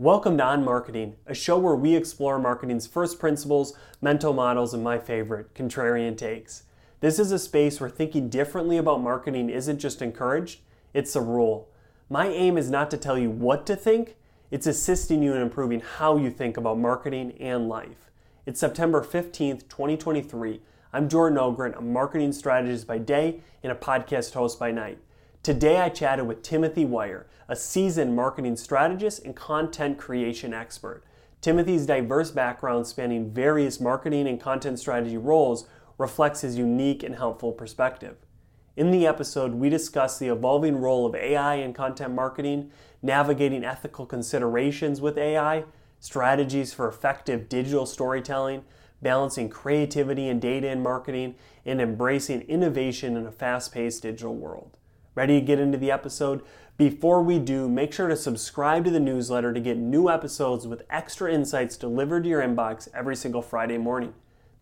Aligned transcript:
Welcome 0.00 0.38
to 0.38 0.44
On 0.44 0.64
Marketing, 0.64 1.16
a 1.26 1.34
show 1.34 1.58
where 1.58 1.74
we 1.74 1.94
explore 1.94 2.38
marketing's 2.38 2.86
first 2.86 3.18
principles, 3.18 3.74
mental 4.00 4.32
models, 4.32 4.72
and 4.72 4.82
my 4.82 4.98
favorite, 4.98 5.52
contrarian 5.52 6.16
takes. 6.16 6.62
This 7.00 7.18
is 7.18 7.32
a 7.32 7.38
space 7.38 7.78
where 7.78 7.90
thinking 7.90 8.30
differently 8.30 8.78
about 8.78 9.02
marketing 9.02 9.50
isn't 9.50 9.78
just 9.78 10.00
encouraged, 10.00 10.60
it's 10.94 11.14
a 11.14 11.20
rule. 11.20 11.68
My 12.08 12.28
aim 12.28 12.56
is 12.56 12.70
not 12.70 12.90
to 12.92 12.96
tell 12.96 13.18
you 13.18 13.30
what 13.30 13.66
to 13.66 13.76
think, 13.76 14.16
it's 14.50 14.66
assisting 14.66 15.22
you 15.22 15.34
in 15.34 15.42
improving 15.42 15.80
how 15.80 16.16
you 16.16 16.30
think 16.30 16.56
about 16.56 16.78
marketing 16.78 17.32
and 17.38 17.68
life. 17.68 18.10
It's 18.46 18.58
September 18.58 19.04
15th, 19.04 19.68
2023. 19.68 20.62
I'm 20.94 21.10
Jordan 21.10 21.36
Ogren, 21.36 21.74
a 21.74 21.82
marketing 21.82 22.32
strategist 22.32 22.86
by 22.86 22.96
day 22.96 23.42
and 23.62 23.70
a 23.70 23.76
podcast 23.76 24.32
host 24.32 24.58
by 24.58 24.70
night. 24.70 24.96
Today 25.42 25.80
I 25.80 25.88
chatted 25.88 26.26
with 26.26 26.42
Timothy 26.42 26.84
Wier, 26.84 27.26
a 27.48 27.56
seasoned 27.56 28.14
marketing 28.14 28.56
strategist 28.56 29.24
and 29.24 29.34
content 29.34 29.96
creation 29.96 30.52
expert. 30.52 31.02
Timothy's 31.40 31.86
diverse 31.86 32.30
background 32.30 32.86
spanning 32.86 33.30
various 33.30 33.80
marketing 33.80 34.28
and 34.28 34.38
content 34.38 34.78
strategy 34.78 35.16
roles 35.16 35.66
reflects 35.96 36.42
his 36.42 36.58
unique 36.58 37.02
and 37.02 37.14
helpful 37.14 37.52
perspective. 37.52 38.16
In 38.76 38.90
the 38.90 39.06
episode, 39.06 39.54
we 39.54 39.70
discuss 39.70 40.18
the 40.18 40.28
evolving 40.28 40.76
role 40.76 41.06
of 41.06 41.14
AI 41.14 41.54
in 41.54 41.72
content 41.72 42.12
marketing, 42.12 42.70
navigating 43.00 43.64
ethical 43.64 44.04
considerations 44.04 45.00
with 45.00 45.16
AI, 45.16 45.64
strategies 46.00 46.74
for 46.74 46.86
effective 46.86 47.48
digital 47.48 47.86
storytelling, 47.86 48.62
balancing 49.00 49.48
creativity 49.48 50.28
and 50.28 50.42
data 50.42 50.68
in 50.68 50.82
marketing, 50.82 51.34
and 51.64 51.80
embracing 51.80 52.42
innovation 52.42 53.16
in 53.16 53.24
a 53.24 53.32
fast 53.32 53.72
paced 53.72 54.02
digital 54.02 54.34
world. 54.34 54.76
Ready 55.20 55.38
to 55.38 55.44
get 55.44 55.60
into 55.60 55.76
the 55.76 55.90
episode? 55.90 56.40
Before 56.78 57.22
we 57.22 57.38
do, 57.38 57.68
make 57.68 57.92
sure 57.92 58.08
to 58.08 58.16
subscribe 58.16 58.84
to 58.84 58.90
the 58.90 58.98
newsletter 58.98 59.52
to 59.52 59.60
get 59.60 59.76
new 59.76 60.08
episodes 60.08 60.66
with 60.66 60.86
extra 60.88 61.30
insights 61.30 61.76
delivered 61.76 62.22
to 62.22 62.30
your 62.30 62.40
inbox 62.40 62.88
every 62.94 63.14
single 63.14 63.42
Friday 63.42 63.76
morning. 63.76 64.14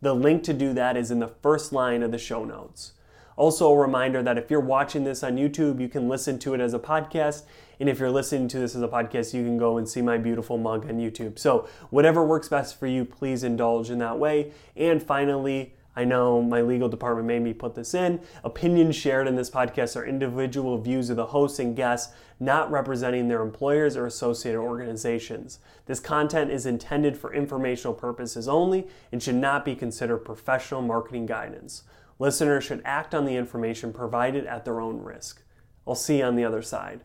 The 0.02 0.16
link 0.16 0.42
to 0.42 0.52
do 0.52 0.72
that 0.72 0.96
is 0.96 1.12
in 1.12 1.20
the 1.20 1.28
first 1.28 1.72
line 1.72 2.02
of 2.02 2.10
the 2.10 2.18
show 2.18 2.44
notes. 2.44 2.94
Also, 3.36 3.70
a 3.70 3.78
reminder 3.78 4.20
that 4.20 4.36
if 4.36 4.50
you're 4.50 4.58
watching 4.58 5.04
this 5.04 5.22
on 5.22 5.36
YouTube, 5.36 5.80
you 5.80 5.88
can 5.88 6.08
listen 6.08 6.40
to 6.40 6.54
it 6.54 6.60
as 6.60 6.74
a 6.74 6.80
podcast. 6.80 7.44
And 7.78 7.88
if 7.88 8.00
you're 8.00 8.10
listening 8.10 8.48
to 8.48 8.58
this 8.58 8.74
as 8.74 8.82
a 8.82 8.88
podcast, 8.88 9.32
you 9.34 9.44
can 9.44 9.58
go 9.58 9.78
and 9.78 9.88
see 9.88 10.02
my 10.02 10.18
beautiful 10.18 10.58
mug 10.58 10.86
on 10.88 10.98
YouTube. 10.98 11.38
So, 11.38 11.68
whatever 11.90 12.26
works 12.26 12.48
best 12.48 12.80
for 12.80 12.88
you, 12.88 13.04
please 13.04 13.44
indulge 13.44 13.90
in 13.90 13.98
that 14.00 14.18
way. 14.18 14.50
And 14.76 15.00
finally, 15.00 15.74
I 15.98 16.04
know 16.04 16.40
my 16.40 16.60
legal 16.60 16.88
department 16.88 17.26
made 17.26 17.42
me 17.42 17.52
put 17.52 17.74
this 17.74 17.92
in. 17.92 18.20
Opinions 18.44 18.94
shared 18.94 19.26
in 19.26 19.34
this 19.34 19.50
podcast 19.50 19.96
are 19.96 20.06
individual 20.06 20.78
views 20.78 21.10
of 21.10 21.16
the 21.16 21.26
hosts 21.26 21.58
and 21.58 21.74
guests, 21.74 22.14
not 22.38 22.70
representing 22.70 23.26
their 23.26 23.42
employers 23.42 23.96
or 23.96 24.06
associated 24.06 24.60
organizations. 24.60 25.58
This 25.86 25.98
content 25.98 26.52
is 26.52 26.66
intended 26.66 27.18
for 27.18 27.34
informational 27.34 27.94
purposes 27.94 28.46
only 28.46 28.86
and 29.10 29.20
should 29.20 29.34
not 29.34 29.64
be 29.64 29.74
considered 29.74 30.18
professional 30.18 30.82
marketing 30.82 31.26
guidance. 31.26 31.82
Listeners 32.20 32.62
should 32.62 32.82
act 32.84 33.12
on 33.12 33.24
the 33.24 33.34
information 33.34 33.92
provided 33.92 34.46
at 34.46 34.64
their 34.64 34.80
own 34.80 35.02
risk. 35.02 35.42
I'll 35.84 35.96
see 35.96 36.18
you 36.18 36.24
on 36.24 36.36
the 36.36 36.44
other 36.44 36.62
side. 36.62 37.00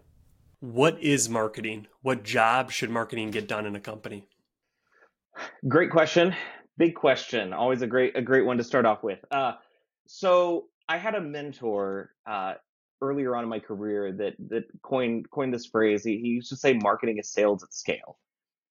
What 0.59 1.02
is 1.02 1.27
marketing? 1.27 1.88
What 2.03 2.21
job 2.21 2.69
should 2.69 2.91
marketing 2.91 3.31
get 3.31 3.47
done 3.47 3.66
in 3.66 3.75
a 3.75 3.80
company? 3.80 4.27
Great 5.67 5.89
question 5.89 6.36
big 6.77 6.95
question. 6.95 7.53
Always 7.53 7.81
a 7.81 7.88
great 7.88 8.17
a 8.17 8.21
great 8.21 8.45
one 8.45 8.57
to 8.57 8.63
start 8.63 8.85
off 8.85 9.03
with. 9.03 9.19
Uh, 9.31 9.53
so 10.07 10.66
I 10.88 10.97
had 10.97 11.15
a 11.15 11.21
mentor 11.21 12.11
uh, 12.25 12.55
earlier 13.02 13.35
on 13.35 13.43
in 13.43 13.49
my 13.49 13.59
career 13.59 14.11
that 14.13 14.33
that 14.49 14.63
coined 14.81 15.30
coined 15.30 15.53
this 15.53 15.65
phrase. 15.65 16.03
He, 16.03 16.17
he 16.17 16.27
used 16.27 16.49
to 16.49 16.55
say, 16.55 16.73
"Marketing 16.73 17.17
is 17.17 17.30
sales 17.30 17.63
at 17.63 17.73
scale," 17.73 18.17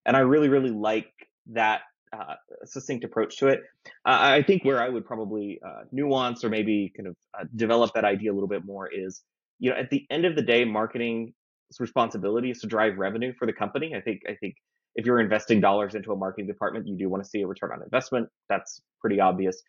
and 0.05 0.15
I 0.15 0.21
really 0.21 0.49
really 0.49 0.71
like 0.71 1.11
that 1.47 1.81
uh, 2.13 2.35
succinct 2.65 3.03
approach 3.03 3.37
to 3.37 3.47
it. 3.47 3.63
Uh, 4.05 4.37
I 4.37 4.43
think 4.43 4.63
where 4.63 4.81
I 4.81 4.89
would 4.89 5.05
probably 5.05 5.59
uh, 5.65 5.83
nuance 5.91 6.43
or 6.43 6.49
maybe 6.49 6.93
kind 6.95 7.07
of 7.07 7.15
uh, 7.39 7.45
develop 7.55 7.93
that 7.95 8.05
idea 8.05 8.31
a 8.31 8.35
little 8.35 8.47
bit 8.47 8.65
more 8.65 8.87
is, 8.87 9.23
you 9.59 9.69
know, 9.71 9.75
at 9.75 9.89
the 9.89 10.05
end 10.09 10.25
of 10.25 10.35
the 10.35 10.41
day, 10.41 10.63
marketing's 10.63 11.33
responsibility 11.79 12.51
is 12.51 12.59
to 12.61 12.67
drive 12.67 12.97
revenue 12.97 13.33
for 13.37 13.45
the 13.45 13.53
company. 13.53 13.95
I 13.95 14.01
think 14.01 14.21
I 14.29 14.35
think 14.35 14.55
if 14.95 15.05
you're 15.05 15.19
investing 15.19 15.59
dollars 15.59 15.95
into 15.95 16.11
a 16.11 16.15
marketing 16.15 16.47
department, 16.47 16.87
you 16.87 16.97
do 16.97 17.09
want 17.09 17.23
to 17.23 17.29
see 17.29 17.41
a 17.41 17.47
return 17.47 17.71
on 17.73 17.81
investment. 17.83 18.29
That's 18.49 18.81
pretty 19.01 19.19
obvious. 19.19 19.61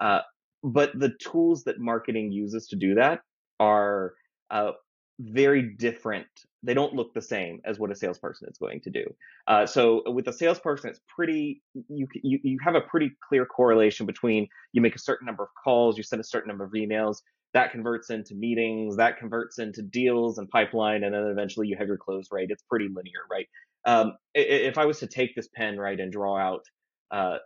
Uh, 0.00 0.20
but 0.62 0.90
the 0.98 1.12
tools 1.20 1.64
that 1.64 1.78
marketing 1.78 2.32
uses 2.32 2.68
to 2.68 2.76
do 2.76 2.94
that 2.94 3.20
are 3.60 4.14
uh, 4.50 4.72
very 5.20 5.74
different. 5.78 6.26
They 6.62 6.74
don't 6.74 6.94
look 6.94 7.14
the 7.14 7.22
same 7.22 7.60
as 7.64 7.78
what 7.78 7.90
a 7.90 7.94
salesperson 7.94 8.48
is 8.50 8.58
going 8.58 8.80
to 8.82 8.90
do. 8.90 9.04
Uh, 9.46 9.66
so 9.66 10.02
with 10.06 10.28
a 10.28 10.32
salesperson, 10.32 10.90
it's 10.90 11.00
pretty 11.14 11.62
you, 11.88 12.06
you 12.22 12.38
you 12.42 12.58
have 12.64 12.74
a 12.74 12.80
pretty 12.80 13.10
clear 13.28 13.44
correlation 13.44 14.06
between 14.06 14.46
you 14.72 14.80
make 14.80 14.94
a 14.94 15.00
certain 15.00 15.26
number 15.26 15.42
of 15.42 15.48
calls, 15.62 15.96
you 15.96 16.02
send 16.02 16.20
a 16.20 16.24
certain 16.24 16.48
number 16.48 16.64
of 16.64 16.72
emails, 16.72 17.18
that 17.54 17.72
converts 17.72 18.10
into 18.10 18.34
meetings, 18.34 18.96
that 18.96 19.18
converts 19.18 19.58
into 19.58 19.82
deals 19.82 20.38
and 20.38 20.48
pipeline, 20.48 21.04
and 21.04 21.14
then 21.14 21.24
eventually 21.24 21.66
you 21.66 21.76
have 21.76 21.88
your 21.88 21.98
close 21.98 22.28
rate. 22.30 22.48
It's 22.50 22.62
pretty 22.68 22.86
linear, 22.86 23.20
right? 23.30 23.46
Um, 23.84 24.12
if 24.34 24.78
I 24.78 24.86
was 24.86 25.00
to 25.00 25.06
take 25.06 25.34
this 25.34 25.48
pen 25.54 25.78
right 25.78 25.98
and 25.98 26.12
draw 26.12 26.36
out 26.36 26.64
uh, 27.10 27.38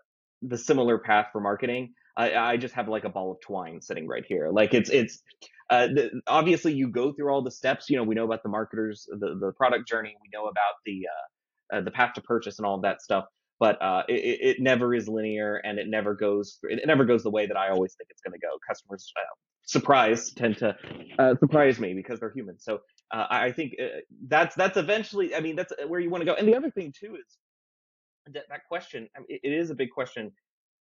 the 0.42 0.58
similar 0.58 0.98
path 0.98 1.28
for 1.32 1.41
marketing, 1.41 1.92
I, 2.16 2.34
I, 2.34 2.56
just 2.56 2.74
have 2.74 2.88
like 2.88 3.04
a 3.04 3.08
ball 3.08 3.32
of 3.32 3.41
twine 3.41 3.80
sitting 3.80 4.06
right 4.06 4.24
here. 4.26 4.50
Like 4.50 4.74
it's 4.74 4.91
it's 4.91 5.22
uh, 5.70 5.88
the, 5.88 6.20
obviously 6.26 6.72
you 6.72 6.88
go 6.88 7.12
through 7.12 7.30
all 7.30 7.42
the 7.42 7.50
steps. 7.50 7.91
You 7.91 7.97
know, 7.97 8.04
we 8.04 8.14
know 8.14 8.24
about 8.24 8.42
the 8.42 8.48
marketers, 8.48 9.06
the 9.10 9.36
the 9.41 9.52
product 9.56 9.88
journey. 9.88 10.14
We 10.22 10.28
know 10.32 10.47
about 10.47 10.74
the 10.84 11.02
uh, 11.06 11.76
uh 11.76 11.80
the 11.82 11.91
path 11.91 12.14
to 12.14 12.22
purchase 12.22 12.58
and 12.58 12.66
all 12.66 12.80
that 12.80 13.03
stuff. 13.03 13.24
But 13.58 13.80
uh, 13.80 14.03
it, 14.08 14.38
it 14.41 14.56
never 14.60 14.94
is 14.94 15.08
linear, 15.08 15.56
and 15.64 15.78
it 15.78 15.88
never 15.88 16.14
goes. 16.14 16.58
It 16.64 16.86
never 16.86 17.04
goes 17.04 17.22
the 17.22 17.30
way 17.30 17.47
that 17.47 17.56
I 17.56 17.70
always 17.70 17.94
think 17.94 18.08
it's 18.10 18.20
going 18.20 18.38
to 18.38 18.38
go. 18.38 18.58
Customers, 18.68 19.10
uh, 19.16 19.22
surprise, 19.66 20.31
tend 20.32 20.56
to 20.59 20.75
surprise 21.38 21.78
me 21.78 21.93
because 21.94 22.19
they're 22.19 22.32
human. 22.32 22.59
So 22.59 22.81
uh, 23.12 23.27
I 23.28 23.53
think 23.53 23.77
uh, 23.81 24.00
that's 24.27 24.56
that's 24.56 24.77
eventually. 24.77 25.34
I 25.34 25.41
mean, 25.41 25.54
that's 25.54 25.72
uh, 25.72 25.87
where 25.87 26.00
you 26.00 26.10
want 26.10 26.22
to 26.22 26.25
go. 26.25 26.34
And 26.34 26.49
the 26.49 26.56
other 26.56 26.71
thing 26.71 26.93
too 26.99 27.16
is 27.16 28.34
that 28.34 28.44
that 28.49 28.62
question. 28.66 29.09
I 29.15 29.21
mean, 29.21 29.28
it, 29.28 29.41
it 29.44 29.53
is 29.53 29.71
a 29.71 29.75
big 29.75 29.91
question 29.91 30.32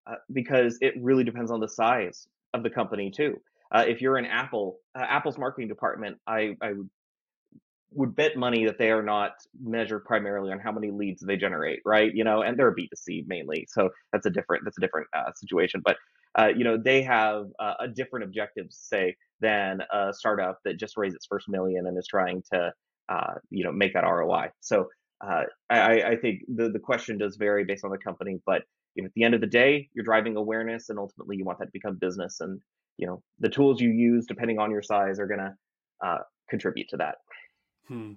uh, 0.07 0.17
because 0.33 0.79
it 0.81 0.95
really 1.01 1.25
depends 1.25 1.51
on 1.51 1.61
the 1.61 1.69
size 1.69 2.27
of 2.55 2.63
the 2.63 2.71
company 2.71 3.11
too. 3.11 3.41
Uh, 3.73 3.85
if 3.89 4.01
you're 4.01 4.17
an 4.17 4.27
Apple, 4.27 4.79
uh, 4.95 5.05
Apple's 5.09 5.37
marketing 5.37 5.69
department, 5.69 6.19
I, 6.27 6.57
I 6.63 6.73
would 6.73 6.91
would 7.97 8.17
bet 8.17 8.37
money 8.37 8.67
that 8.67 8.77
they 8.77 8.91
are 8.91 9.03
not 9.03 9.33
measured 9.63 10.05
primarily 10.05 10.51
on 10.53 10.59
how 10.59 10.73
many 10.73 10.91
leads 10.91 11.23
they 11.23 11.37
generate, 11.37 11.81
right? 11.85 12.13
You 12.13 12.25
know, 12.25 12.43
and 12.43 12.59
they're 12.59 12.73
B 12.73 12.89
two 12.89 12.97
C 12.97 13.25
mainly, 13.27 13.67
so 13.71 13.91
that's 14.13 14.27
a 14.27 14.31
different 14.31 14.65
that's 14.65 14.79
a 14.79 14.81
different 14.81 15.07
situation. 15.37 15.81
But 15.85 15.97
you 16.57 16.65
know, 16.65 16.77
they 16.77 17.03
have 17.03 17.47
a 17.61 17.89
different 17.89 18.25
objective, 18.25 18.67
say, 18.71 19.17
than 19.41 19.81
a 19.93 20.13
startup 20.13 20.59
that 20.65 20.79
just 20.79 20.97
raised 20.97 21.15
its 21.15 21.27
first 21.27 21.49
million 21.49 21.87
and 21.87 21.99
is 21.99 22.07
trying 22.07 22.43
to 22.53 22.73
uh, 23.09 23.35
you 23.51 23.65
know 23.65 23.73
make 23.73 23.93
that 23.95 24.05
ROI. 24.05 24.49
So 24.61 24.89
uh, 25.25 25.43
I, 25.71 26.03
I, 26.03 26.17
think 26.17 26.41
the 26.49 26.71
the 26.71 26.79
question 26.79 27.19
does 27.19 27.37
vary 27.37 27.65
based 27.65 27.85
on 27.85 27.91
the 27.91 27.99
company, 27.99 28.41
but 28.47 28.63
you 28.95 29.03
know, 29.03 29.07
at 29.07 29.13
the 29.15 29.25
end 29.25 29.35
of 29.35 29.41
the 29.41 29.47
day, 29.47 29.89
you're 29.93 30.05
driving 30.05 30.37
awareness, 30.37 30.89
and 30.89 30.99
ultimately 30.99 31.37
you 31.37 31.45
want 31.45 31.59
that 31.59 31.67
to 31.67 31.71
become 31.73 31.97
business. 31.97 32.41
And 32.41 32.61
you 32.97 33.07
know 33.07 33.23
the 33.41 33.49
tools 33.49 33.81
you 33.81 33.91
use, 33.91 34.27
depending 34.27 34.59
on 34.59 34.71
your 34.71 34.83
size, 34.83 35.19
are 35.19 35.27
gonna 35.27 35.55
uh, 36.05 36.19
contribute 36.49 36.89
to 36.91 36.97
that. 36.97 37.17
Hmm. 37.89 38.13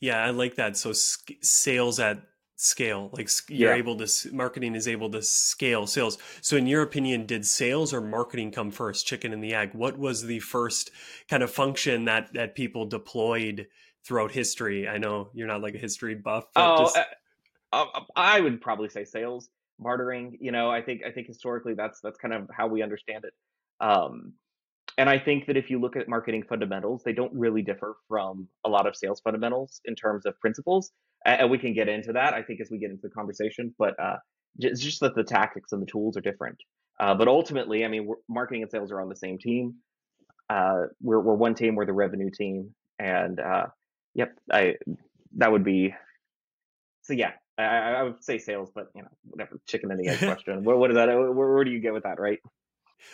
Yeah, 0.00 0.24
I 0.24 0.30
like 0.30 0.54
that. 0.54 0.76
So 0.76 0.92
sales 0.94 2.00
at 2.00 2.22
scale 2.62 3.08
like 3.14 3.30
you're 3.48 3.72
yeah. 3.72 3.78
able 3.78 3.96
to 3.96 4.06
marketing 4.34 4.74
is 4.74 4.86
able 4.86 5.08
to 5.08 5.22
scale 5.22 5.86
sales. 5.86 6.18
So 6.42 6.58
in 6.58 6.66
your 6.66 6.82
opinion 6.82 7.24
did 7.24 7.46
sales 7.46 7.94
or 7.94 8.02
marketing 8.02 8.52
come 8.52 8.70
first 8.70 9.06
chicken 9.06 9.32
and 9.32 9.42
the 9.42 9.54
egg? 9.54 9.70
What 9.72 9.98
was 9.98 10.22
the 10.22 10.40
first 10.40 10.90
kind 11.30 11.42
of 11.42 11.50
function 11.50 12.04
that 12.04 12.34
that 12.34 12.54
people 12.54 12.84
deployed 12.84 13.66
throughout 14.04 14.30
history? 14.30 14.86
I 14.86 14.98
know 14.98 15.30
you're 15.32 15.46
not 15.46 15.62
like 15.62 15.74
a 15.74 15.78
history 15.78 16.14
buff 16.14 16.44
oh 16.54 16.84
just... 16.84 16.98
uh, 17.72 17.84
i 18.14 18.40
would 18.40 18.60
probably 18.60 18.90
say 18.90 19.04
sales 19.04 19.48
bartering 19.78 20.36
you 20.40 20.52
know 20.52 20.68
i 20.70 20.82
think 20.82 21.02
i 21.06 21.10
think 21.10 21.26
historically 21.26 21.72
that's 21.72 22.00
that's 22.00 22.18
kind 22.18 22.34
of 22.34 22.46
how 22.52 22.66
we 22.66 22.82
understand 22.82 23.24
it. 23.24 23.32
Um 23.80 24.34
and 24.98 25.08
I 25.08 25.18
think 25.18 25.46
that 25.46 25.56
if 25.56 25.70
you 25.70 25.80
look 25.80 25.96
at 25.96 26.08
marketing 26.08 26.42
fundamentals, 26.42 27.02
they 27.04 27.12
don't 27.14 27.32
really 27.32 27.62
differ 27.62 27.96
from 28.06 28.48
a 28.66 28.68
lot 28.68 28.86
of 28.86 28.94
sales 28.94 29.20
fundamentals 29.20 29.80
in 29.86 29.94
terms 29.94 30.26
of 30.26 30.38
principles 30.40 30.92
and 31.24 31.50
we 31.50 31.58
can 31.58 31.72
get 31.72 31.88
into 31.88 32.12
that 32.12 32.34
i 32.34 32.42
think 32.42 32.60
as 32.60 32.68
we 32.70 32.78
get 32.78 32.90
into 32.90 33.02
the 33.02 33.10
conversation 33.10 33.74
but 33.78 33.98
uh, 34.00 34.16
it's 34.58 34.80
just 34.80 35.00
that 35.00 35.14
the 35.14 35.24
tactics 35.24 35.72
and 35.72 35.80
the 35.80 35.86
tools 35.86 36.16
are 36.16 36.20
different. 36.20 36.56
Uh, 36.98 37.14
but 37.14 37.28
ultimately 37.28 37.84
i 37.84 37.88
mean 37.88 38.10
marketing 38.28 38.62
and 38.62 38.70
sales 38.70 38.90
are 38.92 39.00
on 39.00 39.08
the 39.08 39.16
same 39.16 39.38
team. 39.38 39.74
Uh, 40.48 40.86
we're, 41.00 41.20
we're 41.20 41.34
one 41.34 41.54
team 41.54 41.74
we're 41.74 41.86
the 41.86 41.92
revenue 41.92 42.30
team 42.30 42.74
and 42.98 43.40
uh, 43.40 43.66
yep 44.14 44.32
i 44.52 44.74
that 45.36 45.50
would 45.52 45.64
be 45.64 45.94
so 47.02 47.12
yeah 47.12 47.32
I, 47.56 47.64
I 47.64 48.02
would 48.02 48.22
say 48.22 48.38
sales 48.38 48.70
but 48.74 48.86
you 48.94 49.02
know 49.02 49.08
whatever 49.24 49.60
chicken 49.66 49.90
and 49.90 50.00
the 50.00 50.08
egg 50.08 50.18
question. 50.18 50.64
What, 50.64 50.78
what 50.78 50.90
is 50.90 50.96
that? 50.96 51.08
Where, 51.08 51.32
where 51.32 51.64
do 51.64 51.70
you 51.70 51.80
get 51.80 51.92
with 51.92 52.04
that 52.04 52.18
right 52.18 52.38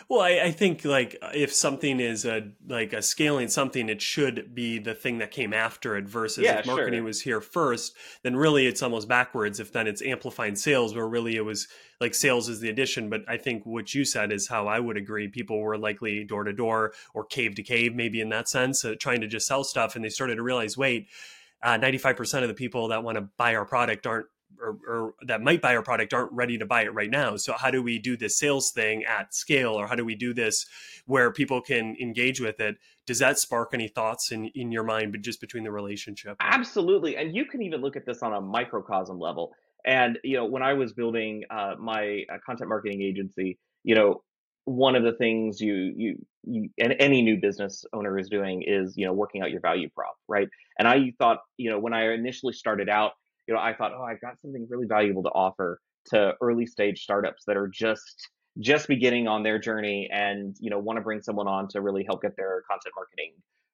Well, 0.09 0.21
I, 0.21 0.39
I, 0.45 0.51
think 0.51 0.85
like 0.85 1.17
if 1.33 1.53
something 1.53 1.99
is 1.99 2.25
a 2.25 2.51
like 2.67 2.93
a 2.93 3.01
scaling 3.01 3.47
something, 3.47 3.89
it 3.89 4.01
should 4.01 4.53
be 4.53 4.79
the 4.79 4.93
thing 4.93 5.17
that 5.17 5.31
came 5.31 5.53
after 5.53 5.97
it. 5.97 6.07
Versus 6.07 6.43
yeah, 6.43 6.59
if 6.59 6.65
marketing 6.65 6.99
sure. 6.99 7.05
was 7.05 7.21
here 7.21 7.41
first, 7.41 7.95
then 8.23 8.35
really 8.35 8.67
it's 8.67 8.81
almost 8.81 9.07
backwards. 9.07 9.59
If 9.59 9.71
then 9.71 9.87
it's 9.87 10.01
amplifying 10.01 10.55
sales, 10.55 10.95
where 10.95 11.07
really 11.07 11.35
it 11.35 11.45
was 11.45 11.67
like 11.99 12.13
sales 12.13 12.49
is 12.49 12.59
the 12.59 12.69
addition. 12.69 13.09
But 13.09 13.21
I 13.27 13.37
think 13.37 13.65
what 13.65 13.93
you 13.93 14.05
said 14.05 14.31
is 14.31 14.47
how 14.47 14.67
I 14.67 14.79
would 14.79 14.97
agree. 14.97 15.27
People 15.27 15.59
were 15.59 15.77
likely 15.77 16.23
door 16.23 16.43
to 16.43 16.53
door 16.53 16.93
or 17.13 17.25
cave 17.25 17.55
to 17.55 17.63
cave, 17.63 17.95
maybe 17.95 18.21
in 18.21 18.29
that 18.29 18.47
sense, 18.47 18.85
uh, 18.85 18.95
trying 18.99 19.21
to 19.21 19.27
just 19.27 19.47
sell 19.47 19.63
stuff, 19.63 19.95
and 19.95 20.05
they 20.05 20.09
started 20.09 20.35
to 20.35 20.43
realize, 20.43 20.77
wait, 20.77 21.07
uh, 21.63 21.77
ninety 21.77 21.97
five 21.97 22.15
percent 22.15 22.43
of 22.43 22.49
the 22.49 22.55
people 22.55 22.89
that 22.89 23.03
want 23.03 23.17
to 23.17 23.29
buy 23.37 23.55
our 23.55 23.65
product 23.65 24.07
aren't 24.07 24.27
or, 24.61 24.77
or, 24.87 25.13
that 25.25 25.41
might 25.41 25.61
buy 25.61 25.75
our 25.75 25.81
product 25.81 26.13
aren't 26.13 26.31
ready 26.31 26.57
to 26.57 26.65
buy 26.65 26.83
it 26.83 26.93
right 26.93 27.09
now. 27.09 27.35
So 27.37 27.53
how 27.53 27.71
do 27.71 27.81
we 27.81 27.99
do 27.99 28.17
this 28.17 28.37
sales 28.37 28.71
thing 28.71 29.03
at 29.05 29.33
scale, 29.33 29.73
or 29.73 29.87
how 29.87 29.95
do 29.95 30.05
we 30.05 30.15
do 30.15 30.33
this 30.33 30.65
where 31.05 31.31
people 31.31 31.61
can 31.61 31.95
engage 32.01 32.39
with 32.39 32.59
it? 32.59 32.77
Does 33.05 33.19
that 33.19 33.39
spark 33.39 33.73
any 33.73 33.87
thoughts 33.87 34.31
in 34.31 34.47
in 34.47 34.71
your 34.71 34.83
mind, 34.83 35.11
but 35.11 35.21
just 35.21 35.41
between 35.41 35.63
the 35.63 35.71
relationship? 35.71 36.37
Absolutely, 36.39 37.17
and 37.17 37.35
you 37.35 37.45
can 37.45 37.61
even 37.61 37.81
look 37.81 37.95
at 37.95 38.05
this 38.05 38.21
on 38.21 38.33
a 38.33 38.41
microcosm 38.41 39.19
level. 39.19 39.51
And 39.85 40.19
you 40.23 40.37
know, 40.37 40.45
when 40.45 40.63
I 40.63 40.73
was 40.73 40.93
building 40.93 41.43
uh, 41.49 41.75
my 41.79 42.23
uh, 42.31 42.37
content 42.45 42.69
marketing 42.69 43.01
agency, 43.01 43.57
you 43.83 43.95
know, 43.95 44.23
one 44.65 44.95
of 44.95 45.03
the 45.03 45.13
things 45.13 45.61
you 45.61 45.93
you 45.95 46.25
you 46.43 46.69
and 46.77 46.93
any 46.99 47.21
new 47.21 47.37
business 47.39 47.85
owner 47.93 48.19
is 48.19 48.27
doing 48.29 48.63
is 48.67 48.97
you 48.97 49.05
know 49.05 49.13
working 49.13 49.41
out 49.41 49.49
your 49.49 49.61
value 49.61 49.89
prop, 49.89 50.17
right? 50.27 50.49
And 50.77 50.87
I 50.87 51.13
thought, 51.17 51.39
you 51.55 51.69
know, 51.69 51.79
when 51.79 51.93
I 51.93 52.13
initially 52.13 52.53
started 52.53 52.89
out 52.89 53.13
you 53.47 53.53
know, 53.53 53.59
I 53.59 53.73
thought, 53.73 53.91
oh, 53.97 54.03
I've 54.03 54.21
got 54.21 54.39
something 54.41 54.67
really 54.69 54.87
valuable 54.87 55.23
to 55.23 55.29
offer 55.29 55.79
to 56.07 56.33
early 56.41 56.65
stage 56.65 57.01
startups 57.01 57.43
that 57.47 57.57
are 57.57 57.67
just 57.67 58.29
just 58.59 58.87
beginning 58.87 59.27
on 59.27 59.43
their 59.43 59.59
journey 59.59 60.09
and 60.11 60.55
you 60.59 60.69
know 60.69 60.79
want 60.79 60.97
to 60.97 61.01
bring 61.01 61.21
someone 61.21 61.47
on 61.47 61.67
to 61.67 61.81
really 61.81 62.03
help 62.07 62.21
get 62.21 62.35
their 62.35 62.63
content 62.69 62.93
marketing 62.95 63.33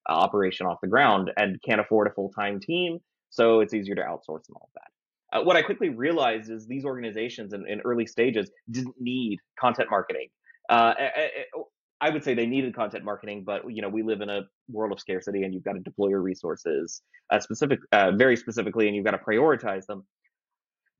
uh, 0.10 0.14
operation 0.14 0.66
off 0.66 0.78
the 0.82 0.88
ground 0.88 1.32
and 1.38 1.62
can't 1.64 1.80
afford 1.80 2.08
a 2.08 2.12
full-time 2.12 2.60
team 2.60 3.00
so 3.30 3.62
it's 3.62 3.74
easier 3.74 3.96
to 3.96 4.02
outsource 4.02 4.48
and 4.48 4.56
all 4.56 4.70
of 4.70 4.74
that. 4.76 5.38
Uh, 5.38 5.44
what 5.44 5.56
i 5.56 5.62
quickly 5.62 5.90
realized 5.90 6.52
is 6.52 6.68
these 6.68 6.86
organizations 6.86 7.54
in, 7.54 7.66
in 7.68 7.80
early 7.82 8.06
stages 8.06 8.52
didn't 8.72 8.96
need 9.00 9.40
content 9.60 9.90
marketing. 9.90 10.28
Uh, 10.70 10.94
I 12.04 12.10
would 12.10 12.22
say 12.22 12.34
they 12.34 12.46
needed 12.46 12.76
content 12.76 13.06
marketing, 13.06 13.44
but 13.46 13.62
you 13.74 13.82
know 13.82 13.88
we 13.88 14.04
live 14.04 14.20
in 14.20 14.30
a 14.30 14.42
world 14.70 14.92
of 14.92 15.00
scarcity, 15.00 15.44
and 15.44 15.54
you've 15.54 15.64
got 15.64 15.74
to 15.74 15.80
deploy 15.80 16.10
your 16.10 16.22
resources 16.22 17.02
uh, 17.30 17.40
specific, 17.40 17.80
uh, 17.94 18.12
very 18.12 18.36
specifically, 18.36 18.88
and 18.88 18.96
you've 18.96 19.06
got 19.06 19.12
to 19.12 19.20
prioritize 19.20 19.86
them. 19.86 20.06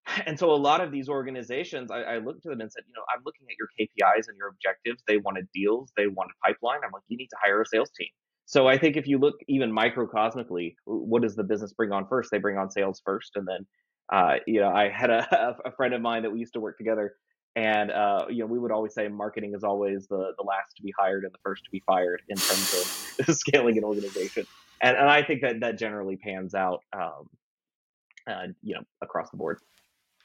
And 0.26 0.38
so 0.40 0.52
a 0.52 0.62
lot 0.70 0.80
of 0.80 0.92
these 0.92 1.10
organizations, 1.10 1.92
I, 1.92 2.02
I 2.04 2.18
looked 2.20 2.44
to 2.44 2.50
them 2.50 2.62
and 2.62 2.72
said, 2.72 2.84
you 2.88 2.94
know, 2.96 3.04
I'm 3.14 3.22
looking 3.26 3.48
at 3.50 3.56
your 3.58 3.70
KPIs 3.78 4.28
and 4.28 4.38
your 4.38 4.50
objectives. 4.50 5.02
They 5.08 5.18
wanted 5.18 5.48
deals, 5.54 5.92
they 5.98 6.08
wanted 6.08 6.34
pipeline. 6.46 6.80
I'm 6.86 6.92
like, 6.94 7.04
you 7.10 7.18
need 7.18 7.28
to 7.28 7.38
hire 7.42 7.62
a 7.62 7.66
sales 7.66 7.90
team. 7.98 8.10
So 8.46 8.68
I 8.68 8.78
think 8.78 8.96
if 8.96 9.06
you 9.06 9.18
look 9.18 9.36
even 9.50 9.72
microcosmically, 9.72 10.76
what 10.86 11.22
does 11.22 11.36
the 11.36 11.44
business 11.44 11.74
bring 11.74 11.92
on 11.92 12.08
first? 12.08 12.32
They 12.32 12.38
bring 12.38 12.58
on 12.58 12.70
sales 12.70 13.02
first, 13.06 13.32
and 13.36 13.46
then, 13.46 13.66
uh, 14.12 14.36
you 14.48 14.62
know, 14.62 14.70
I 14.70 14.88
had 14.90 15.10
a, 15.10 15.58
a 15.66 15.72
friend 15.72 15.94
of 15.94 16.02
mine 16.02 16.24
that 16.24 16.32
we 16.32 16.40
used 16.40 16.54
to 16.54 16.62
work 16.62 16.78
together 16.78 17.16
and 17.56 17.92
uh, 17.92 18.26
you 18.30 18.40
know, 18.40 18.46
we 18.46 18.58
would 18.58 18.72
always 18.72 18.94
say 18.94 19.08
marketing 19.08 19.54
is 19.56 19.64
always 19.64 20.08
the 20.08 20.34
the 20.38 20.44
last 20.44 20.76
to 20.78 20.84
be 20.84 20.94
hired 20.98 21.24
and 21.24 21.34
the 21.34 21.40
first 21.44 21.64
to 21.66 21.72
be 21.72 21.84
fired 21.86 22.22
in 22.30 22.36
terms 22.36 23.20
of 23.28 23.36
scaling 23.36 23.78
an 23.78 23.84
organization. 23.84 24.46
And 24.82 24.98
and 24.98 25.10
I 25.10 25.22
think 25.22 25.42
that 25.42 25.60
that 25.60 25.78
generally 25.78 26.18
pans 26.18 26.56
out, 26.56 26.84
um, 26.94 27.30
uh, 28.28 28.48
you 28.62 28.76
know, 28.76 28.82
across 29.02 29.30
the 29.30 29.38
board. 29.38 29.60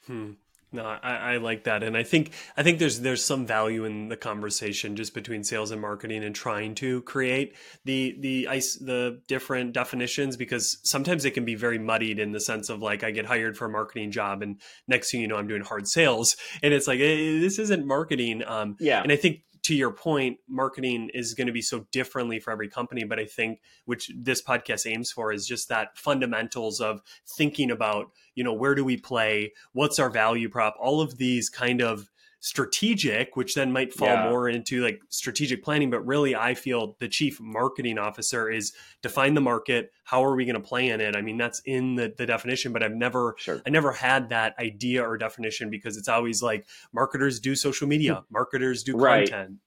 Hmm. 0.07 0.31
No, 0.71 0.85
I, 0.85 1.15
I, 1.33 1.37
like 1.37 1.63
that, 1.63 1.81
and 1.81 1.97
I 1.97 2.03
think 2.03 2.31
I 2.55 2.61
think 2.61 2.77
there's 2.77 2.99
there's 2.99 3.25
some 3.25 3.47
value 3.47 3.85
in 3.85 4.09
the 4.09 4.15
conversation 4.15 4.95
just 4.95 5.15
between 5.15 5.43
sales 5.43 5.71
and 5.71 5.81
marketing 5.81 6.23
and 6.23 6.35
trying 6.35 6.75
to 6.75 7.01
create 7.01 7.55
the 7.85 8.15
the 8.19 8.47
ice 8.47 8.75
the 8.75 9.19
different 9.27 9.73
definitions 9.73 10.37
because 10.37 10.77
sometimes 10.83 11.25
it 11.25 11.31
can 11.31 11.43
be 11.43 11.55
very 11.55 11.79
muddied 11.79 12.19
in 12.19 12.33
the 12.33 12.39
sense 12.39 12.69
of 12.69 12.83
like 12.83 13.03
I 13.03 13.09
get 13.09 13.25
hired 13.25 13.57
for 13.57 13.65
a 13.65 13.69
marketing 13.69 14.11
job 14.11 14.43
and 14.43 14.61
next 14.87 15.09
thing 15.09 15.21
you 15.21 15.27
know 15.27 15.37
I'm 15.37 15.47
doing 15.47 15.63
hard 15.63 15.87
sales 15.87 16.37
and 16.61 16.71
it's 16.71 16.87
like 16.87 16.99
hey, 16.99 17.39
this 17.39 17.57
isn't 17.57 17.87
marketing. 17.87 18.43
Um, 18.45 18.75
yeah, 18.79 19.01
and 19.01 19.11
I 19.11 19.15
think 19.15 19.41
to 19.63 19.75
your 19.75 19.91
point, 19.91 20.37
marketing 20.47 21.09
is 21.13 21.33
going 21.33 21.47
to 21.47 21.53
be 21.53 21.61
so 21.61 21.85
differently 21.91 22.39
for 22.39 22.51
every 22.51 22.69
company. 22.69 23.03
But 23.03 23.19
I 23.19 23.25
think 23.25 23.61
which 23.85 24.11
this 24.15 24.41
podcast 24.41 24.89
aims 24.89 25.11
for 25.11 25.31
is 25.31 25.47
just 25.47 25.69
that 25.69 25.97
fundamentals 25.97 26.79
of 26.79 27.01
thinking 27.37 27.71
about, 27.71 28.11
you 28.35 28.43
know, 28.43 28.53
where 28.53 28.75
do 28.75 28.83
we 28.83 28.97
play? 28.97 29.53
What's 29.73 29.99
our 29.99 30.09
value 30.09 30.49
prop? 30.49 30.75
All 30.79 31.01
of 31.01 31.17
these 31.17 31.49
kind 31.49 31.81
of 31.81 32.09
strategic, 32.41 33.35
which 33.35 33.53
then 33.53 33.71
might 33.71 33.93
fall 33.93 34.07
yeah. 34.07 34.29
more 34.29 34.47
into 34.47 34.81
like 34.81 35.01
strategic 35.09 35.63
planning. 35.63 35.89
But 35.89 36.05
really, 36.05 36.35
I 36.35 36.53
feel 36.53 36.95
the 36.99 37.07
chief 37.07 37.39
marketing 37.41 37.97
officer 37.97 38.49
is 38.49 38.73
define 39.01 39.33
the 39.33 39.41
market. 39.41 39.91
How 40.03 40.23
are 40.23 40.35
we 40.35 40.45
going 40.45 40.55
to 40.55 40.61
play 40.61 40.89
in 40.89 41.01
it? 41.01 41.15
I 41.15 41.21
mean, 41.21 41.37
that's 41.37 41.61
in 41.65 41.95
the, 41.95 42.13
the 42.17 42.25
definition, 42.25 42.71
but 42.71 42.83
I've 42.83 42.95
never, 42.95 43.35
sure. 43.37 43.61
I 43.65 43.69
never 43.69 43.91
had 43.91 44.29
that 44.29 44.55
idea 44.59 45.03
or 45.03 45.17
definition 45.17 45.69
because 45.69 45.97
it's 45.97 46.07
always 46.07 46.41
like 46.41 46.67
marketers 46.93 47.39
do 47.39 47.55
social 47.55 47.87
media, 47.87 48.15
hmm. 48.15 48.33
marketers 48.33 48.83
do 48.83 48.95
right. 48.95 49.29
content. 49.29 49.57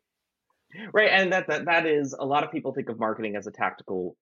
Right. 0.93 1.11
And 1.11 1.33
that, 1.33 1.49
that, 1.49 1.67
that 1.67 1.87
is 1.87 2.15
a 2.19 2.25
lot 2.25 2.45
of 2.45 2.51
people 2.51 2.73
think 2.73 2.89
of 2.89 2.99
marketing 2.99 3.37
as 3.37 3.47
a 3.47 3.51
tactical 3.51 4.17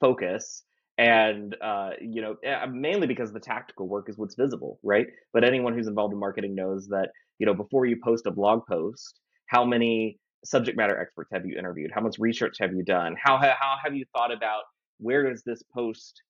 focus 0.00 0.64
and 0.96 1.56
uh, 1.60 1.90
you 2.00 2.22
know 2.22 2.36
eh, 2.44 2.66
mainly 2.66 3.06
because 3.06 3.32
the 3.32 3.40
tactical 3.40 3.88
work 3.88 4.08
is 4.08 4.16
what's 4.16 4.34
visible 4.36 4.78
right 4.82 5.06
but 5.32 5.42
anyone 5.42 5.74
who's 5.74 5.88
involved 5.88 6.12
in 6.12 6.20
marketing 6.20 6.54
knows 6.54 6.86
that 6.88 7.10
you 7.38 7.46
know 7.46 7.54
before 7.54 7.86
you 7.86 7.96
post 8.02 8.26
a 8.26 8.30
blog 8.30 8.66
post 8.66 9.20
how 9.46 9.64
many 9.64 10.18
subject 10.44 10.76
matter 10.76 10.98
experts 10.98 11.30
have 11.32 11.46
you 11.46 11.58
interviewed? 11.58 11.90
How 11.92 12.00
much 12.00 12.16
research 12.18 12.56
have 12.60 12.72
you 12.72 12.84
done? 12.84 13.16
How 13.22 13.36
how 13.38 13.76
have 13.82 13.94
you 13.94 14.04
thought 14.12 14.32
about 14.32 14.62
where 14.98 15.28
does 15.28 15.42
this 15.42 15.62
post 15.74 16.22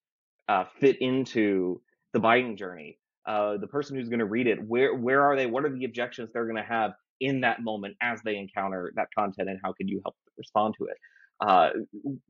uh, 0.49 0.65
fit 0.81 1.01
into 1.01 1.81
the 2.13 2.21
buying 2.21 2.57
journey? 2.57 2.99
Uh, 3.27 3.57
the 3.57 3.67
person 3.67 3.97
who's 3.97 4.09
going 4.09 4.19
to 4.19 4.27
read 4.27 4.47
it 4.47 4.59
where 4.67 4.95
where 4.95 5.23
are 5.23 5.37
they? 5.37 5.47
What 5.47 5.65
are 5.65 5.71
the 5.71 5.85
objections 5.85 6.31
they're 6.33 6.47
going 6.47 6.57
to 6.57 6.63
have 6.63 6.93
in 7.21 7.41
that 7.41 7.63
moment 7.63 7.97
as 8.03 8.21
they 8.25 8.37
encounter 8.37 8.93
that 8.97 9.09
content 9.17 9.49
and 9.49 9.59
how 9.63 9.73
can 9.73 9.89
you 9.89 10.01
help 10.05 10.17
respond 10.37 10.75
to 10.79 10.87
it? 10.87 10.97
Uh, 11.41 11.71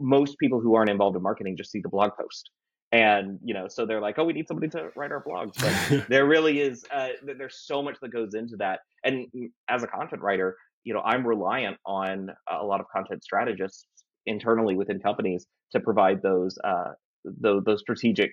most 0.01 0.39
people 0.39 0.61
who 0.61 0.75
aren't 0.75 0.91
involved 0.91 1.17
in 1.17 1.23
marketing 1.23 1.57
just 1.57 1.71
see 1.71 1.81
the 1.81 1.89
blog 1.89 2.11
post 2.19 2.51
and 2.95 3.39
you 3.45 3.55
know 3.55 3.67
so 3.69 3.85
they're 3.85 4.01
like 4.01 4.19
oh 4.19 4.25
we 4.25 4.33
need 4.33 4.47
somebody 4.47 4.69
to 4.69 4.91
write 4.97 5.13
our 5.13 5.23
blogs. 5.23 5.55
But 5.61 6.07
there 6.09 6.27
really 6.27 6.61
is 6.61 6.85
uh, 6.93 7.09
there's 7.23 7.57
so 7.67 7.83
much 7.83 7.97
that 8.01 8.11
goes 8.11 8.35
into 8.35 8.57
that. 8.57 8.81
And 9.03 9.27
as 9.69 9.83
a 9.83 9.87
content 9.87 10.23
writer 10.23 10.57
you 10.85 10.93
know 10.93 11.01
i'm 11.01 11.27
reliant 11.27 11.77
on 11.85 12.31
a 12.49 12.65
lot 12.65 12.81
of 12.81 12.87
content 12.89 13.25
strategists 13.25 13.87
internally 14.27 14.77
within 14.77 15.01
companies 15.01 15.47
to 15.73 15.81
provide 15.81 16.23
those 16.23 16.57
uh 16.63 16.93
those, 17.25 17.65
those 17.65 17.81
strategic 17.81 18.33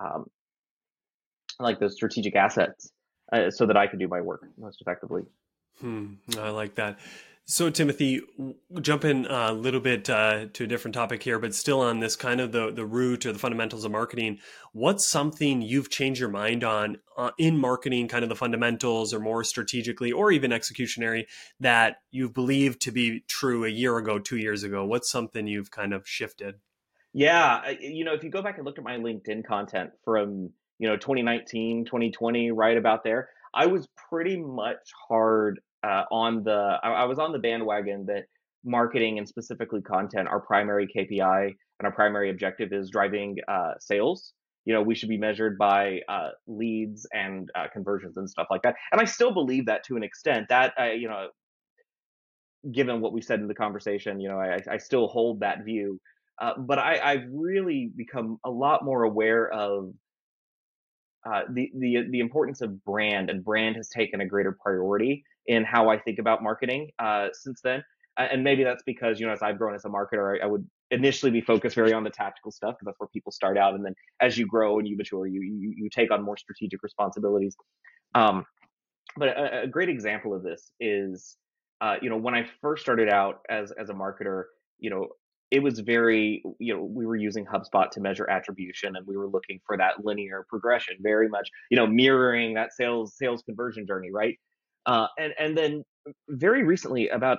um 0.00 0.24
like 1.60 1.78
those 1.78 1.94
strategic 1.94 2.34
assets 2.34 2.90
uh, 3.32 3.50
so 3.50 3.66
that 3.66 3.76
i 3.76 3.86
can 3.86 3.98
do 3.98 4.08
my 4.08 4.20
work 4.20 4.42
most 4.58 4.80
effectively. 4.80 5.22
Hmm, 5.80 6.14
i 6.38 6.50
like 6.50 6.74
that 6.74 6.98
so, 7.44 7.70
Timothy, 7.70 8.20
jump 8.80 9.04
in 9.04 9.26
a 9.26 9.52
little 9.52 9.80
bit 9.80 10.08
uh, 10.08 10.46
to 10.52 10.64
a 10.64 10.66
different 10.66 10.94
topic 10.94 11.24
here, 11.24 11.40
but 11.40 11.54
still 11.54 11.80
on 11.80 11.98
this 11.98 12.14
kind 12.14 12.40
of 12.40 12.52
the, 12.52 12.70
the 12.70 12.86
root 12.86 13.26
or 13.26 13.32
the 13.32 13.38
fundamentals 13.38 13.84
of 13.84 13.90
marketing. 13.90 14.38
What's 14.72 15.06
something 15.06 15.60
you've 15.60 15.90
changed 15.90 16.20
your 16.20 16.28
mind 16.28 16.62
on 16.62 16.98
uh, 17.18 17.32
in 17.38 17.58
marketing, 17.58 18.06
kind 18.06 18.22
of 18.22 18.28
the 18.28 18.36
fundamentals 18.36 19.12
or 19.12 19.18
more 19.18 19.42
strategically 19.42 20.12
or 20.12 20.30
even 20.30 20.52
executionary 20.52 21.24
that 21.58 21.96
you've 22.12 22.32
believed 22.32 22.80
to 22.82 22.92
be 22.92 23.24
true 23.26 23.64
a 23.64 23.68
year 23.68 23.98
ago, 23.98 24.20
two 24.20 24.38
years 24.38 24.62
ago? 24.62 24.84
What's 24.84 25.10
something 25.10 25.48
you've 25.48 25.72
kind 25.72 25.92
of 25.92 26.06
shifted? 26.06 26.54
Yeah. 27.12 27.72
You 27.80 28.04
know, 28.04 28.14
if 28.14 28.22
you 28.22 28.30
go 28.30 28.42
back 28.42 28.56
and 28.56 28.64
look 28.64 28.78
at 28.78 28.84
my 28.84 28.96
LinkedIn 28.98 29.44
content 29.44 29.90
from, 30.04 30.50
you 30.78 30.88
know, 30.88 30.96
2019, 30.96 31.86
2020, 31.86 32.52
right 32.52 32.76
about 32.76 33.02
there, 33.02 33.30
I 33.52 33.66
was 33.66 33.88
pretty 34.08 34.36
much 34.36 34.78
hard 35.08 35.60
uh, 35.84 36.04
on 36.10 36.42
the 36.44 36.78
I, 36.82 36.90
I 36.90 37.04
was 37.04 37.18
on 37.18 37.32
the 37.32 37.38
bandwagon 37.38 38.06
that 38.06 38.24
marketing 38.64 39.18
and 39.18 39.28
specifically 39.28 39.82
content 39.82 40.28
our 40.28 40.40
primary 40.40 40.86
KPI 40.86 41.46
and 41.46 41.86
our 41.86 41.92
primary 41.92 42.30
objective 42.30 42.72
is 42.72 42.90
driving 42.90 43.36
uh, 43.48 43.72
sales. 43.80 44.34
You 44.64 44.74
know, 44.74 44.82
we 44.82 44.94
should 44.94 45.08
be 45.08 45.18
measured 45.18 45.58
by 45.58 46.00
uh, 46.08 46.28
leads 46.46 47.06
and 47.12 47.50
uh, 47.56 47.66
conversions 47.72 48.16
and 48.16 48.30
stuff 48.30 48.46
like 48.50 48.62
that. 48.62 48.76
And 48.92 49.00
I 49.00 49.04
still 49.04 49.32
believe 49.32 49.66
that 49.66 49.82
to 49.84 49.96
an 49.96 50.04
extent. 50.04 50.46
That 50.48 50.72
uh, 50.80 50.84
you 50.84 51.08
know, 51.08 51.28
given 52.70 53.00
what 53.00 53.12
we 53.12 53.20
said 53.20 53.40
in 53.40 53.48
the 53.48 53.54
conversation, 53.54 54.20
you 54.20 54.28
know, 54.28 54.38
I, 54.38 54.60
I 54.70 54.76
still 54.78 55.08
hold 55.08 55.40
that 55.40 55.64
view. 55.64 56.00
Uh, 56.40 56.52
but 56.58 56.78
I, 56.78 57.00
I've 57.02 57.26
really 57.32 57.90
become 57.96 58.38
a 58.44 58.50
lot 58.50 58.84
more 58.84 59.02
aware 59.02 59.50
of 59.50 59.92
uh, 61.26 61.42
the 61.52 61.70
the 61.76 62.04
the 62.10 62.20
importance 62.20 62.60
of 62.60 62.84
brand, 62.84 63.30
and 63.30 63.44
brand 63.44 63.76
has 63.76 63.88
taken 63.88 64.20
a 64.20 64.26
greater 64.26 64.56
priority 64.62 65.24
in 65.46 65.64
how 65.64 65.88
I 65.88 65.98
think 65.98 66.18
about 66.18 66.42
marketing 66.42 66.90
uh, 66.98 67.28
since 67.32 67.60
then. 67.62 67.82
And 68.16 68.44
maybe 68.44 68.62
that's 68.62 68.82
because 68.84 69.18
you 69.18 69.26
know, 69.26 69.32
as 69.32 69.42
I've 69.42 69.56
grown 69.56 69.74
as 69.74 69.86
a 69.86 69.88
marketer, 69.88 70.38
I, 70.38 70.44
I 70.44 70.46
would 70.46 70.68
initially 70.90 71.32
be 71.32 71.40
focused 71.40 71.74
very 71.74 71.94
on 71.94 72.04
the 72.04 72.10
tactical 72.10 72.52
stuff 72.52 72.74
because 72.74 72.86
that's 72.86 73.00
where 73.00 73.08
people 73.08 73.32
start 73.32 73.56
out, 73.56 73.74
and 73.74 73.82
then 73.82 73.94
as 74.20 74.36
you 74.36 74.46
grow 74.46 74.78
and 74.78 74.86
you 74.86 74.98
mature, 74.98 75.26
you 75.26 75.40
you, 75.40 75.72
you 75.74 75.88
take 75.88 76.10
on 76.10 76.22
more 76.22 76.36
strategic 76.36 76.82
responsibilities. 76.82 77.56
Um, 78.14 78.44
but 79.16 79.28
a, 79.28 79.62
a, 79.62 79.66
great 79.66 79.88
example 79.88 80.34
of 80.34 80.42
this 80.42 80.72
is 80.78 81.38
uh, 81.82 81.96
you 82.00 82.08
know, 82.08 82.16
when 82.16 82.34
I 82.34 82.46
first 82.60 82.82
started 82.82 83.08
out 83.08 83.40
as 83.50 83.72
as 83.72 83.90
a 83.90 83.94
marketer, 83.94 84.44
you 84.78 84.90
know, 84.90 85.08
it 85.50 85.62
was 85.62 85.80
very, 85.80 86.42
you 86.60 86.74
know, 86.74 86.82
we 86.82 87.04
were 87.04 87.16
using 87.16 87.44
HubSpot 87.44 87.90
to 87.90 88.00
measure 88.00 88.28
attribution, 88.30 88.94
and 88.94 89.06
we 89.06 89.16
were 89.16 89.28
looking 89.28 89.60
for 89.66 89.76
that 89.76 90.04
linear 90.04 90.46
progression, 90.48 90.96
very 91.00 91.28
much, 91.28 91.48
you 91.70 91.76
know, 91.76 91.86
mirroring 91.86 92.54
that 92.54 92.72
sales 92.72 93.16
sales 93.16 93.42
conversion 93.42 93.86
journey, 93.86 94.10
right? 94.12 94.38
Uh, 94.86 95.06
and 95.18 95.32
and 95.38 95.56
then 95.56 95.84
very 96.28 96.64
recently, 96.64 97.08
about 97.08 97.38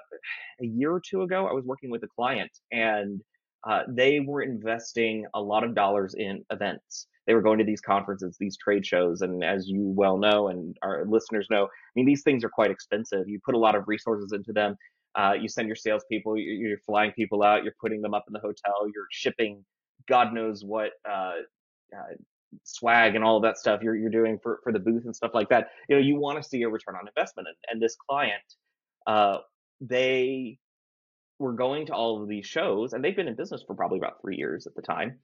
a 0.61 0.65
year 0.65 0.91
or 0.91 1.01
two 1.01 1.21
ago, 1.23 1.47
I 1.47 1.53
was 1.53 1.65
working 1.65 1.89
with 1.89 2.03
a 2.03 2.07
client, 2.07 2.51
and 2.71 3.21
uh, 3.67 3.83
they 3.87 4.19
were 4.19 4.41
investing 4.41 5.25
a 5.33 5.41
lot 5.41 5.63
of 5.63 5.75
dollars 5.75 6.15
in 6.15 6.43
events. 6.51 7.07
They 7.27 7.33
were 7.33 7.41
going 7.41 7.59
to 7.59 7.65
these 7.65 7.81
conferences, 7.81 8.35
these 8.39 8.57
trade 8.57 8.85
shows, 8.85 9.21
and 9.21 9.43
as 9.43 9.67
you 9.67 9.81
well 9.81 10.17
know, 10.17 10.49
and 10.49 10.77
our 10.81 11.05
listeners 11.05 11.47
know, 11.49 11.65
I 11.65 11.69
mean, 11.95 12.05
these 12.05 12.23
things 12.23 12.43
are 12.43 12.49
quite 12.49 12.71
expensive. 12.71 13.27
You 13.27 13.39
put 13.45 13.55
a 13.55 13.57
lot 13.57 13.75
of 13.75 13.87
resources 13.87 14.33
into 14.33 14.51
them. 14.51 14.75
Uh, 15.15 15.33
you 15.39 15.47
send 15.47 15.67
your 15.67 15.75
salespeople, 15.75 16.37
you're, 16.37 16.55
you're 16.55 16.77
flying 16.79 17.11
people 17.11 17.43
out, 17.43 17.63
you're 17.63 17.75
putting 17.79 18.01
them 18.01 18.13
up 18.13 18.23
in 18.27 18.33
the 18.33 18.39
hotel, 18.39 18.89
you're 18.93 19.05
shipping 19.11 19.63
God 20.07 20.33
knows 20.33 20.63
what 20.63 20.91
uh, 21.09 21.33
uh, 21.95 22.13
swag 22.63 23.15
and 23.15 23.23
all 23.23 23.37
of 23.37 23.43
that 23.43 23.57
stuff 23.57 23.81
you're, 23.81 23.95
you're 23.95 24.09
doing 24.09 24.39
for, 24.41 24.59
for 24.63 24.71
the 24.71 24.79
booth 24.79 25.05
and 25.05 25.15
stuff 25.15 25.31
like 25.33 25.49
that. 25.49 25.69
You 25.89 25.95
know, 25.95 26.01
you 26.01 26.19
want 26.19 26.41
to 26.41 26.47
see 26.47 26.61
a 26.63 26.69
return 26.69 26.95
on 26.95 27.07
investment. 27.07 27.47
And, 27.47 27.57
and 27.69 27.81
this 27.81 27.95
client, 27.95 28.43
uh, 29.07 29.37
they 29.81 30.59
were 31.39 31.53
going 31.53 31.87
to 31.87 31.93
all 31.93 32.21
of 32.21 32.29
these 32.29 32.45
shows, 32.45 32.93
and 32.93 33.03
they've 33.03 33.15
been 33.15 33.27
in 33.27 33.35
business 33.35 33.63
for 33.65 33.75
probably 33.75 33.97
about 33.97 34.21
three 34.21 34.37
years 34.37 34.67
at 34.67 34.75
the 34.75 34.81
time, 34.81 35.19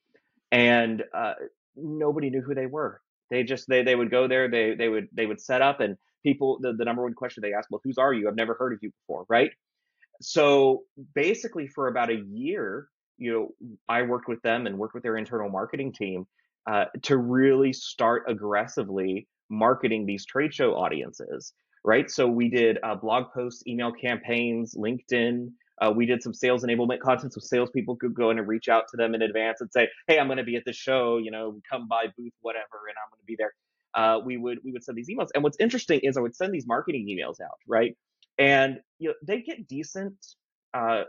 and 0.52 1.04
uh, 1.14 1.34
nobody 1.76 2.30
knew 2.30 2.42
who 2.42 2.56
they 2.56 2.66
were. 2.66 3.02
They 3.30 3.44
just 3.44 3.68
they 3.70 3.84
they 3.84 3.96
would 3.96 4.12
go 4.12 4.28
there, 4.28 4.50
they 4.50 4.76
they 4.76 4.90
would 4.90 5.08
they 5.14 5.26
would 5.26 5.40
set 5.40 5.62
up, 5.62 5.80
and 5.80 5.96
people 6.24 6.60
the, 6.62 6.74
the 6.74 6.84
number 6.84 7.04
one 7.04 7.14
question 7.14 7.42
they 7.42 7.54
asked, 7.54 7.70
well, 7.72 7.82
whose 7.84 7.98
are 7.98 8.14
you? 8.14 8.28
I've 8.28 8.36
never 8.36 8.56
heard 8.56 8.74
of 8.74 8.80
you 8.82 8.92
before, 9.02 9.26
right? 9.30 9.52
So 10.22 10.84
basically, 11.16 11.68
for 11.68 11.88
about 11.88 12.10
a 12.10 12.22
year, 12.28 12.88
you 13.18 13.32
know, 13.32 13.78
I 13.88 14.02
worked 14.02 14.28
with 14.28 14.42
them 14.42 14.66
and 14.66 14.78
worked 14.78 14.96
with 14.96 15.04
their 15.04 15.16
internal 15.16 15.50
marketing 15.50 15.94
team 15.94 16.28
uh, 16.70 16.86
to 17.02 17.18
really 17.18 17.74
start 17.74 18.24
aggressively 18.28 19.28
marketing 19.50 20.06
these 20.06 20.26
trade 20.26 20.54
show 20.54 20.76
audiences 20.76 21.54
right? 21.84 22.10
So 22.10 22.28
we 22.28 22.50
did 22.50 22.78
uh, 22.84 22.96
blog 22.96 23.32
posts, 23.34 23.64
email 23.68 23.92
campaigns, 23.92 24.76
LinkedIn. 24.76 25.50
Uh, 25.82 25.92
we 25.96 26.06
did 26.06 26.22
some 26.22 26.34
sales 26.34 26.64
enablement 26.64 27.00
content, 27.00 27.34
so 27.34 27.40
salespeople 27.40 27.96
could 27.96 28.14
go 28.14 28.32
in 28.32 28.38
and 28.38 28.48
reach 28.48 28.68
out 28.68 28.84
to 28.90 28.98
them 28.98 29.16
in 29.16 29.22
advance 29.22 29.62
and 29.62 29.72
say, 29.72 29.88
"Hey, 30.08 30.20
I'm 30.20 30.28
going 30.28 30.38
to 30.38 30.44
be 30.44 30.58
at 30.58 30.66
the 30.66 30.74
show. 30.74 31.18
You 31.18 31.32
know, 31.32 31.60
come 31.70 31.88
by 31.88 32.06
booth, 32.18 32.34
whatever, 32.42 32.88
and 32.88 32.96
I'm 32.98 33.10
going 33.10 33.22
to 33.22 33.26
be 33.26 33.38
there." 33.38 33.54
Uh, 33.94 34.20
we 34.24 34.38
would 34.38 34.60
we 34.64 34.74
would 34.74 34.84
send 34.84 34.98
these 34.98 35.10
emails, 35.10 35.30
and 35.34 35.44
what's 35.44 35.58
interesting 35.60 36.02
is 36.04 36.18
I 36.18 36.22
would 36.22 36.36
send 36.36 36.54
these 36.54 36.68
marketing 36.68 37.08
emails 37.08 37.40
out, 37.42 37.60
right? 37.66 37.96
And 38.38 38.80
you 39.00 39.10
know, 39.10 39.16
they 39.26 39.42
get 39.42 39.68
decent 39.68 40.14
uh, 40.74 41.04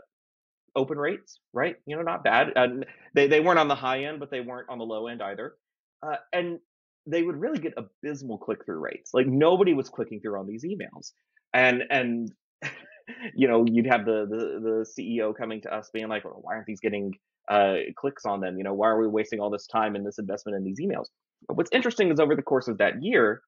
open 0.75 0.97
rates, 0.97 1.39
right? 1.53 1.75
You 1.85 1.95
know, 1.95 2.01
not 2.01 2.23
bad. 2.23 2.51
Uh, 2.55 2.67
they 3.13 3.27
they 3.27 3.39
weren't 3.39 3.59
on 3.59 3.67
the 3.67 3.75
high 3.75 4.05
end, 4.05 4.19
but 4.19 4.31
they 4.31 4.41
weren't 4.41 4.69
on 4.69 4.77
the 4.77 4.85
low 4.85 5.07
end 5.07 5.21
either. 5.21 5.55
Uh, 6.03 6.15
and 6.33 6.59
they 7.05 7.23
would 7.23 7.35
really 7.35 7.59
get 7.59 7.73
abysmal 7.77 8.37
click 8.37 8.65
through 8.65 8.79
rates. 8.79 9.11
Like 9.13 9.27
nobody 9.27 9.73
was 9.73 9.89
clicking 9.89 10.19
through 10.21 10.39
on 10.39 10.47
these 10.47 10.63
emails, 10.63 11.11
and 11.53 11.83
and 11.89 12.31
you 13.35 13.47
know 13.47 13.65
you'd 13.65 13.87
have 13.87 14.05
the 14.05 14.25
the 14.29 14.59
the 14.61 15.01
CEO 15.01 15.35
coming 15.35 15.61
to 15.61 15.73
us 15.73 15.89
being 15.93 16.07
like, 16.07 16.23
well, 16.23 16.39
why 16.41 16.55
aren't 16.55 16.67
these 16.67 16.79
getting 16.79 17.13
uh, 17.49 17.75
clicks 17.97 18.25
on 18.25 18.39
them? 18.41 18.57
You 18.57 18.63
know, 18.63 18.73
why 18.73 18.87
are 18.87 18.99
we 18.99 19.07
wasting 19.07 19.39
all 19.39 19.49
this 19.49 19.67
time 19.67 19.95
and 19.95 20.05
this 20.05 20.19
investment 20.19 20.57
in 20.57 20.63
these 20.63 20.79
emails? 20.79 21.07
But 21.47 21.57
what's 21.57 21.71
interesting 21.73 22.11
is 22.11 22.19
over 22.19 22.35
the 22.35 22.41
course 22.41 22.67
of 22.67 22.77
that 22.77 23.03
year, 23.03 23.41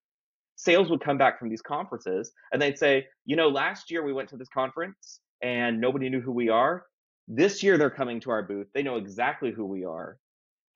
sales 0.55 0.89
would 0.89 1.01
come 1.01 1.17
back 1.17 1.39
from 1.39 1.49
these 1.49 1.61
conferences 1.61 2.31
and 2.51 2.61
they'd 2.61 2.77
say, 2.77 3.05
you 3.25 3.35
know, 3.35 3.49
last 3.49 3.91
year 3.91 4.03
we 4.03 4.13
went 4.13 4.29
to 4.29 4.37
this 4.37 4.49
conference 4.53 5.19
and 5.41 5.79
nobody 5.79 6.09
knew 6.09 6.21
who 6.21 6.31
we 6.31 6.49
are. 6.49 6.85
This 7.27 7.63
year 7.63 7.77
they're 7.77 7.89
coming 7.89 8.19
to 8.21 8.31
our 8.31 8.43
booth. 8.43 8.67
They 8.73 8.83
know 8.83 8.97
exactly 8.97 9.51
who 9.51 9.65
we 9.65 9.85
are 9.85 10.17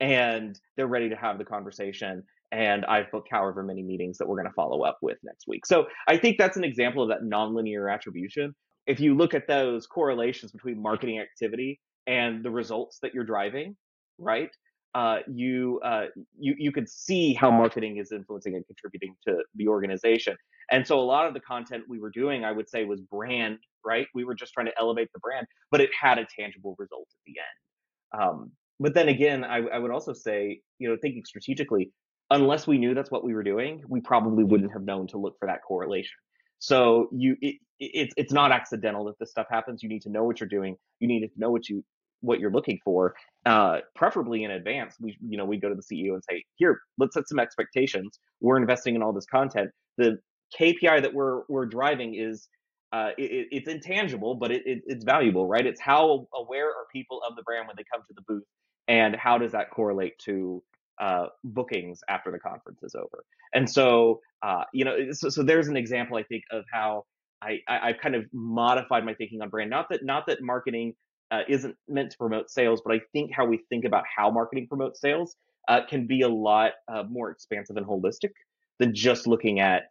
and 0.00 0.58
they're 0.76 0.86
ready 0.86 1.08
to 1.08 1.16
have 1.16 1.38
the 1.38 1.44
conversation 1.44 2.22
and 2.50 2.84
I've 2.86 3.10
booked 3.10 3.28
however 3.30 3.62
many 3.62 3.82
meetings 3.82 4.18
that 4.18 4.26
we're 4.26 4.36
going 4.36 4.48
to 4.48 4.54
follow 4.54 4.82
up 4.82 4.98
with 5.02 5.18
next 5.22 5.46
week. 5.46 5.66
So 5.66 5.86
I 6.06 6.16
think 6.16 6.38
that's 6.38 6.56
an 6.56 6.64
example 6.64 7.02
of 7.02 7.10
that 7.10 7.22
nonlinear 7.22 7.92
attribution. 7.92 8.54
If 8.86 9.00
you 9.00 9.14
look 9.14 9.34
at 9.34 9.46
those 9.46 9.86
correlations 9.86 10.52
between 10.52 10.80
marketing 10.80 11.18
activity 11.18 11.78
and 12.06 12.42
the 12.42 12.50
results 12.50 13.00
that 13.02 13.12
you're 13.12 13.24
driving, 13.24 13.76
right? 14.18 14.50
Uh, 14.94 15.18
you 15.30 15.78
uh, 15.84 16.06
you 16.38 16.54
you 16.56 16.72
could 16.72 16.88
see 16.88 17.34
how 17.34 17.50
marketing 17.50 17.98
is 17.98 18.10
influencing 18.10 18.54
and 18.54 18.66
contributing 18.66 19.14
to 19.26 19.36
the 19.54 19.68
organization. 19.68 20.34
And 20.70 20.86
so 20.86 20.98
a 20.98 21.02
lot 21.02 21.26
of 21.26 21.34
the 21.34 21.40
content 21.40 21.84
we 21.88 22.00
were 22.00 22.10
doing, 22.10 22.44
I 22.44 22.52
would 22.52 22.68
say, 22.68 22.84
was 22.84 23.00
brand, 23.02 23.58
right? 23.84 24.06
We 24.14 24.24
were 24.24 24.34
just 24.34 24.52
trying 24.52 24.66
to 24.66 24.72
elevate 24.78 25.08
the 25.12 25.20
brand, 25.20 25.46
but 25.70 25.80
it 25.80 25.90
had 25.98 26.18
a 26.18 26.26
tangible 26.38 26.74
result 26.78 27.06
at 27.08 27.22
the 27.26 27.34
end. 27.38 28.22
Um, 28.22 28.52
but 28.80 28.94
then 28.94 29.08
again, 29.08 29.44
I, 29.44 29.58
I 29.58 29.78
would 29.78 29.90
also 29.90 30.12
say, 30.12 30.60
you 30.78 30.88
know, 30.88 30.96
thinking 31.00 31.24
strategically, 31.24 31.90
unless 32.30 32.66
we 32.66 32.78
knew 32.78 32.94
that's 32.94 33.10
what 33.10 33.24
we 33.24 33.34
were 33.34 33.42
doing, 33.42 33.82
we 33.88 34.00
probably 34.00 34.44
wouldn't 34.44 34.72
have 34.72 34.82
known 34.82 35.06
to 35.08 35.18
look 35.18 35.34
for 35.38 35.46
that 35.46 35.60
correlation. 35.66 36.16
So 36.60 37.08
you, 37.12 37.36
it, 37.40 37.56
it, 37.78 38.10
it's 38.16 38.32
not 38.32 38.52
accidental 38.52 39.04
that 39.04 39.18
this 39.18 39.30
stuff 39.30 39.46
happens. 39.50 39.82
You 39.82 39.88
need 39.88 40.02
to 40.02 40.10
know 40.10 40.24
what 40.24 40.40
you're 40.40 40.48
doing. 40.48 40.76
You 41.00 41.08
need 41.08 41.20
to 41.20 41.28
know 41.36 41.50
what 41.50 41.68
you 41.68 41.84
what 42.20 42.40
you're 42.40 42.50
looking 42.50 42.80
for, 42.84 43.14
uh, 43.46 43.78
preferably 43.94 44.42
in 44.42 44.50
advance. 44.50 44.96
We, 45.00 45.16
you 45.20 45.38
know, 45.38 45.44
we 45.44 45.56
go 45.56 45.68
to 45.68 45.76
the 45.76 45.82
CEO 45.82 46.14
and 46.14 46.22
say, 46.28 46.42
here, 46.56 46.80
let's 46.98 47.14
set 47.14 47.28
some 47.28 47.38
expectations. 47.38 48.18
We're 48.40 48.56
investing 48.56 48.96
in 48.96 49.02
all 49.02 49.12
this 49.12 49.26
content. 49.26 49.70
The 49.98 50.18
KPI 50.58 51.02
that 51.02 51.14
we're 51.14 51.42
we're 51.48 51.66
driving 51.66 52.14
is 52.14 52.48
uh, 52.92 53.10
it, 53.18 53.48
it's 53.50 53.68
intangible, 53.68 54.34
but 54.34 54.50
it, 54.50 54.62
it, 54.64 54.82
it's 54.86 55.04
valuable, 55.04 55.46
right? 55.46 55.66
It's 55.66 55.80
how 55.80 56.26
aware 56.34 56.68
are 56.68 56.86
people 56.92 57.20
of 57.28 57.36
the 57.36 57.42
brand 57.42 57.66
when 57.66 57.76
they 57.76 57.84
come 57.92 58.02
to 58.06 58.14
the 58.14 58.22
booth, 58.26 58.44
and 58.86 59.14
how 59.14 59.38
does 59.38 59.52
that 59.52 59.70
correlate 59.70 60.18
to 60.20 60.62
uh, 61.00 61.26
bookings 61.44 62.00
after 62.08 62.32
the 62.32 62.38
conference 62.38 62.82
is 62.82 62.94
over. 62.94 63.24
And 63.54 63.70
so, 63.70 64.20
uh, 64.42 64.64
you 64.72 64.84
know, 64.84 65.12
so, 65.12 65.28
so, 65.28 65.42
there's 65.42 65.68
an 65.68 65.76
example 65.76 66.16
I 66.16 66.24
think 66.24 66.42
of 66.50 66.64
how 66.72 67.04
I, 67.40 67.58
I 67.68 67.88
have 67.88 67.98
kind 68.02 68.16
of 68.16 68.24
modified 68.32 69.04
my 69.04 69.14
thinking 69.14 69.40
on 69.40 69.48
brand. 69.48 69.70
Not 69.70 69.88
that 69.90 70.04
not 70.04 70.26
that 70.26 70.42
marketing 70.42 70.94
uh, 71.30 71.42
isn't 71.48 71.76
meant 71.88 72.10
to 72.10 72.18
promote 72.18 72.50
sales, 72.50 72.82
but 72.84 72.94
I 72.94 73.00
think 73.12 73.30
how 73.32 73.46
we 73.46 73.60
think 73.68 73.84
about 73.84 74.04
how 74.14 74.30
marketing 74.30 74.66
promotes 74.66 75.00
sales 75.00 75.36
uh, 75.68 75.80
can 75.88 76.06
be 76.06 76.22
a 76.22 76.28
lot 76.28 76.72
more 77.08 77.30
expansive 77.30 77.76
and 77.76 77.86
holistic 77.86 78.32
than 78.78 78.94
just 78.94 79.26
looking 79.26 79.60
at 79.60 79.84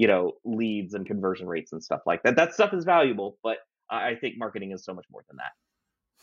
you 0.00 0.06
know 0.06 0.32
leads 0.46 0.94
and 0.94 1.04
conversion 1.04 1.46
rates 1.46 1.74
and 1.74 1.84
stuff 1.84 2.00
like 2.06 2.22
that. 2.22 2.34
That 2.34 2.54
stuff 2.54 2.72
is 2.72 2.84
valuable, 2.84 3.36
but 3.42 3.58
I 3.90 4.14
think 4.14 4.36
marketing 4.38 4.72
is 4.72 4.82
so 4.82 4.94
much 4.94 5.04
more 5.10 5.22
than 5.28 5.36
that. 5.36 5.52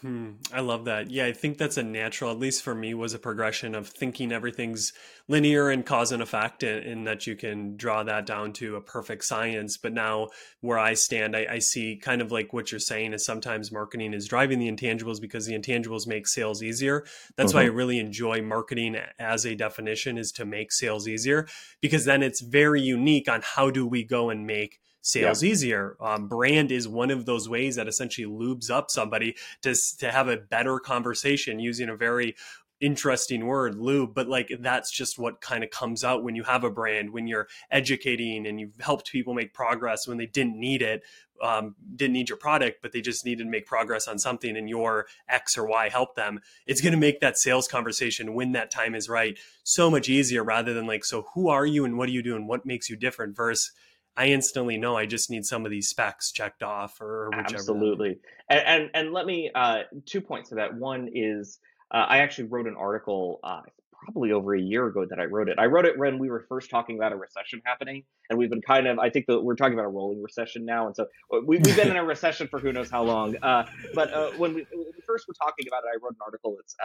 Hmm, 0.02 0.34
I 0.54 0.60
love 0.60 0.86
that. 0.86 1.10
Yeah, 1.10 1.26
I 1.26 1.34
think 1.34 1.58
that's 1.58 1.78
a 1.78 1.82
natural, 1.82 2.30
at 2.30 2.38
least 2.38 2.62
for 2.62 2.76
me, 2.76 2.94
was 2.94 3.16
a 3.16 3.20
progression 3.20 3.74
of 3.74 3.88
thinking 3.88 4.32
everything's 4.32 4.94
linear 5.28 5.72
and 5.72 5.84
cause 5.84 6.12
and 6.12 6.22
effect, 6.22 6.62
and, 6.62 6.86
and 6.86 7.08
that 7.08 7.26
you 7.26 7.36
can 7.36 7.78
draw 7.78 8.04
that 8.04 8.28
down 8.28 8.54
to 8.54 8.76
a 8.76 8.82
perfect 8.82 9.24
science. 9.24 9.76
But 9.76 9.94
now, 9.94 10.28
where 10.62 10.78
I 10.78 10.94
stand, 10.94 11.36
I, 11.36 11.48
I, 11.50 11.60
see 11.60 11.98
kind 11.98 12.22
of 12.22 12.32
like 12.32 12.54
what 12.54 12.72
you're 12.72 12.80
saying 12.80 13.14
is 13.14 13.26
sometimes 13.26 13.72
marketing 13.72 14.14
is 14.14 14.28
driving 14.28 14.60
the 14.60 14.72
intangibles 14.72 15.20
because 15.20 15.48
the 15.48 15.58
intangibles 15.58 16.06
make 16.06 16.28
sales 16.28 16.62
easier. 16.62 17.04
That's 17.36 17.56
why 17.56 17.62
I 17.62 17.66
mm-hmm. 17.66 17.76
really 17.76 18.00
enjoy 18.00 18.44
marketing 18.44 18.98
as 19.18 19.48
a 19.48 19.56
definition 19.56 20.20
is 20.20 20.32
to 20.34 20.46
make 20.46 20.72
sales 20.72 21.08
easier 21.08 21.48
because 21.82 22.06
then 22.06 22.22
it's 22.22 22.42
very 22.42 22.82
unique 22.82 23.28
on 23.28 23.42
how 23.44 23.72
do 23.72 23.88
we 23.88 24.04
go 24.04 24.30
and 24.30 24.46
make 24.46 24.80
sales 25.08 25.42
yeah. 25.42 25.52
easier. 25.52 25.98
Um, 26.02 26.28
brand 26.28 26.72
is 26.72 26.88
one 26.88 27.12
of 27.12 27.26
those 27.26 27.48
ways 27.48 27.78
that 27.78 27.88
essentially 27.88 28.28
lubes 28.28 28.70
up 28.70 28.92
somebody 28.92 29.36
to, 29.62 29.74
to 30.00 30.12
have 30.12 30.28
a 30.28 30.38
better 30.38 30.80
conversation 30.80 31.60
using 31.60 31.90
a 31.90 31.96
very 31.96 32.36
interesting 32.80 33.48
word 33.48 33.74
lube 33.76 34.14
but 34.14 34.28
like 34.28 34.52
that's 34.60 34.92
just 34.92 35.18
what 35.18 35.42
kind 35.42 35.64
of 35.64 35.72
comes 35.72 36.04
out 36.04 36.24
when 36.24 36.36
you 36.36 36.44
have 36.44 36.64
a 36.64 36.70
brand 36.70 37.10
when 37.10 37.26
you're 37.26 37.48
educating 37.72 38.46
and 38.46 38.60
you've 38.60 38.80
helped 38.80 39.12
people 39.12 39.34
make 39.34 39.52
progress 39.52 40.08
when 40.08 40.20
they 40.20 40.28
didn't 40.28 40.60
need 40.60 40.84
it 40.84 41.02
um, 41.42 41.74
didn't 41.96 42.14
need 42.14 42.30
your 42.30 42.38
product 42.38 42.84
but 42.84 42.92
they 42.92 43.02
just 43.02 43.26
needed 43.26 43.46
to 43.46 43.50
make 43.50 43.66
progress 43.66 44.08
on 44.08 44.20
something 44.20 44.56
and 44.56 44.70
your 44.70 45.08
x 45.28 45.58
or 45.58 45.66
y 45.66 45.90
help 45.90 46.14
them 46.14 46.40
it's 46.68 46.80
going 46.80 46.94
to 46.94 47.00
make 47.00 47.20
that 47.20 47.36
sales 47.36 47.68
conversation 47.68 48.36
when 48.36 48.52
that 48.52 48.70
time 48.70 48.94
is 48.94 49.10
right 49.10 49.40
so 49.64 49.90
much 49.90 50.08
easier 50.08 50.44
rather 50.44 50.76
than 50.76 50.86
like 50.86 51.04
so 51.04 51.26
who 51.34 51.50
are 51.50 51.66
you 51.66 51.84
and 51.84 51.98
what 51.98 52.06
do 52.06 52.12
you 52.12 52.22
do 52.22 52.36
and 52.36 52.48
what 52.48 52.64
makes 52.64 52.92
you 52.92 52.96
different 52.96 53.36
versus 53.36 53.72
I 54.18 54.28
instantly 54.28 54.78
know 54.78 54.98
I 54.98 55.06
just 55.06 55.30
need 55.30 55.46
some 55.46 55.64
of 55.64 55.72
these 55.72 55.90
specs 55.90 56.32
checked 56.32 56.64
off 56.64 57.00
or 57.00 57.30
whichever. 57.30 57.56
Absolutely. 57.56 58.18
And, 58.50 58.62
and, 58.66 58.90
and 58.96 59.14
let 59.14 59.28
me, 59.28 59.52
uh, 59.54 59.84
two 60.08 60.22
points 60.22 60.50
to 60.50 60.56
that. 60.56 60.74
One 60.74 61.08
is 61.14 61.60
uh, 61.94 62.06
I 62.10 62.18
actually 62.18 62.46
wrote 62.46 62.66
an 62.66 62.76
article 62.76 63.40
uh, 63.44 63.62
probably 63.94 64.32
over 64.32 64.56
a 64.56 64.60
year 64.60 64.88
ago 64.88 65.06
that 65.08 65.20
I 65.20 65.26
wrote 65.26 65.50
it. 65.50 65.60
I 65.60 65.66
wrote 65.66 65.86
it 65.86 66.00
when 66.00 66.18
we 66.18 66.32
were 66.32 66.46
first 66.50 66.72
talking 66.72 66.98
about 66.98 67.12
a 67.12 67.16
recession 67.16 67.62
happening. 67.64 68.04
And 68.30 68.40
we've 68.40 68.50
been 68.50 68.62
kind 68.62 68.88
of, 68.88 68.98
I 68.98 69.12
think 69.12 69.28
that 69.28 69.40
we're 69.40 69.56
talking 69.56 69.74
about 69.74 69.86
a 69.86 69.90
rolling 69.90 70.22
recession 70.22 70.66
now. 70.66 70.88
And 70.88 70.96
so 70.96 71.06
uh, 71.32 71.42
we, 71.46 71.58
have 71.58 71.76
been 71.76 71.92
in 71.92 71.98
a 71.98 72.04
recession 72.04 72.48
for 72.48 72.58
who 72.58 72.74
knows 72.74 72.90
how 72.90 73.04
long. 73.04 73.36
Uh, 73.44 73.68
but 73.94 74.12
uh, 74.12 74.32
when, 74.32 74.56
we, 74.56 74.66
when, 74.74 74.86
we, 74.88 75.02
first 75.06 75.28
were 75.28 75.36
talking 75.40 75.66
about 75.68 75.84
it, 75.84 75.90
I 75.94 76.04
wrote 76.04 76.14
an 76.14 76.22
article. 76.26 76.58
It's 76.60 76.76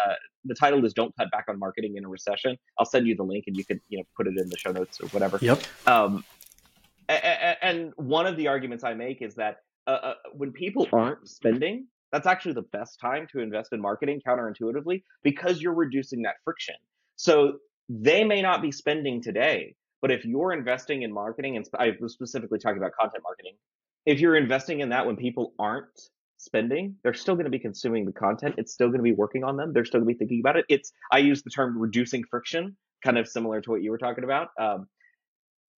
the 0.45 0.55
title 0.55 0.85
is 0.85 0.93
"Don't 0.93 1.12
Cut 1.17 1.31
Back 1.33 1.47
on 1.49 1.59
Marketing 1.59 1.97
in 1.97 2.05
a 2.05 2.09
Recession." 2.09 2.57
I'll 2.79 2.87
send 2.87 3.07
you 3.09 3.17
the 3.17 3.25
link, 3.25 3.45
and 3.49 3.57
you 3.57 3.65
can 3.65 3.81
you 3.89 3.99
know 3.99 4.05
put 4.17 4.29
it 4.29 4.35
in 4.39 4.49
the 4.49 4.57
show 4.57 4.71
notes 4.71 5.01
or 5.01 5.09
whatever. 5.09 5.39
Yep. 5.41 5.61
Um, 5.89 6.25
and 7.09 7.92
one 7.97 8.26
of 8.26 8.37
the 8.37 8.49
arguments 8.49 8.85
I 8.85 8.94
make 8.94 9.23
is 9.23 9.35
that 9.37 9.56
uh, 9.87 9.90
uh, 9.90 10.14
when 10.35 10.52
people 10.52 10.88
aren't 10.92 11.28
spending, 11.28 11.87
that's 12.12 12.26
actually 12.26 12.52
the 12.52 12.62
best 12.62 13.00
time 13.00 13.26
to 13.32 13.40
invest 13.40 13.73
in 13.73 13.80
marketing 13.80 14.21
counterintuitively 14.26 15.02
because 15.23 15.61
you're 15.61 15.75
reducing 15.75 16.23
that 16.23 16.37
friction. 16.44 16.75
So 17.16 17.59
they 17.88 18.25
may 18.25 18.42
not 18.42 18.62
be 18.62 18.71
spending 18.71 19.23
today, 19.23 19.75
but 20.00 20.11
if 20.11 20.25
you're 20.25 20.52
investing 20.52 21.02
in 21.02 21.12
marketing, 21.12 21.56
and 21.56 21.66
I 21.78 21.97
was 22.00 22.12
specifically 22.12 22.59
talking 22.59 22.78
about 22.78 22.92
content 22.99 23.23
marketing, 23.25 23.54
if 24.06 24.21
you're 24.21 24.37
investing 24.37 24.80
in 24.80 24.90
that 24.90 25.06
when 25.06 25.16
people 25.16 25.54
aren't 25.59 26.00
spending, 26.37 26.97
they're 27.02 27.14
still 27.14 27.35
going 27.35 27.44
to 27.44 27.50
be 27.50 27.59
consuming 27.59 28.04
the 28.04 28.12
content. 28.12 28.56
It's 28.59 28.73
still 28.73 28.88
going 28.88 28.99
to 28.99 29.04
be 29.04 29.12
working 29.12 29.44
on 29.44 29.56
them. 29.56 29.73
They're 29.73 29.85
still 29.85 30.00
going 30.00 30.09
to 30.09 30.14
be 30.14 30.18
thinking 30.18 30.40
about 30.40 30.56
it. 30.56 30.64
It's 30.68 30.92
I 31.12 31.18
use 31.18 31.42
the 31.42 31.50
term 31.50 31.78
reducing 31.78 32.25
friction, 32.25 32.76
kind 33.02 33.16
of 33.16 33.28
similar 33.28 33.61
to 33.61 33.71
what 33.71 33.82
you 33.82 33.90
were 33.90 33.99
talking 33.99 34.25
about. 34.25 34.49
Um, 34.61 34.88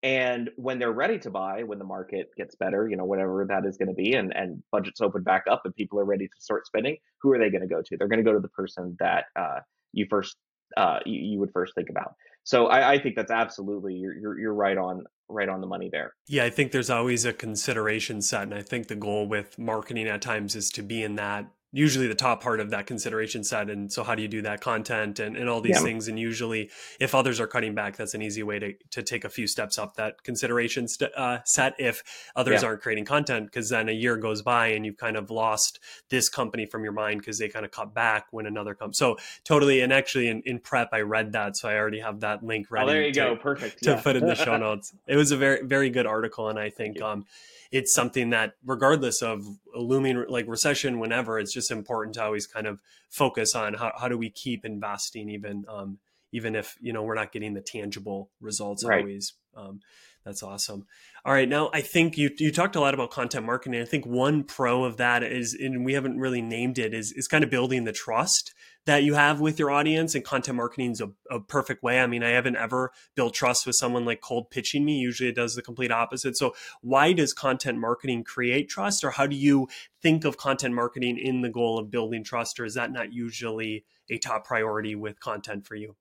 and 0.04 0.50
when 0.58 0.80
they're 0.80 0.92
ready 0.92 1.18
to 1.20 1.32
buy, 1.32 1.64
when 1.64 1.80
the 1.80 1.86
market 1.86 2.30
gets 2.36 2.56
better, 2.56 2.90
you 2.90 2.98
know, 2.98 3.06
whatever 3.06 3.46
that 3.48 3.66
is 3.66 3.78
going 3.78 3.88
to 3.88 3.94
be, 3.94 4.14
and, 4.14 4.36
and 4.36 4.62
budgets 4.70 5.00
open 5.00 5.24
back 5.24 5.46
up 5.50 5.62
and 5.64 5.74
people 5.74 5.98
are 5.98 6.06
ready 6.06 6.28
to 6.28 6.34
start 6.40 6.68
spending, 6.68 6.98
who 7.22 7.32
are 7.32 7.40
they 7.40 7.50
going 7.50 7.62
to 7.62 7.68
go 7.68 7.82
to? 7.82 7.98
They're 7.98 8.10
going 8.10 8.24
to 8.24 8.30
go 8.30 8.34
to 8.34 8.42
the 8.42 8.50
person 8.50 8.98
that 9.00 9.26
uh, 9.38 9.60
you 9.94 10.06
first 10.10 10.36
uh, 10.76 11.00
you, 11.06 11.20
you, 11.20 11.40
would 11.40 11.52
first 11.54 11.74
think 11.76 11.90
about. 11.90 12.16
So 12.44 12.68
I, 12.68 12.94
I 12.94 13.00
think 13.00 13.16
that's 13.16 13.32
absolutely 13.32 13.94
you're, 13.94 14.18
you're, 14.18 14.40
you're 14.40 14.54
right 14.54 14.78
on 14.78 15.04
right 15.30 15.48
on 15.48 15.62
the 15.62 15.68
money 15.68 15.90
there. 15.92 16.16
Yeah, 16.28 16.44
I 16.46 16.50
think 16.50 16.72
there's 16.72 16.90
always 16.90 17.26
a 17.26 17.32
consideration 17.32 18.22
set, 18.22 18.44
and 18.44 18.54
I 18.54 18.62
think 18.62 18.88
the 18.88 18.96
goal 18.96 19.28
with 19.28 19.58
marketing 19.58 20.08
at 20.08 20.22
times 20.22 20.56
is 20.56 20.70
to 20.72 20.84
be 20.84 21.04
in 21.04 21.16
that 21.16 21.46
usually 21.74 22.08
the 22.08 22.16
top 22.16 22.42
part 22.42 22.60
of 22.60 22.70
that 22.70 22.86
consideration 22.86 23.44
set 23.44 23.70
and 23.70 23.92
so 23.92 24.04
how 24.04 24.14
do 24.14 24.22
you 24.22 24.28
do 24.28 24.44
that 24.44 24.62
content 24.62 25.20
and, 25.20 25.36
and 25.36 25.50
all 25.50 25.60
these 25.60 25.76
yeah. 25.76 25.82
things 25.82 26.08
and 26.08 26.20
usually 26.20 26.70
if 27.00 27.16
others 27.16 27.40
are 27.40 27.48
cutting 27.48 27.74
back 27.74 27.98
that's 27.98 28.14
an 28.14 28.22
easy 28.22 28.44
way 28.44 28.60
to, 28.60 28.74
to 28.92 29.02
take 29.02 29.26
a 29.26 29.30
few 29.30 29.48
steps 29.48 29.80
up 29.80 29.96
that 29.96 30.24
consideration 30.24 30.88
st- 30.88 31.12
uh, 31.18 31.40
set 31.44 31.74
if 31.80 32.04
others 32.36 32.62
yeah. 32.62 32.70
aren't 32.70 32.82
creating 32.82 33.04
content 33.04 33.48
because 33.48 33.70
then 33.70 33.90
a 33.90 33.92
year 33.92 34.16
goes 34.16 34.44
by 34.44 34.68
and 34.68 34.86
you've 34.86 34.98
kind 34.98 35.18
of 35.18 35.32
lost 35.32 35.80
this 36.10 36.30
company 36.30 36.66
from 36.66 36.84
your 36.84 36.94
mind 36.94 37.20
because 37.20 37.40
they 37.40 37.50
kind 37.50 37.66
of 37.66 37.72
cut 37.72 37.94
back 37.94 38.28
when 38.30 38.46
another 38.46 38.76
comes 38.76 38.98
so 38.98 39.18
totally 39.44 39.82
and 39.82 39.92
actually 39.92 40.28
in, 40.28 40.42
in 40.46 40.60
prep 40.60 40.90
i 40.94 41.02
read 41.02 41.32
that 41.32 41.58
so 41.58 41.68
i 41.68 41.76
already 41.76 42.00
have 42.00 42.20
that 42.20 42.44
link 42.44 42.70
ready 42.70 42.86
oh, 42.86 42.94
there 42.94 43.02
you 43.02 43.12
to, 43.12 43.20
go 43.20 43.36
perfect 43.36 43.84
to 43.84 43.92
yeah. 43.92 44.02
put 44.02 44.16
in 44.16 44.28
the 44.28 44.36
show 44.36 44.58
notes 44.64 44.94
it 45.08 45.16
was 45.16 45.32
a 45.32 45.38
very 45.38 45.66
very 45.66 45.90
good 45.90 46.06
article 46.06 46.50
and 46.50 46.60
i 46.60 46.70
think 46.70 47.02
um 47.02 47.26
it's 47.74 47.92
something 47.92 48.30
that 48.30 48.54
regardless 48.64 49.24
of 49.24 49.44
a 49.76 49.80
looming 49.80 50.26
like 50.30 50.48
recession 50.48 51.00
whenever 51.00 51.40
it's 51.40 51.52
just 51.52 51.72
important 51.72 52.14
to 52.14 52.24
always 52.24 52.46
kind 52.46 52.68
of 52.68 52.80
focus 53.10 53.56
on 53.56 53.74
how, 53.74 53.92
how 54.00 54.08
do 54.08 54.18
we 54.18 54.30
keep 54.30 54.64
investing 54.64 55.28
even 55.28 55.66
um, 55.68 55.98
even 56.32 56.56
if 56.56 56.78
you 56.80 56.94
know 56.94 57.02
we're 57.02 57.16
not 57.16 57.32
getting 57.32 57.54
the 57.54 57.62
tangible 57.62 58.30
results 58.40 58.86
right. 58.86 59.00
always. 59.00 59.34
Um, 59.58 59.82
that's 60.24 60.42
awesome. 60.42 60.86
All 61.26 61.34
right 61.34 61.50
now 61.50 61.70
i 61.74 61.82
think 61.82 62.18
you 62.18 62.30
you 62.38 62.52
talked 62.52 62.76
a 62.76 62.80
lot 62.80 62.94
about 62.94 63.10
content 63.10 63.46
marketing. 63.46 63.82
I 63.82 63.86
think 63.86 64.06
one 64.06 64.44
pro 64.44 64.84
of 64.84 64.98
that 64.98 65.24
is 65.24 65.56
and 65.56 65.84
we 65.84 65.94
haven't 65.94 66.20
really 66.20 66.44
named 66.44 66.78
it 66.78 66.94
is 66.94 67.12
is 67.12 67.28
kind 67.28 67.44
of 67.44 67.50
building 67.50 67.86
the 67.86 67.92
trust 67.92 68.54
that 68.86 69.04
you 69.04 69.14
have 69.14 69.40
with 69.40 69.60
your 69.60 69.72
audience 69.72 70.14
and 70.16 70.24
content 70.24 70.58
marketing 70.58 70.92
is 70.92 71.02
a, 71.02 71.10
a, 71.30 71.40
perfect 71.40 71.84
way. 71.84 72.00
I 72.00 72.08
mean 72.08 72.24
i 72.24 72.30
haven't 72.30 72.58
ever 72.58 72.92
built 73.16 73.34
trust 73.34 73.66
with 73.66 73.76
someone 73.76 74.06
like 74.06 74.22
cold 74.22 74.50
pitching 74.50 74.84
me. 74.84 74.98
Usually 74.98 75.30
it 75.30 75.36
does 75.36 75.56
the 75.56 75.62
complete 75.62 75.92
opposite. 75.92 76.38
So 76.38 76.54
why 76.82 77.14
does 77.14 77.34
content 77.34 77.80
marketing 77.80 78.24
create 78.24 78.70
trust 78.70 79.04
or 79.04 79.12
how 79.12 79.28
do 79.28 79.36
you 79.36 79.68
think 80.02 80.26
of 80.26 80.38
content 80.38 80.74
marketing 80.74 81.18
in 81.18 81.42
the 81.42 81.50
goal 81.50 81.80
of 81.80 81.92
building 81.92 82.24
trust 82.24 82.60
or 82.60 82.66
is 82.66 82.74
that 82.76 82.92
not 82.92 83.14
usually 83.14 83.86
a 84.10 84.18
top 84.18 84.46
priority 84.46 84.96
with 84.96 85.20
content 85.20 85.66
for 85.66 85.76
you? 85.76 85.96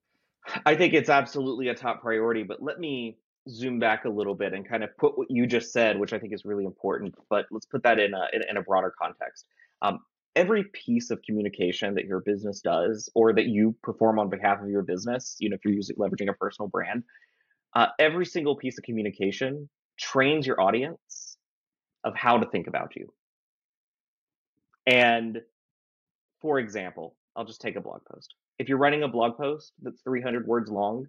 I 0.66 0.74
think 0.74 0.92
it's 0.92 1.08
absolutely 1.08 1.68
a 1.68 1.74
top 1.74 2.02
priority 2.02 2.42
but 2.42 2.62
let 2.62 2.80
me 2.80 3.18
zoom 3.48 3.78
back 3.78 4.04
a 4.04 4.08
little 4.08 4.34
bit 4.34 4.52
and 4.52 4.68
kind 4.68 4.84
of 4.84 4.96
put 4.98 5.18
what 5.18 5.28
you 5.28 5.48
just 5.48 5.72
said 5.72 5.98
which 5.98 6.12
i 6.12 6.18
think 6.18 6.32
is 6.32 6.44
really 6.44 6.64
important 6.64 7.12
but 7.28 7.44
let's 7.50 7.66
put 7.66 7.82
that 7.82 7.98
in 7.98 8.14
a, 8.14 8.28
in, 8.32 8.40
in 8.48 8.56
a 8.56 8.62
broader 8.62 8.94
context. 8.96 9.46
Um, 9.82 9.98
every 10.34 10.64
piece 10.72 11.10
of 11.10 11.22
communication 11.22 11.94
that 11.94 12.04
your 12.04 12.20
business 12.20 12.60
does 12.60 13.08
or 13.14 13.32
that 13.34 13.46
you 13.46 13.74
perform 13.82 14.18
on 14.18 14.28
behalf 14.28 14.62
of 14.62 14.68
your 14.68 14.82
business, 14.82 15.36
you 15.38 15.50
know, 15.50 15.54
if 15.54 15.64
you're 15.64 15.74
using 15.74 15.96
leveraging 15.96 16.28
a 16.28 16.32
personal 16.32 16.68
brand, 16.68 17.02
uh, 17.74 17.86
every 17.98 18.26
single 18.26 18.56
piece 18.56 18.78
of 18.78 18.84
communication 18.84 19.68
trains 19.98 20.46
your 20.46 20.60
audience 20.60 21.36
of 22.04 22.14
how 22.16 22.38
to 22.38 22.48
think 22.48 22.66
about 22.66 22.96
you. 22.96 23.12
And 24.86 25.40
for 26.40 26.58
example, 26.58 27.14
I'll 27.36 27.44
just 27.44 27.60
take 27.60 27.76
a 27.76 27.80
blog 27.80 28.00
post. 28.10 28.34
If 28.58 28.68
you're 28.68 28.78
writing 28.78 29.02
a 29.02 29.08
blog 29.08 29.36
post 29.36 29.72
that's 29.80 30.02
300 30.02 30.46
words 30.46 30.70
long 30.70 31.06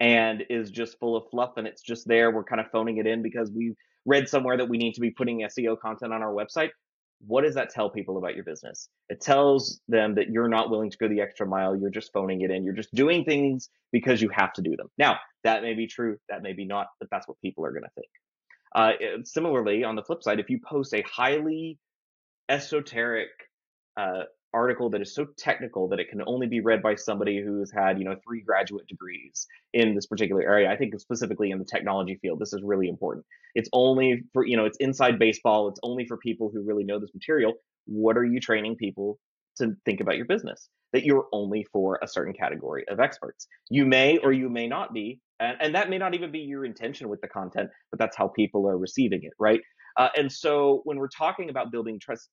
and 0.00 0.42
is 0.50 0.70
just 0.70 0.98
full 0.98 1.16
of 1.16 1.24
fluff 1.30 1.52
and 1.56 1.66
it's 1.66 1.82
just 1.82 2.08
there, 2.08 2.30
we're 2.30 2.44
kind 2.44 2.60
of 2.60 2.70
phoning 2.70 2.98
it 2.98 3.06
in 3.06 3.22
because 3.22 3.50
we've 3.52 3.76
read 4.04 4.28
somewhere 4.28 4.56
that 4.56 4.68
we 4.68 4.76
need 4.76 4.94
to 4.94 5.00
be 5.00 5.10
putting 5.10 5.40
SEO 5.40 5.78
content 5.78 6.12
on 6.12 6.22
our 6.22 6.32
website 6.32 6.70
what 7.26 7.42
does 7.42 7.54
that 7.54 7.70
tell 7.70 7.90
people 7.90 8.18
about 8.18 8.34
your 8.34 8.44
business? 8.44 8.88
It 9.08 9.20
tells 9.20 9.80
them 9.88 10.14
that 10.16 10.28
you're 10.28 10.48
not 10.48 10.70
willing 10.70 10.90
to 10.90 10.98
go 10.98 11.08
the 11.08 11.20
extra 11.20 11.46
mile. 11.46 11.76
You're 11.76 11.90
just 11.90 12.12
phoning 12.12 12.42
it 12.42 12.50
in. 12.50 12.64
You're 12.64 12.74
just 12.74 12.92
doing 12.94 13.24
things 13.24 13.70
because 13.92 14.20
you 14.20 14.28
have 14.30 14.52
to 14.54 14.62
do 14.62 14.76
them. 14.76 14.88
Now, 14.98 15.18
that 15.44 15.62
may 15.62 15.74
be 15.74 15.86
true. 15.86 16.18
That 16.28 16.42
may 16.42 16.52
be 16.52 16.64
not, 16.64 16.88
but 16.98 17.08
that's 17.10 17.26
what 17.26 17.40
people 17.40 17.64
are 17.64 17.72
going 17.72 17.84
to 17.84 17.90
think. 17.94 18.08
Uh, 18.74 19.22
similarly, 19.24 19.84
on 19.84 19.94
the 19.94 20.02
flip 20.02 20.22
side, 20.22 20.40
if 20.40 20.50
you 20.50 20.58
post 20.66 20.92
a 20.94 21.02
highly 21.02 21.78
esoteric 22.48 23.28
uh, 23.96 24.24
article 24.54 24.88
that 24.90 25.02
is 25.02 25.14
so 25.14 25.26
technical 25.36 25.88
that 25.88 26.00
it 26.00 26.08
can 26.08 26.22
only 26.26 26.46
be 26.46 26.60
read 26.60 26.82
by 26.82 26.94
somebody 26.94 27.42
who's 27.42 27.72
had 27.72 27.98
you 27.98 28.04
know 28.04 28.16
three 28.24 28.40
graduate 28.40 28.86
degrees 28.86 29.46
in 29.72 29.94
this 29.94 30.06
particular 30.06 30.42
area 30.42 30.70
i 30.70 30.76
think 30.76 30.98
specifically 30.98 31.50
in 31.50 31.58
the 31.58 31.64
technology 31.64 32.18
field 32.22 32.38
this 32.38 32.52
is 32.52 32.62
really 32.62 32.88
important. 32.88 33.24
It's 33.54 33.68
only 33.72 34.22
for 34.32 34.46
you 34.46 34.56
know 34.56 34.64
it's 34.64 34.78
inside 34.78 35.18
baseball 35.18 35.68
it's 35.68 35.80
only 35.82 36.06
for 36.06 36.16
people 36.16 36.50
who 36.52 36.62
really 36.62 36.84
know 36.84 36.98
this 36.98 37.14
material. 37.14 37.54
What 37.86 38.16
are 38.16 38.24
you 38.24 38.40
training 38.40 38.76
people 38.76 39.18
to 39.58 39.74
think 39.84 40.00
about 40.00 40.16
your 40.16 40.26
business? 40.26 40.68
That 40.92 41.04
you're 41.04 41.26
only 41.32 41.64
for 41.72 41.98
a 42.02 42.08
certain 42.08 42.34
category 42.34 42.84
of 42.88 43.00
experts. 43.00 43.46
You 43.70 43.86
may 43.86 44.18
or 44.18 44.32
you 44.32 44.48
may 44.48 44.66
not 44.66 44.92
be 44.92 45.20
and, 45.40 45.56
and 45.60 45.74
that 45.74 45.90
may 45.90 45.98
not 45.98 46.14
even 46.14 46.30
be 46.30 46.40
your 46.40 46.64
intention 46.64 47.08
with 47.08 47.20
the 47.20 47.28
content 47.28 47.70
but 47.90 47.98
that's 47.98 48.16
how 48.16 48.28
people 48.28 48.68
are 48.68 48.78
receiving 48.78 49.22
it 49.22 49.32
right? 49.38 49.60
Uh, 49.96 50.08
and 50.16 50.30
so 50.30 50.80
when 50.84 50.98
we're 50.98 51.08
talking 51.08 51.50
about 51.50 51.70
building 51.70 52.00
trust 52.00 52.28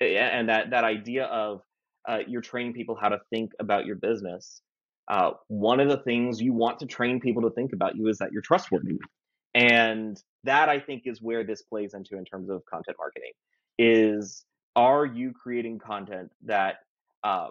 and 0.00 0.48
that 0.48 0.70
that 0.70 0.84
idea 0.84 1.24
of 1.26 1.60
uh, 2.08 2.18
you're 2.26 2.42
training 2.42 2.72
people 2.72 2.96
how 3.00 3.08
to 3.08 3.18
think 3.30 3.52
about 3.58 3.86
your 3.86 3.96
business. 3.96 4.62
Uh, 5.08 5.32
one 5.48 5.78
of 5.80 5.88
the 5.88 5.98
things 5.98 6.40
you 6.40 6.52
want 6.52 6.80
to 6.80 6.86
train 6.86 7.20
people 7.20 7.42
to 7.42 7.50
think 7.50 7.72
about 7.72 7.96
you 7.96 8.08
is 8.08 8.18
that 8.18 8.32
you're 8.32 8.42
trustworthy, 8.42 8.98
and 9.54 10.20
that 10.44 10.68
I 10.68 10.80
think 10.80 11.02
is 11.06 11.22
where 11.22 11.44
this 11.44 11.62
plays 11.62 11.94
into 11.94 12.16
in 12.16 12.24
terms 12.24 12.50
of 12.50 12.64
content 12.66 12.96
marketing. 12.98 13.32
Is 13.78 14.44
are 14.74 15.06
you 15.06 15.32
creating 15.32 15.78
content 15.78 16.30
that 16.44 16.76
uh, 17.24 17.48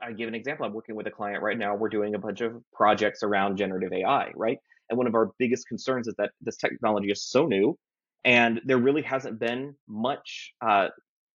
I 0.00 0.12
give 0.12 0.28
an 0.28 0.34
example. 0.34 0.64
I'm 0.64 0.72
working 0.72 0.94
with 0.94 1.06
a 1.06 1.10
client 1.10 1.42
right 1.42 1.58
now. 1.58 1.74
We're 1.74 1.88
doing 1.88 2.14
a 2.14 2.18
bunch 2.18 2.40
of 2.40 2.62
projects 2.72 3.22
around 3.22 3.56
generative 3.56 3.92
AI, 3.92 4.30
right? 4.34 4.58
And 4.88 4.96
one 4.96 5.06
of 5.06 5.14
our 5.14 5.32
biggest 5.38 5.66
concerns 5.66 6.06
is 6.06 6.14
that 6.18 6.30
this 6.40 6.56
technology 6.56 7.10
is 7.10 7.22
so 7.22 7.46
new, 7.46 7.76
and 8.24 8.60
there 8.64 8.78
really 8.78 9.02
hasn't 9.02 9.38
been 9.40 9.74
much 9.88 10.52
uh, 10.60 10.88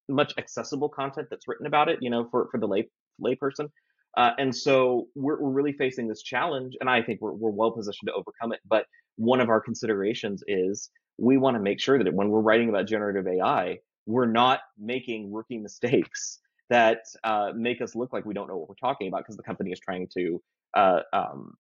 much 0.10 0.34
accessible 0.38 0.90
content 0.90 1.28
that's 1.30 1.48
written 1.48 1.68
about 1.68 1.90
it, 1.90 2.00
you 2.02 2.10
know, 2.10 2.28
for, 2.30 2.48
for 2.52 2.60
the 2.60 2.68
lay 2.68 2.90
layperson. 3.24 3.70
Uh, 4.16 4.32
and 4.40 4.56
so 4.56 5.08
we're, 5.16 5.40
we're 5.40 5.52
really 5.52 5.74
facing 5.74 6.08
this 6.08 6.24
challenge, 6.24 6.76
and 6.80 6.90
I 6.90 7.04
think 7.04 7.22
we're, 7.22 7.34
we're 7.34 7.52
well 7.52 7.72
positioned 7.72 8.08
to 8.08 8.14
overcome 8.14 8.52
it. 8.52 8.60
But 8.68 8.86
one 9.16 9.42
of 9.42 9.50
our 9.50 9.62
considerations 9.62 10.44
is 10.48 10.90
we 11.18 11.38
want 11.38 11.56
to 11.56 11.62
make 11.62 11.80
sure 11.80 12.04
that 12.04 12.14
when 12.14 12.30
we're 12.30 12.42
writing 12.42 12.70
about 12.70 12.88
generative 12.88 13.28
AI, 13.28 13.78
we're 14.06 14.26
not 14.26 14.62
making 14.80 15.32
rookie 15.32 15.58
mistakes 15.60 16.40
that 16.70 17.00
uh, 17.24 17.52
make 17.56 17.82
us 17.82 17.96
look 17.96 18.12
like 18.12 18.26
we 18.26 18.34
don't 18.34 18.48
know 18.48 18.58
what 18.58 18.68
we're 18.68 18.76
talking 18.76 19.08
about 19.08 19.20
because 19.20 19.38
the 19.38 19.44
company 19.44 19.72
is 19.72 19.80
trying 19.80 20.08
to 20.18 20.42
uh, 20.76 21.00
um, 21.14 21.54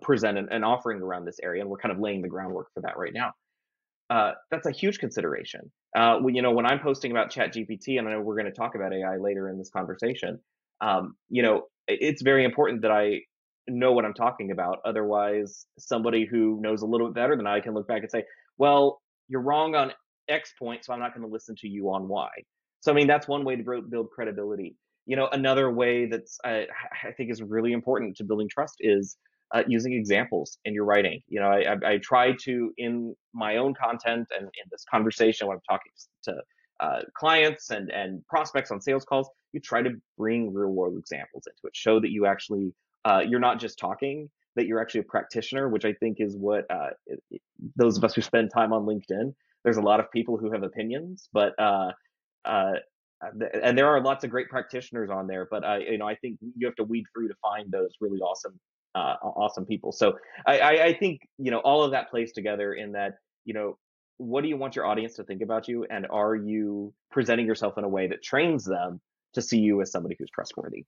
present 0.00 0.38
an, 0.38 0.48
an, 0.50 0.62
offering 0.64 1.00
around 1.00 1.24
this 1.24 1.38
area, 1.42 1.60
and 1.62 1.70
we're 1.70 1.78
kind 1.78 1.92
of 1.92 1.98
laying 2.00 2.22
the 2.22 2.28
groundwork 2.28 2.68
for 2.74 2.80
that 2.80 2.96
right 2.96 3.12
now. 3.12 3.32
Uh, 4.08 4.32
that's 4.50 4.66
a 4.66 4.70
huge 4.70 4.98
consideration. 4.98 5.70
Uh, 5.96 6.18
you 6.28 6.42
know, 6.42 6.52
when 6.52 6.66
I'm 6.66 6.78
posting 6.78 7.10
about 7.10 7.30
Chat 7.30 7.54
GPT, 7.54 7.98
and 7.98 8.08
I 8.08 8.12
know 8.12 8.20
we're 8.20 8.36
going 8.36 8.46
to 8.46 8.52
talk 8.52 8.74
about 8.74 8.92
AI 8.92 9.16
later 9.16 9.48
in 9.48 9.58
this 9.58 9.70
conversation, 9.70 10.38
um, 10.80 11.16
you 11.28 11.42
know, 11.42 11.62
it's 11.88 12.22
very 12.22 12.44
important 12.44 12.82
that 12.82 12.90
I 12.90 13.20
know 13.68 13.92
what 13.92 14.04
I'm 14.04 14.14
talking 14.14 14.50
about. 14.52 14.78
Otherwise, 14.84 15.66
somebody 15.78 16.24
who 16.24 16.60
knows 16.60 16.82
a 16.82 16.86
little 16.86 17.08
bit 17.08 17.14
better 17.14 17.36
than 17.36 17.46
I 17.46 17.60
can 17.60 17.74
look 17.74 17.88
back 17.88 18.02
and 18.02 18.10
say, 18.10 18.24
well, 18.58 19.00
you're 19.28 19.40
wrong 19.42 19.74
on 19.74 19.92
X 20.28 20.52
point, 20.58 20.84
so 20.84 20.92
I'm 20.92 21.00
not 21.00 21.14
going 21.14 21.26
to 21.26 21.32
listen 21.32 21.56
to 21.60 21.68
you 21.68 21.90
on 21.90 22.08
Y. 22.08 22.28
So, 22.80 22.92
I 22.92 22.94
mean, 22.94 23.06
that's 23.06 23.26
one 23.26 23.44
way 23.44 23.56
to 23.56 23.82
build 23.88 24.10
credibility. 24.10 24.76
You 25.06 25.16
know, 25.16 25.28
another 25.30 25.70
way 25.70 26.06
that's 26.06 26.38
I, 26.44 26.66
I 27.04 27.12
think 27.16 27.30
is 27.30 27.42
really 27.42 27.72
important 27.72 28.16
to 28.16 28.24
building 28.24 28.48
trust 28.48 28.76
is 28.80 29.16
uh, 29.54 29.62
using 29.66 29.92
examples 29.92 30.58
in 30.64 30.74
your 30.74 30.84
writing. 30.84 31.20
You 31.28 31.40
know, 31.40 31.48
I, 31.48 31.72
I, 31.72 31.92
I, 31.92 31.98
try 31.98 32.32
to 32.44 32.72
in 32.78 33.14
my 33.32 33.56
own 33.56 33.74
content 33.74 34.26
and 34.36 34.44
in 34.44 34.68
this 34.70 34.84
conversation 34.90 35.46
when 35.46 35.56
I'm 35.56 35.62
talking 35.68 35.92
to 36.24 36.34
uh, 36.80 37.02
clients 37.16 37.70
and 37.70 37.90
and 37.90 38.26
prospects 38.26 38.70
on 38.70 38.80
sales 38.80 39.04
calls, 39.04 39.30
you 39.52 39.60
try 39.60 39.82
to 39.82 39.90
bring 40.18 40.52
real 40.52 40.70
world 40.70 40.98
examples 40.98 41.44
into 41.46 41.60
it. 41.64 41.76
Show 41.76 42.00
that 42.00 42.10
you 42.10 42.26
actually 42.26 42.72
uh, 43.04 43.22
you're 43.26 43.40
not 43.40 43.60
just 43.60 43.78
talking, 43.78 44.28
that 44.56 44.66
you're 44.66 44.80
actually 44.80 45.00
a 45.00 45.04
practitioner, 45.04 45.68
which 45.68 45.84
I 45.84 45.92
think 45.94 46.16
is 46.20 46.36
what 46.36 46.64
uh, 46.70 46.90
it, 47.06 47.22
it, 47.30 47.42
those 47.76 47.96
of 47.96 48.04
us 48.04 48.14
who 48.14 48.22
spend 48.22 48.50
time 48.52 48.72
on 48.72 48.84
LinkedIn. 48.84 49.32
There's 49.64 49.78
a 49.78 49.82
lot 49.82 50.00
of 50.00 50.10
people 50.10 50.36
who 50.36 50.52
have 50.52 50.62
opinions, 50.62 51.28
but 51.32 51.52
uh, 51.58 51.92
uh, 52.44 52.74
and 53.62 53.76
there 53.76 53.88
are 53.88 54.00
lots 54.02 54.24
of 54.24 54.30
great 54.30 54.48
practitioners 54.48 55.10
on 55.10 55.26
there. 55.26 55.48
But 55.50 55.62
you 55.80 55.98
know, 55.98 56.06
I 56.06 56.14
think 56.16 56.38
you 56.56 56.66
have 56.66 56.76
to 56.76 56.84
weed 56.84 57.04
through 57.12 57.28
to 57.28 57.34
find 57.42 57.70
those 57.70 57.90
really 58.00 58.20
awesome, 58.20 58.58
uh, 58.96 59.16
awesome 59.22 59.66
people. 59.66 59.92
So 59.92 60.14
I, 60.46 60.58
I, 60.58 60.84
I 60.86 60.94
think 60.94 61.20
you 61.38 61.50
know 61.50 61.58
all 61.58 61.82
of 61.82 61.90
that 61.90 62.10
plays 62.10 62.32
together 62.32 62.72
in 62.72 62.92
that 62.92 63.18
you 63.44 63.54
know 63.54 63.78
what 64.16 64.42
do 64.42 64.48
you 64.48 64.56
want 64.56 64.74
your 64.74 64.86
audience 64.86 65.14
to 65.16 65.24
think 65.24 65.42
about 65.42 65.68
you, 65.68 65.86
and 65.90 66.06
are 66.10 66.34
you 66.34 66.94
presenting 67.10 67.46
yourself 67.46 67.76
in 67.76 67.84
a 67.84 67.88
way 67.88 68.06
that 68.08 68.22
trains 68.22 68.64
them 68.64 69.00
to 69.34 69.42
see 69.42 69.58
you 69.58 69.82
as 69.82 69.92
somebody 69.92 70.16
who's 70.18 70.30
trustworthy? 70.30 70.86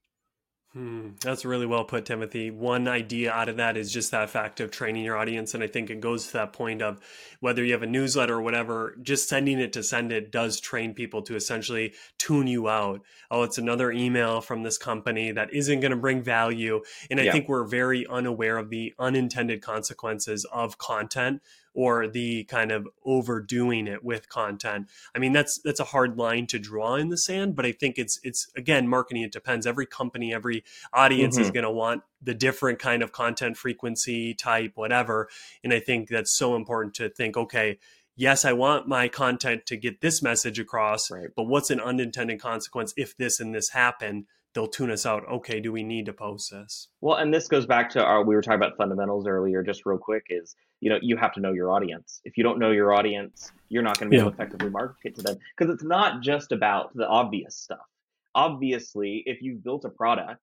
Hmm, 0.75 1.11
that's 1.23 1.47
really 1.47 1.65
well 1.65 1.85
put, 1.85 2.05
Timothy. 2.05 2.51
One 2.51 2.89
idea 2.89 3.33
out 3.33 3.49
of 3.49 3.57
that 3.57 3.79
is 3.79 3.91
just 3.91 4.11
that 4.11 4.29
fact 4.29 4.61
of 4.61 4.71
training 4.71 5.03
your 5.03 5.17
audience. 5.17 5.55
And 5.55 5.65
I 5.65 5.67
think 5.67 5.89
it 5.89 6.01
goes 6.01 6.27
to 6.27 6.35
that 6.35 6.53
point 6.53 6.83
of 6.83 7.01
whether 7.41 7.65
you 7.65 7.73
have 7.73 7.83
a 7.83 7.87
newsletter 7.87 8.35
or 8.35 8.43
whatever, 8.43 8.95
just 9.01 9.31
sending 9.31 9.61
it 9.61 9.73
to 9.73 9.83
send 9.83 10.13
it 10.13 10.31
does 10.31 10.61
train 10.61 10.93
people 10.93 11.23
to 11.23 11.37
essentially 11.37 11.95
tune 12.19 12.47
you 12.47 12.69
out. 12.69 13.01
Oh, 13.31 13.45
it's 13.45 13.57
another 13.57 13.91
email 13.91 14.43
from 14.43 14.63
this 14.63 14.77
company 14.77 15.33
that 15.33 15.55
isn't 15.55 15.81
going 15.81 15.91
to 15.91 15.97
bring 15.97 16.23
value. 16.23 16.83
And 17.11 17.19
I 17.19 17.25
yeah. 17.25 17.33
think 17.33 17.49
we're 17.49 17.65
very 17.65 18.07
unaware 18.07 18.59
of 18.59 18.69
the 18.69 18.93
unintended 18.99 19.63
consequences 19.63 20.45
of 20.53 20.77
content 20.77 21.41
or 21.79 22.09
the 22.09 22.43
kind 22.47 22.73
of 22.73 22.89
overdoing 23.05 23.87
it 23.87 24.03
with 24.03 24.29
content. 24.29 24.89
I 25.15 25.21
mean, 25.21 25.33
that's 25.33 25.61
that's 25.61 25.79
a 25.79 25.85
hard 25.85 26.19
line 26.19 26.49
to 26.49 26.59
draw 26.59 26.97
in 26.97 27.09
the 27.09 27.17
sand, 27.17 27.55
but 27.55 27.65
I 27.65 27.71
think 27.71 27.99
it's 27.99 28.19
it's 28.25 28.51
again 28.57 28.89
marketing. 28.89 29.23
It 29.23 29.31
depends. 29.31 29.65
Every 29.65 29.87
company, 29.87 30.35
every 30.35 30.65
audience 30.93 31.37
mm-hmm. 31.37 31.45
is 31.45 31.53
going 31.53 31.63
to 31.63 31.71
want 31.71 32.03
the 32.21 32.35
different 32.35 32.81
kind 32.81 33.01
of 33.01 33.13
content 33.13 33.57
frequency 33.57 34.35
type, 34.35 34.73
whatever. 34.75 35.29
And 35.63 35.73
I 35.73 35.79
think 35.79 36.09
that's 36.09 36.33
so 36.33 36.57
important 36.57 36.95
to 36.95 37.11
think. 37.11 37.37
Okay, 37.37 37.79
yes, 38.17 38.45
I 38.45 38.55
want 38.55 38.89
my 38.89 39.07
content 39.07 39.65
to 39.67 39.77
get 39.77 40.01
this 40.01 40.21
message 40.21 40.59
across, 40.59 41.13
right. 41.13 41.29
but 41.37 41.45
what's 41.45 41.71
an 41.71 41.79
unintended 41.79 42.41
consequence 42.41 42.93
if 42.97 43.17
this 43.17 43.39
and 43.39 43.55
this 43.55 43.69
happen? 43.69 44.27
they'll 44.55 44.67
tune 44.67 44.91
us 44.91 45.07
out. 45.07 45.29
Okay, 45.29 45.61
do 45.61 45.71
we 45.71 45.83
need 45.83 46.07
to 46.07 46.13
post 46.13 46.51
this? 46.51 46.89
Well, 47.01 47.19
and 47.19 47.33
this 47.33 47.47
goes 47.47 47.67
back 47.67 47.91
to 47.91 48.03
our 48.03 48.25
we 48.25 48.35
were 48.35 48.43
talking 48.43 48.57
about 48.57 48.77
fundamentals 48.77 49.27
earlier. 49.27 49.63
Just 49.63 49.87
real 49.87 49.99
quick, 49.99 50.27
is 50.31 50.57
you 50.81 50.91
know 50.91 50.99
you 51.03 51.17
have 51.17 51.33
to 51.35 51.41
know 51.41 51.53
your 51.53 51.73
audience. 51.73 52.21
If 52.25 52.37
you 52.37 52.45
don't 52.45 52.59
know 52.59 52.71
your 52.71 52.93
audience, 52.93 53.53
you're 53.69 53.83
not 53.83 53.99
going 53.99 54.11
to 54.11 54.11
be 54.11 54.17
yeah. 54.17 54.23
able 54.23 54.33
to 54.33 54.37
effectively 54.37 54.71
market 54.71 55.15
to 55.17 55.23
them 55.23 55.39
because 55.57 55.73
it's 55.73 55.85
not 55.85 56.23
just 56.23 56.53
about 56.53 56.95
the 56.95 57.07
obvious 57.07 57.57
stuff. 57.57 57.87
Obviously, 58.35 59.23
if 59.27 59.43
you've 59.43 59.63
built 59.63 59.85
a 59.85 59.91
product. 59.91 60.41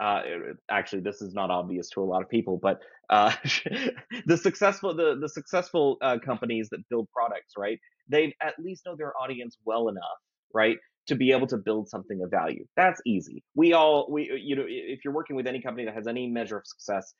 Uh, 0.00 0.22
actually, 0.70 1.00
this 1.00 1.20
is 1.20 1.34
not 1.34 1.50
obvious 1.50 1.90
to 1.90 2.00
a 2.00 2.04
lot 2.04 2.22
of 2.22 2.30
people, 2.30 2.56
but 2.56 2.78
uh, 3.10 3.32
the 4.26 4.36
successful 4.36 4.94
the 4.94 5.18
the 5.20 5.28
successful 5.28 5.96
uh, 6.02 6.16
companies 6.24 6.68
that 6.70 6.88
build 6.88 7.08
products, 7.12 7.54
right? 7.58 7.80
They 8.08 8.32
at 8.40 8.54
least 8.60 8.86
know 8.86 8.94
their 8.94 9.12
audience 9.20 9.58
well 9.64 9.88
enough, 9.88 10.04
right, 10.54 10.78
to 11.08 11.14
be 11.14 11.32
able 11.32 11.46
to 11.48 11.56
build 11.56 11.88
something 11.88 12.22
of 12.22 12.30
value. 12.30 12.64
That's 12.76 13.00
easy. 13.06 13.42
We 13.54 13.72
all, 13.72 14.06
we, 14.10 14.30
you 14.42 14.54
know, 14.54 14.64
if 14.66 15.00
you're 15.04 15.14
working 15.14 15.36
with 15.36 15.46
any 15.46 15.60
company 15.60 15.86
that 15.86 15.94
has 15.94 16.06
any 16.06 16.28
measure 16.28 16.58
of 16.58 16.66
success, 16.66 17.12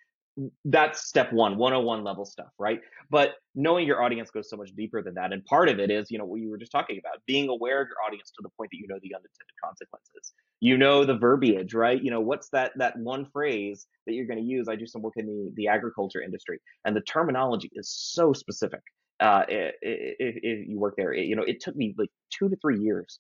that's 0.65 1.07
step 1.07 1.33
one, 1.33 1.57
101 1.57 2.05
level 2.05 2.25
stuff, 2.25 2.49
right? 2.59 2.81
But 3.11 3.35
knowing 3.55 3.87
your 3.87 4.03
audience 4.03 4.31
goes 4.31 4.49
so 4.49 4.57
much 4.57 4.71
deeper 4.77 5.03
than 5.03 5.15
that. 5.15 5.33
And 5.33 5.45
part 5.45 5.69
of 5.69 5.79
it 5.81 5.91
is, 5.91 6.11
you 6.11 6.19
know, 6.19 6.25
what 6.25 6.41
you 6.41 6.51
were 6.51 6.59
just 6.59 6.71
talking 6.71 6.99
about, 6.99 7.21
being 7.27 7.49
aware 7.49 7.81
of 7.83 7.89
your 7.89 7.97
audience 8.07 8.31
to 8.31 8.43
the 8.43 8.49
point 8.51 8.71
that 8.71 8.79
you 8.79 8.87
know 8.87 8.99
the 9.03 9.15
unintended 9.15 9.57
consequences. 9.63 10.33
You 10.61 10.77
know 10.77 11.05
the 11.05 11.17
verbiage, 11.17 11.75
right? 11.75 12.03
You 12.03 12.11
know, 12.11 12.21
what's 12.21 12.49
that 12.51 12.73
that 12.77 12.97
one 12.99 13.27
phrase 13.33 13.87
that 14.07 14.15
you're 14.15 14.27
going 14.27 14.39
to 14.39 14.45
use? 14.45 14.69
I 14.69 14.77
do 14.77 14.87
some 14.87 15.03
work 15.03 15.15
in 15.17 15.27
the, 15.27 15.53
the 15.55 15.69
agriculture 15.69 16.21
industry, 16.21 16.61
and 16.85 16.95
the 16.97 17.01
terminology 17.03 17.71
is 17.75 17.91
so 17.91 18.33
specific. 18.33 18.81
Uh, 19.21 19.43
if, 19.49 20.69
you 20.69 20.79
work 20.79 20.95
there, 20.97 21.13
it, 21.13 21.27
you 21.27 21.35
know, 21.35 21.43
it 21.43 21.61
took 21.61 21.75
me 21.75 21.95
like 21.99 22.11
two 22.31 22.49
to 22.49 22.57
three 22.63 22.79
years 22.79 23.19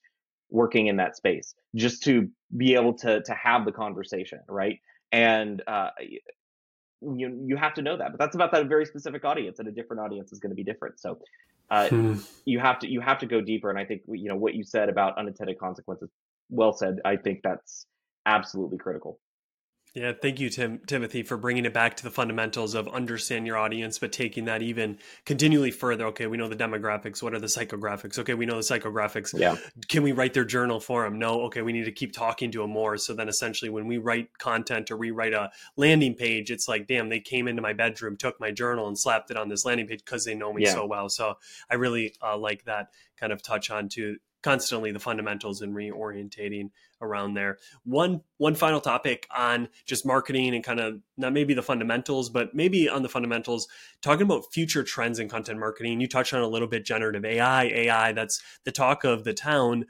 working 0.51 0.87
in 0.87 0.97
that 0.97 1.17
space 1.17 1.55
just 1.75 2.03
to 2.05 2.29
be 2.57 2.75
able 2.75 2.95
to 2.95 3.21
to 3.23 3.35
have 3.35 3.67
the 3.67 3.73
conversation 3.73 4.39
right 4.49 4.79
and 5.13 5.63
uh, 5.67 5.91
you 7.01 7.45
you 7.47 7.57
have 7.57 7.75
to 7.75 7.83
know 7.83 7.97
that 7.97 8.11
but 8.11 8.19
that's 8.19 8.35
about 8.35 8.51
that 8.53 8.67
very 8.67 8.85
specific 8.85 9.25
audience 9.25 9.59
and 9.59 9.69
a 9.69 9.73
different 9.73 10.01
audience 10.01 10.33
is 10.33 10.39
going 10.39 10.51
to 10.51 10.57
be 10.57 10.65
different. 10.65 10.99
So 10.99 11.19
uh, 11.71 11.89
hmm. 11.89 12.15
you 12.45 12.59
have 12.59 12.79
to 12.81 12.89
you 12.89 13.01
have 13.01 13.19
to 13.19 13.27
go 13.27 13.43
deeper 13.43 13.69
and 13.69 13.79
i 13.79 13.85
think 13.85 14.01
you 14.09 14.29
know 14.29 14.37
what 14.37 14.55
you 14.55 14.65
said 14.65 14.89
about 14.89 15.19
unintended 15.19 15.59
consequences 15.59 16.09
well 16.51 16.73
said. 16.73 17.01
I 17.05 17.17
think 17.17 17.41
that's 17.43 17.87
absolutely 18.27 18.79
critical 18.79 19.21
yeah, 19.94 20.12
thank 20.20 20.38
you, 20.38 20.51
Tim 20.51 20.81
Timothy, 20.87 21.22
for 21.22 21.37
bringing 21.37 21.64
it 21.64 21.72
back 21.72 21.96
to 21.96 22.05
the 22.05 22.11
fundamentals 22.11 22.74
of 22.74 22.87
understand 22.88 23.46
your 23.46 23.57
audience, 23.57 23.98
but 23.98 24.12
taking 24.12 24.44
that 24.44 24.62
even 24.62 24.98
continually 25.24 25.70
further. 25.70 26.07
Okay, 26.07 26.27
we 26.27 26.37
know 26.37 26.48
the 26.48 26.57
demographics. 26.57 27.22
What 27.22 27.35
are 27.35 27.38
the 27.38 27.46
psychographics? 27.46 28.18
Okay, 28.18 28.35
we 28.35 28.46
know 28.46 28.57
the 28.57 28.61
psychographics. 28.61 29.38
Yeah. 29.38 29.57
Can 29.88 30.03
we 30.03 30.12
write 30.12 30.35
their 30.35 30.44
journal 30.44 30.79
for 30.79 31.05
them? 31.05 31.18
No. 31.18 31.42
Okay, 31.42 31.62
we 31.62 31.72
need 31.72 31.87
to 31.87 31.92
keep 31.92 32.12
talking 32.12 32.51
to 32.53 32.61
them 32.61 32.70
more. 32.70 32.96
So 32.98 33.14
then, 33.14 33.29
essentially, 33.29 33.70
when 33.70 33.87
we 33.87 33.98
write 33.98 34.37
content 34.38 34.90
or 34.90 34.96
we 34.96 35.11
write 35.11 35.33
a 35.33 35.51
landing 35.77 36.14
page, 36.14 36.51
it's 36.51 36.68
like, 36.68 36.87
damn, 36.87 37.09
they 37.09 37.20
came 37.20 37.48
into 37.48 37.62
my 37.62 37.72
bedroom, 37.72 38.16
took 38.16 38.38
my 38.38 38.51
journal, 38.51 38.88
and 38.88 38.98
slapped 38.98 39.31
it 39.31 39.37
on 39.37 39.48
this 39.48 39.64
landing 39.64 39.87
page 39.87 40.05
because 40.05 40.24
they 40.24 40.35
know 40.35 40.53
me 40.53 40.64
yeah. 40.64 40.74
so 40.74 40.87
well. 40.87 41.09
So 41.09 41.35
I 41.70 41.74
really 41.74 42.14
uh, 42.22 42.37
like 42.37 42.64
that 42.64 42.88
kind 43.18 43.33
of 43.33 43.42
touch 43.42 43.70
on 43.70 43.88
to 43.90 44.16
constantly 44.42 44.92
the 44.92 45.01
fundamentals 45.01 45.62
and 45.62 45.74
reorientating 45.74 46.70
around 47.01 47.35
there. 47.35 47.59
One 47.85 48.23
one 48.39 48.55
final 48.55 48.81
topic 48.81 49.27
on 49.35 49.69
just 49.87 50.07
marketing 50.07 50.55
and 50.55 50.65
kind 50.65 50.81
of 50.81 51.01
not 51.17 51.33
maybe 51.33 51.55
the 51.55 51.63
fundamentals, 51.63 52.31
but 52.31 52.55
maybe 52.55 52.89
on 52.89 53.03
the 53.03 53.09
fundamentals, 53.09 53.69
talking 54.03 54.23
about 54.23 54.53
future 54.53 54.83
trends 54.83 55.19
in 55.19 55.29
content 55.29 55.59
marketing. 55.59 56.01
You 56.01 56.09
touched 56.09 56.35
on 56.35 56.43
a 56.43 56.49
little 56.49 56.69
bit 56.69 56.85
generative 56.85 57.25
AI, 57.25 57.65
AI, 57.65 58.13
that's 58.13 58.43
the 58.65 58.73
talk 58.73 59.05
of 59.05 59.25
the 59.25 59.35
town. 59.35 59.87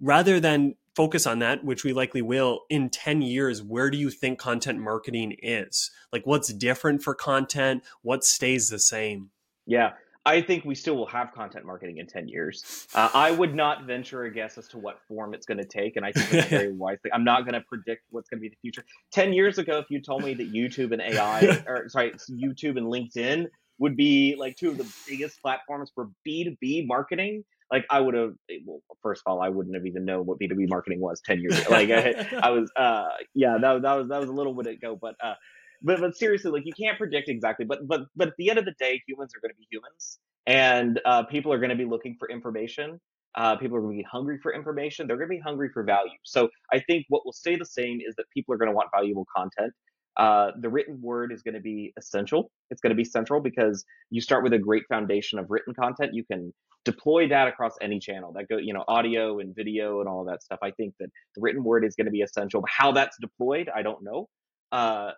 Rather 0.00 0.40
than 0.40 0.74
focus 0.94 1.26
on 1.26 1.38
that, 1.38 1.64
which 1.64 1.84
we 1.84 1.92
likely 1.92 2.20
will 2.20 2.62
in 2.68 2.90
10 2.90 3.22
years, 3.22 3.62
where 3.62 3.90
do 3.90 3.96
you 3.96 4.10
think 4.10 4.38
content 4.38 4.78
marketing 4.78 5.36
is? 5.42 5.90
Like 6.12 6.26
what's 6.26 6.52
different 6.52 7.02
for 7.02 7.14
content? 7.14 7.82
What 8.02 8.24
stays 8.24 8.68
the 8.68 8.78
same? 8.78 9.30
Yeah. 9.66 9.92
I 10.26 10.42
think 10.42 10.64
we 10.64 10.74
still 10.74 10.96
will 10.96 11.06
have 11.06 11.32
content 11.32 11.64
marketing 11.64 11.96
in 11.98 12.06
10 12.06 12.28
years. 12.28 12.86
Uh, 12.94 13.08
I 13.14 13.30
would 13.30 13.54
not 13.54 13.86
venture 13.86 14.24
a 14.24 14.32
guess 14.32 14.58
as 14.58 14.68
to 14.68 14.78
what 14.78 14.98
form 15.08 15.32
it's 15.32 15.46
going 15.46 15.58
to 15.58 15.64
take. 15.64 15.96
And 15.96 16.04
I 16.04 16.12
think 16.12 16.32
it's 16.32 16.48
very 16.48 16.72
wise 16.76 16.98
thing. 17.02 17.12
I'm 17.14 17.24
not 17.24 17.42
going 17.42 17.54
to 17.54 17.62
predict 17.62 18.02
what's 18.10 18.28
going 18.28 18.38
to 18.38 18.42
be 18.42 18.50
the 18.50 18.58
future. 18.60 18.84
10 19.12 19.32
years 19.32 19.58
ago, 19.58 19.78
if 19.78 19.86
you 19.88 20.00
told 20.00 20.22
me 20.22 20.34
that 20.34 20.52
YouTube 20.52 20.92
and 20.92 21.00
AI, 21.00 21.62
or 21.66 21.88
sorry, 21.88 22.12
YouTube 22.30 22.76
and 22.76 22.86
LinkedIn 22.86 23.46
would 23.78 23.96
be 23.96 24.36
like 24.38 24.56
two 24.56 24.68
of 24.68 24.76
the 24.76 24.86
biggest 25.08 25.40
platforms 25.40 25.90
for 25.94 26.10
B2B 26.28 26.86
marketing, 26.86 27.42
like 27.72 27.86
I 27.88 28.00
would 28.00 28.14
have, 28.14 28.34
well, 28.66 28.80
first 29.02 29.22
of 29.24 29.32
all, 29.32 29.40
I 29.40 29.48
wouldn't 29.48 29.74
have 29.74 29.86
even 29.86 30.04
known 30.04 30.26
what 30.26 30.38
B2B 30.38 30.68
marketing 30.68 31.00
was 31.00 31.22
10 31.24 31.40
years 31.40 31.58
ago. 31.58 31.70
Like 31.70 31.90
I, 31.90 32.28
I 32.42 32.50
was, 32.50 32.70
uh, 32.76 33.06
yeah, 33.34 33.56
that, 33.60 33.82
that 33.82 33.94
was, 33.94 34.08
that 34.08 34.20
was 34.20 34.28
a 34.28 34.32
little 34.32 34.52
bit 34.52 34.66
ago, 34.66 34.98
but, 35.00 35.14
uh, 35.22 35.34
but 35.82 36.00
but 36.00 36.16
seriously, 36.16 36.50
like 36.50 36.64
you 36.66 36.72
can't 36.72 36.98
predict 36.98 37.28
exactly. 37.28 37.64
But 37.64 37.86
but 37.86 38.02
but 38.16 38.28
at 38.28 38.34
the 38.38 38.50
end 38.50 38.58
of 38.58 38.64
the 38.64 38.74
day, 38.78 39.02
humans 39.06 39.32
are 39.34 39.40
going 39.40 39.52
to 39.52 39.56
be 39.58 39.66
humans, 39.70 40.18
and 40.46 41.00
uh, 41.04 41.24
people 41.24 41.52
are 41.52 41.58
going 41.58 41.70
to 41.70 41.76
be 41.76 41.84
looking 41.84 42.16
for 42.18 42.28
information. 42.28 43.00
Uh, 43.36 43.56
people 43.56 43.76
are 43.76 43.80
going 43.80 43.96
to 43.96 44.02
be 44.02 44.08
hungry 44.10 44.38
for 44.42 44.52
information. 44.52 45.06
They're 45.06 45.16
going 45.16 45.28
to 45.28 45.36
be 45.36 45.40
hungry 45.40 45.70
for 45.72 45.84
value. 45.84 46.18
So 46.24 46.48
I 46.72 46.80
think 46.80 47.06
what 47.08 47.24
will 47.24 47.32
stay 47.32 47.56
the 47.56 47.64
same 47.64 48.00
is 48.06 48.16
that 48.16 48.24
people 48.34 48.54
are 48.54 48.58
going 48.58 48.70
to 48.70 48.74
want 48.74 48.88
valuable 48.92 49.26
content. 49.36 49.72
Uh, 50.16 50.50
the 50.60 50.68
written 50.68 51.00
word 51.00 51.32
is 51.32 51.42
going 51.42 51.54
to 51.54 51.60
be 51.60 51.92
essential. 51.96 52.50
It's 52.70 52.80
going 52.80 52.90
to 52.90 52.96
be 52.96 53.04
central 53.04 53.40
because 53.40 53.84
you 54.10 54.20
start 54.20 54.42
with 54.42 54.52
a 54.52 54.58
great 54.58 54.82
foundation 54.88 55.38
of 55.38 55.46
written 55.48 55.74
content. 55.74 56.12
You 56.12 56.24
can 56.24 56.52
deploy 56.84 57.28
that 57.28 57.46
across 57.46 57.74
any 57.80 58.00
channel 58.00 58.32
that 58.32 58.48
go, 58.48 58.56
you 58.56 58.74
know, 58.74 58.84
audio 58.88 59.38
and 59.38 59.54
video 59.54 60.00
and 60.00 60.08
all 60.08 60.24
that 60.24 60.42
stuff. 60.42 60.58
I 60.62 60.72
think 60.72 60.94
that 60.98 61.08
the 61.36 61.40
written 61.40 61.62
word 61.62 61.84
is 61.84 61.94
going 61.94 62.06
to 62.06 62.10
be 62.10 62.22
essential. 62.22 62.60
But 62.60 62.70
how 62.70 62.92
that's 62.92 63.16
deployed, 63.20 63.70
I 63.74 63.82
don't 63.82 64.02
know. 64.02 64.28
Uh, 64.72 65.12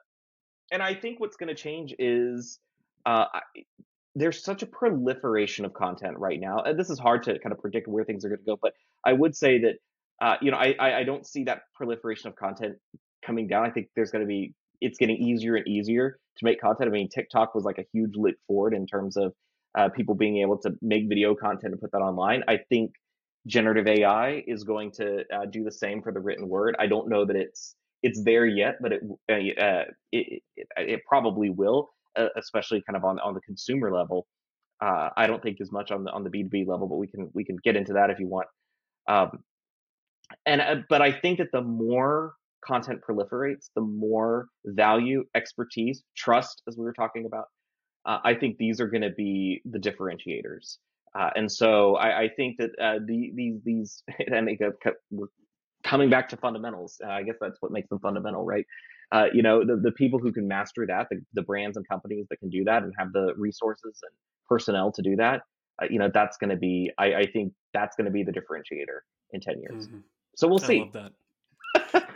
and 0.71 0.83
I 0.83 0.95
think 0.95 1.21
what's 1.21 1.37
going 1.37 1.49
to 1.49 1.55
change 1.55 1.95
is 1.99 2.59
uh, 3.07 3.27
I, 3.33 3.41
there's 4.15 4.45
such 4.45 4.63
a 4.63 4.67
proliferation 4.67 5.65
of 5.65 5.73
content 5.73 6.19
right 6.19 6.39
now. 6.39 6.59
And 6.59 6.79
this 6.79 6.91
is 6.91 6.99
hard 6.99 7.23
to 7.25 7.39
kind 7.39 7.53
of 7.53 7.59
predict 7.59 7.89
where 7.89 8.05
things 8.05 8.25
are 8.25 8.29
going 8.29 8.41
to 8.41 8.45
go, 8.45 8.59
but 8.61 8.75
I 9.05 9.13
would 9.13 9.35
say 9.37 9.61
that 9.61 9.75
uh, 10.21 10.37
you 10.41 10.51
know 10.51 10.59
I, 10.59 11.01
I 11.01 11.05
don't 11.05 11.27
see 11.27 11.45
that 11.45 11.63
proliferation 11.75 12.29
of 12.29 12.37
content 12.37 12.77
coming 13.25 13.49
down. 13.49 13.65
I 13.65 13.71
think 13.71 13.89
there's 13.97 14.11
going 14.11 14.23
to 14.23 14.29
be 14.29 14.55
it's 14.81 14.99
getting 14.99 15.17
easier 15.17 15.57
and 15.57 15.67
easier 15.67 16.19
to 16.39 16.45
make 16.45 16.61
content. 16.61 16.89
I 16.89 16.93
mean, 16.93 17.09
TikTok 17.09 17.55
was 17.55 17.65
like 17.65 17.79
a 17.79 17.85
huge 17.93 18.15
leap 18.17 18.37
forward 18.47 18.75
in 18.75 18.87
terms 18.87 19.17
of 19.17 19.33
uh, 19.77 19.89
people 19.89 20.15
being 20.15 20.39
able 20.39 20.59
to 20.59 20.73
make 20.83 21.09
video 21.09 21.35
content 21.35 21.73
and 21.73 21.81
put 21.81 21.93
that 21.93 21.99
online. 21.99 22.43
I 22.49 22.59
think 22.69 22.93
generative 23.47 23.87
AI 23.87 24.45
is 24.47 24.65
going 24.65 24.93
to 24.93 25.25
uh, 25.33 25.47
do 25.51 25.65
the 25.65 25.73
same 25.73 26.03
for 26.03 26.13
the 26.13 26.21
written 26.21 26.49
word. 26.49 26.77
I 26.79 26.87
don't 26.87 27.09
know 27.09 27.25
that 27.25 27.37
it's 27.37 27.75
it's 28.03 28.23
there 28.25 28.47
yet, 28.47 28.77
but 28.81 28.93
it 28.93 29.03
uh, 29.31 29.35
uh, 29.35 29.85
it, 30.13 30.43
it, 30.57 30.67
it, 30.77 31.01
probably 31.07 31.51
will, 31.51 31.91
uh, 32.17 32.29
especially 32.37 32.83
kind 32.83 32.97
of 32.97 33.05
on 33.05 33.19
on 33.21 33.35
the 33.35 33.41
consumer 33.41 33.93
level. 33.93 34.27
Uh, 34.81 35.11
I 35.17 35.27
don't 35.27 35.43
think 35.43 35.61
as 35.61 35.71
much 35.71 35.91
on 35.91 36.05
the 36.05 36.11
on 36.11 36.25
the 36.25 36.31
B 36.31 36.43
two 36.43 36.49
B 36.49 36.65
level, 36.67 36.89
but 36.89 36.97
we 36.97 37.07
can 37.07 37.31
we 37.33 37.45
can 37.45 37.57
get 37.63 37.77
into 37.77 37.93
that 37.95 38.11
if 38.11 38.19
you 38.19 38.29
want. 38.29 38.49
Um, 39.09 39.45
and 40.47 40.61
uh, 40.61 40.77
but 40.89 41.03
I 41.03 41.13
think 41.13 41.39
that 41.39 41.49
the 41.53 41.63
more 41.63 42.35
content 42.65 43.01
proliferates, 43.09 43.71
the 43.75 43.83
more 43.83 44.47
value, 44.65 45.25
expertise, 45.35 46.03
trust, 46.17 46.63
as 46.69 46.77
we 46.77 46.85
were 46.85 46.93
talking 46.93 47.27
about, 47.27 47.47
uh, 48.07 48.19
I 48.25 48.35
think 48.35 48.57
these 48.57 48.81
are 48.81 48.89
going 48.89 49.03
to 49.03 49.11
be 49.11 49.63
the 49.65 49.79
differentiators. 49.79 50.79
Uh, 51.19 51.31
and 51.37 51.51
so 51.51 51.97
I, 51.97 52.23
I 52.23 52.29
think 52.29 52.57
that 52.59 52.71
uh, 52.81 52.99
the, 53.05 53.33
these 53.35 53.61
these 53.65 54.03
and 54.27 54.49
we're 55.11 55.27
coming 55.85 56.11
back 56.11 56.29
to 56.31 56.37
fundamentals. 56.37 57.01
Uh, 57.05 57.11
I 57.11 57.23
guess 57.23 57.37
that's 57.41 57.61
what 57.61 57.73
makes 57.73 57.89
them 57.89 57.99
fundamental, 58.01 58.45
right? 58.45 58.67
Uh, 59.11 59.27
you 59.33 59.43
know, 59.43 59.65
the, 59.65 59.77
the 59.77 59.93
people 59.93 60.19
who 60.19 60.33
can 60.33 60.49
master 60.49 60.87
that, 60.87 61.09
the, 61.11 61.21
the 61.35 61.43
brands 61.43 61.77
and 61.77 61.87
companies 61.87 62.27
that 62.31 62.39
can 62.39 62.49
do 62.49 62.65
that 62.65 62.83
and 62.83 62.93
have 62.99 63.13
the 63.13 63.35
resources 63.37 64.01
and 64.03 64.13
personnel 64.49 64.91
to 64.93 65.03
do 65.03 65.17
that, 65.17 65.43
uh, 65.83 65.87
you 65.91 65.99
know, 65.99 66.11
that's 66.13 66.39
going 66.39 66.51
to 66.51 66.57
be, 66.57 66.91
I, 66.99 67.15
I 67.15 67.27
think 67.27 67.53
that's 67.75 67.95
going 67.97 68.07
to 68.07 68.11
be 68.11 68.23
the 68.23 68.33
differentiator 68.33 69.01
in 69.33 69.41
10 69.41 69.61
years. 69.61 69.87
Mm-hmm. 69.87 69.99
So 70.37 70.49
we'll 70.49 70.59
see. 70.59 70.79
I 70.79 70.83
love 70.85 70.93
that 70.93 71.13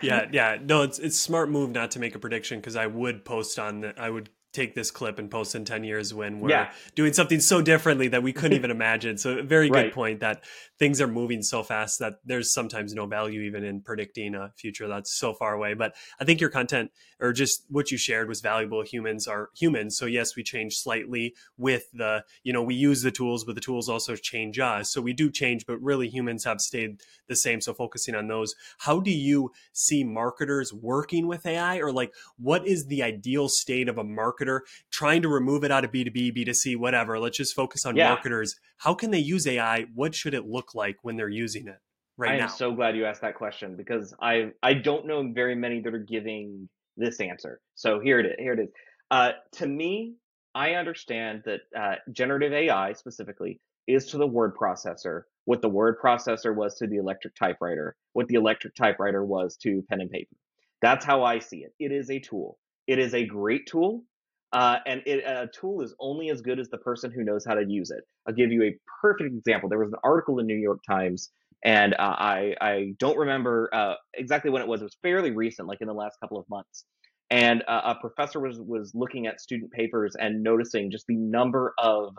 yeah, 0.00 0.26
yeah. 0.32 0.56
No, 0.62 0.82
it's 0.82 0.98
it's 0.98 1.16
smart 1.16 1.50
move 1.50 1.70
not 1.70 1.90
to 1.92 1.98
make 1.98 2.14
a 2.14 2.18
prediction 2.18 2.60
because 2.60 2.76
I 2.76 2.86
would 2.86 3.24
post 3.24 3.58
on 3.58 3.80
the, 3.80 4.00
I 4.00 4.10
would 4.10 4.30
take 4.56 4.74
this 4.74 4.90
clip 4.90 5.18
and 5.18 5.30
post 5.30 5.54
in 5.54 5.64
10 5.64 5.84
years 5.84 6.14
when 6.14 6.40
we're 6.40 6.50
yeah. 6.50 6.70
doing 6.94 7.12
something 7.12 7.40
so 7.40 7.60
differently 7.60 8.08
that 8.08 8.22
we 8.22 8.32
couldn't 8.32 8.56
even 8.56 8.70
imagine. 8.80 9.18
So 9.18 9.42
very 9.42 9.68
good 9.68 9.76
right. 9.76 9.92
point 9.92 10.20
that 10.20 10.44
things 10.78 11.00
are 11.00 11.06
moving 11.06 11.42
so 11.42 11.62
fast 11.62 11.98
that 12.00 12.20
there's 12.24 12.52
sometimes 12.52 12.94
no 12.94 13.06
value 13.06 13.42
even 13.42 13.64
in 13.64 13.80
predicting 13.80 14.34
a 14.34 14.52
future 14.56 14.88
that's 14.88 15.12
so 15.12 15.34
far 15.34 15.54
away. 15.54 15.74
But 15.74 15.94
I 16.20 16.24
think 16.24 16.40
your 16.40 16.50
content 16.50 16.90
or 17.20 17.32
just 17.32 17.64
what 17.68 17.90
you 17.90 17.98
shared 17.98 18.28
was 18.28 18.40
valuable. 18.40 18.82
Humans 18.82 19.26
are 19.26 19.50
humans. 19.56 19.96
So 19.96 20.06
yes, 20.06 20.36
we 20.36 20.42
change 20.42 20.76
slightly 20.76 21.34
with 21.56 21.90
the, 21.92 22.24
you 22.42 22.52
know, 22.52 22.62
we 22.62 22.74
use 22.74 23.02
the 23.02 23.10
tools, 23.10 23.44
but 23.44 23.54
the 23.54 23.60
tools 23.60 23.88
also 23.88 24.16
change 24.16 24.58
us. 24.58 24.92
So 24.92 25.00
we 25.00 25.12
do 25.12 25.30
change, 25.30 25.66
but 25.66 25.80
really 25.82 26.08
humans 26.08 26.44
have 26.44 26.60
stayed 26.60 27.00
the 27.28 27.36
same. 27.36 27.60
So 27.60 27.72
focusing 27.72 28.14
on 28.14 28.28
those, 28.28 28.54
how 28.78 29.00
do 29.00 29.10
you 29.10 29.52
see 29.72 30.04
marketers 30.04 30.72
working 30.72 31.26
with 31.26 31.46
AI 31.46 31.78
or 31.78 31.92
like 31.92 32.12
what 32.38 32.66
is 32.66 32.86
the 32.86 33.02
ideal 33.02 33.48
state 33.48 33.88
of 33.88 33.98
a 33.98 34.04
marketer 34.04 34.45
trying 34.90 35.22
to 35.22 35.28
remove 35.28 35.64
it 35.64 35.70
out 35.70 35.84
of 35.84 35.92
B2B, 35.92 36.36
B2C, 36.36 36.76
whatever. 36.76 37.18
Let's 37.18 37.36
just 37.36 37.54
focus 37.54 37.84
on 37.86 37.96
yeah. 37.96 38.08
marketers. 38.08 38.56
How 38.78 38.94
can 38.94 39.10
they 39.10 39.18
use 39.18 39.46
AI? 39.46 39.86
What 39.94 40.14
should 40.14 40.34
it 40.34 40.46
look 40.46 40.74
like 40.74 40.96
when 41.02 41.16
they're 41.16 41.28
using 41.28 41.68
it? 41.68 41.78
Right 42.18 42.38
now, 42.38 42.46
I 42.46 42.48
am 42.48 42.56
so 42.56 42.72
glad 42.72 42.96
you 42.96 43.04
asked 43.04 43.20
that 43.20 43.34
question 43.34 43.76
because 43.76 44.14
I 44.20 44.52
I 44.62 44.74
don't 44.74 45.06
know 45.06 45.30
very 45.32 45.54
many 45.54 45.80
that 45.80 45.94
are 45.94 45.98
giving 45.98 46.68
this 46.96 47.20
answer. 47.20 47.60
So 47.74 48.00
here 48.00 48.20
it 48.20 48.26
is. 48.26 48.32
Here 48.38 48.54
it 48.54 48.60
is. 48.60 48.68
Uh, 49.10 49.32
to 49.52 49.66
me, 49.66 50.14
I 50.54 50.74
understand 50.74 51.42
that 51.44 51.60
uh, 51.78 51.96
generative 52.12 52.54
AI 52.54 52.94
specifically 52.94 53.60
is 53.86 54.06
to 54.06 54.18
the 54.18 54.26
word 54.26 54.54
processor 54.56 55.24
what 55.46 55.62
the 55.62 55.68
word 55.68 55.96
processor 55.98 56.54
was 56.54 56.74
to 56.74 56.86
the 56.86 56.96
electric 56.96 57.34
typewriter, 57.34 57.96
what 58.12 58.26
the 58.26 58.34
electric 58.34 58.74
typewriter 58.74 59.24
was 59.24 59.56
to 59.56 59.82
pen 59.88 60.00
and 60.00 60.10
paper. 60.10 60.36
That's 60.82 61.04
how 61.04 61.22
I 61.22 61.38
see 61.38 61.58
it. 61.58 61.72
It 61.78 61.92
is 61.92 62.10
a 62.10 62.18
tool. 62.18 62.58
It 62.86 62.98
is 62.98 63.14
a 63.14 63.24
great 63.24 63.66
tool. 63.66 64.04
Uh, 64.52 64.78
and 64.86 65.02
it, 65.06 65.24
a 65.24 65.48
tool 65.48 65.82
is 65.82 65.94
only 65.98 66.30
as 66.30 66.40
good 66.40 66.58
as 66.58 66.68
the 66.68 66.78
person 66.78 67.10
who 67.10 67.24
knows 67.24 67.44
how 67.44 67.54
to 67.54 67.64
use 67.66 67.90
it. 67.90 68.04
I'll 68.26 68.34
give 68.34 68.52
you 68.52 68.62
a 68.62 68.76
perfect 69.02 69.34
example. 69.34 69.68
There 69.68 69.78
was 69.78 69.92
an 69.92 69.98
article 70.04 70.38
in 70.38 70.46
the 70.46 70.54
New 70.54 70.60
York 70.60 70.80
Times, 70.88 71.30
and 71.64 71.94
uh, 71.94 71.96
I, 72.18 72.54
I 72.60 72.94
don't 72.98 73.18
remember 73.18 73.68
uh, 73.72 73.94
exactly 74.14 74.50
when 74.50 74.62
it 74.62 74.68
was. 74.68 74.80
It 74.80 74.84
was 74.84 74.96
fairly 75.02 75.32
recent, 75.32 75.68
like 75.68 75.80
in 75.80 75.88
the 75.88 75.94
last 75.94 76.18
couple 76.20 76.38
of 76.38 76.48
months. 76.48 76.84
And 77.30 77.64
uh, 77.66 77.80
a 77.84 77.94
professor 77.96 78.38
was 78.38 78.60
was 78.60 78.92
looking 78.94 79.26
at 79.26 79.40
student 79.40 79.72
papers 79.72 80.14
and 80.18 80.44
noticing 80.44 80.92
just 80.92 81.06
the 81.08 81.16
number 81.16 81.74
of 81.78 82.14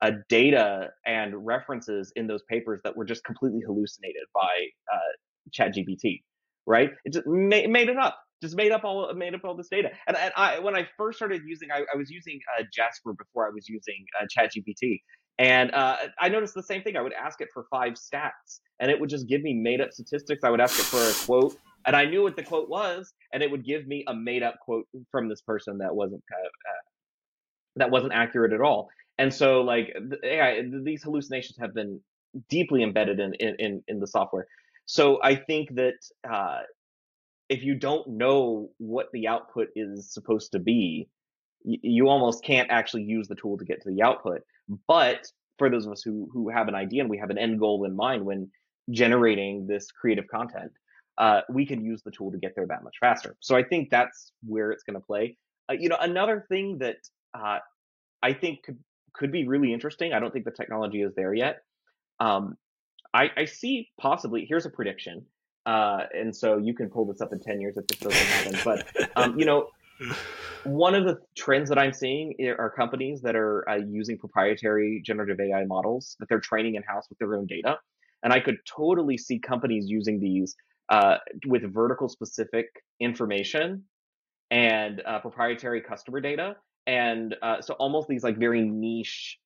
uh, 0.00 0.12
data 0.28 0.88
and 1.04 1.46
references 1.46 2.12
in 2.16 2.26
those 2.26 2.42
papers 2.48 2.80
that 2.84 2.96
were 2.96 3.04
just 3.04 3.22
completely 3.24 3.60
hallucinated 3.66 4.22
by 4.34 4.66
uh, 4.92 4.98
ChatGPT, 5.54 6.22
right? 6.66 6.90
It 7.04 7.12
just 7.12 7.26
made 7.26 7.88
it 7.88 7.98
up 7.98 8.18
just 8.42 8.56
made 8.56 8.72
up 8.72 8.84
all 8.84 9.12
made 9.14 9.34
up 9.34 9.42
all 9.44 9.56
this 9.56 9.68
data. 9.68 9.90
And, 10.06 10.16
and 10.16 10.32
I, 10.36 10.58
when 10.58 10.76
I 10.76 10.86
first 10.96 11.18
started 11.18 11.42
using, 11.46 11.70
I, 11.70 11.82
I 11.92 11.96
was 11.96 12.10
using 12.10 12.38
uh, 12.58 12.64
Jasper 12.72 13.12
before 13.14 13.46
I 13.46 13.50
was 13.50 13.68
using 13.68 14.04
uh, 14.20 14.26
ChatGPT, 14.26 15.00
and 15.38 15.72
uh, 15.72 15.96
I 16.18 16.28
noticed 16.28 16.54
the 16.54 16.62
same 16.62 16.82
thing. 16.82 16.96
I 16.96 17.00
would 17.00 17.12
ask 17.12 17.40
it 17.40 17.48
for 17.52 17.66
five 17.70 17.94
stats, 17.94 18.60
and 18.80 18.90
it 18.90 19.00
would 19.00 19.10
just 19.10 19.26
give 19.28 19.42
me 19.42 19.54
made 19.54 19.80
up 19.80 19.92
statistics. 19.92 20.44
I 20.44 20.50
would 20.50 20.60
ask 20.60 20.78
it 20.78 20.84
for 20.84 20.98
a 20.98 21.26
quote, 21.26 21.56
and 21.86 21.96
I 21.96 22.04
knew 22.04 22.22
what 22.22 22.36
the 22.36 22.42
quote 22.42 22.68
was, 22.68 23.12
and 23.32 23.42
it 23.42 23.50
would 23.50 23.64
give 23.64 23.86
me 23.86 24.04
a 24.06 24.14
made 24.14 24.42
up 24.42 24.58
quote 24.60 24.86
from 25.10 25.28
this 25.28 25.42
person 25.42 25.78
that 25.78 25.94
wasn't 25.94 26.22
uh, 26.32 26.48
that 27.76 27.90
wasn't 27.90 28.12
accurate 28.12 28.52
at 28.52 28.60
all. 28.60 28.88
And 29.18 29.32
so, 29.32 29.62
like 29.62 29.94
AI, 30.24 30.62
these 30.82 31.02
hallucinations 31.02 31.56
have 31.58 31.74
been 31.74 32.00
deeply 32.48 32.82
embedded 32.82 33.18
in 33.18 33.34
in 33.34 33.82
in 33.88 34.00
the 34.00 34.06
software. 34.06 34.46
So 34.86 35.18
I 35.22 35.34
think 35.34 35.74
that 35.74 35.98
uh, 36.28 36.60
if 37.48 37.62
you 37.62 37.74
don't 37.74 38.06
know 38.08 38.70
what 38.78 39.06
the 39.12 39.28
output 39.28 39.68
is 39.76 40.12
supposed 40.12 40.52
to 40.52 40.58
be, 40.58 41.08
you, 41.64 42.08
almost 42.08 42.44
can't 42.44 42.70
actually 42.70 43.02
use 43.02 43.28
the 43.28 43.34
tool 43.34 43.58
to 43.58 43.64
get 43.64 43.82
to 43.82 43.90
the 43.90 44.02
output. 44.02 44.42
But 44.86 45.26
for 45.58 45.70
those 45.70 45.86
of 45.86 45.92
us 45.92 46.02
who 46.02 46.28
who 46.32 46.48
have 46.48 46.68
an 46.68 46.74
idea 46.74 47.02
and 47.02 47.10
we 47.10 47.18
have 47.18 47.30
an 47.30 47.38
end 47.38 47.58
goal 47.58 47.84
in 47.84 47.96
mind 47.96 48.24
when 48.24 48.50
generating 48.90 49.66
this 49.66 49.90
creative 49.90 50.28
content, 50.28 50.72
uh, 51.18 51.40
we 51.48 51.66
can 51.66 51.84
use 51.84 52.02
the 52.02 52.10
tool 52.10 52.30
to 52.30 52.38
get 52.38 52.54
there 52.54 52.66
that 52.66 52.84
much 52.84 52.96
faster. 53.00 53.36
So 53.40 53.56
I 53.56 53.64
think 53.64 53.90
that's 53.90 54.32
where 54.44 54.70
it's 54.70 54.84
going 54.84 54.94
to 54.94 55.04
play. 55.04 55.36
Uh, 55.68 55.74
you 55.74 55.88
know, 55.88 55.96
another 56.00 56.46
thing 56.48 56.78
that 56.78 56.98
uh, 57.34 57.58
I 58.22 58.32
think 58.32 58.62
could 58.64 58.78
could 59.12 59.32
be 59.32 59.48
really 59.48 59.72
interesting. 59.72 60.12
I 60.12 60.20
don't 60.20 60.32
think 60.32 60.44
the 60.44 60.50
technology 60.50 61.02
is 61.02 61.14
there 61.14 61.34
yet. 61.34 61.62
Um, 62.20 62.56
I, 63.14 63.30
I 63.36 63.44
see 63.46 63.88
possibly. 63.98 64.44
Here's 64.46 64.66
a 64.66 64.70
prediction. 64.70 65.24
Uh, 65.66 66.04
and 66.14 66.34
so 66.34 66.56
you 66.56 66.74
can 66.74 66.88
pull 66.88 67.04
this 67.04 67.20
up 67.20 67.32
in 67.32 67.40
10 67.40 67.60
years 67.60 67.76
if 67.76 67.86
this 67.88 67.98
doesn't 67.98 68.26
happen. 68.26 68.60
But, 68.64 69.10
um, 69.16 69.38
you 69.38 69.44
know, 69.44 69.68
one 70.64 70.94
of 70.94 71.04
the 71.04 71.18
trends 71.36 71.68
that 71.68 71.78
I'm 71.78 71.92
seeing 71.92 72.34
are 72.58 72.70
companies 72.70 73.20
that 73.22 73.34
are 73.34 73.68
uh, 73.68 73.76
using 73.76 74.16
proprietary 74.16 75.02
generative 75.04 75.40
AI 75.40 75.64
models 75.64 76.16
that 76.20 76.28
they're 76.28 76.40
training 76.40 76.76
in 76.76 76.82
house 76.82 77.06
with 77.08 77.18
their 77.18 77.34
own 77.34 77.46
data. 77.46 77.78
And 78.22 78.32
I 78.32 78.40
could 78.40 78.56
totally 78.66 79.18
see 79.18 79.38
companies 79.38 79.86
using 79.88 80.20
these 80.20 80.54
uh, 80.88 81.16
with 81.46 81.62
vertical 81.72 82.08
specific 82.08 82.66
information 83.00 83.84
and 84.50 85.02
uh, 85.04 85.18
proprietary 85.20 85.80
customer 85.80 86.20
data. 86.20 86.56
And 86.86 87.34
uh, 87.42 87.60
so 87.60 87.74
almost 87.74 88.08
these 88.08 88.22
like 88.22 88.38
very 88.38 88.62
niche 88.62 89.38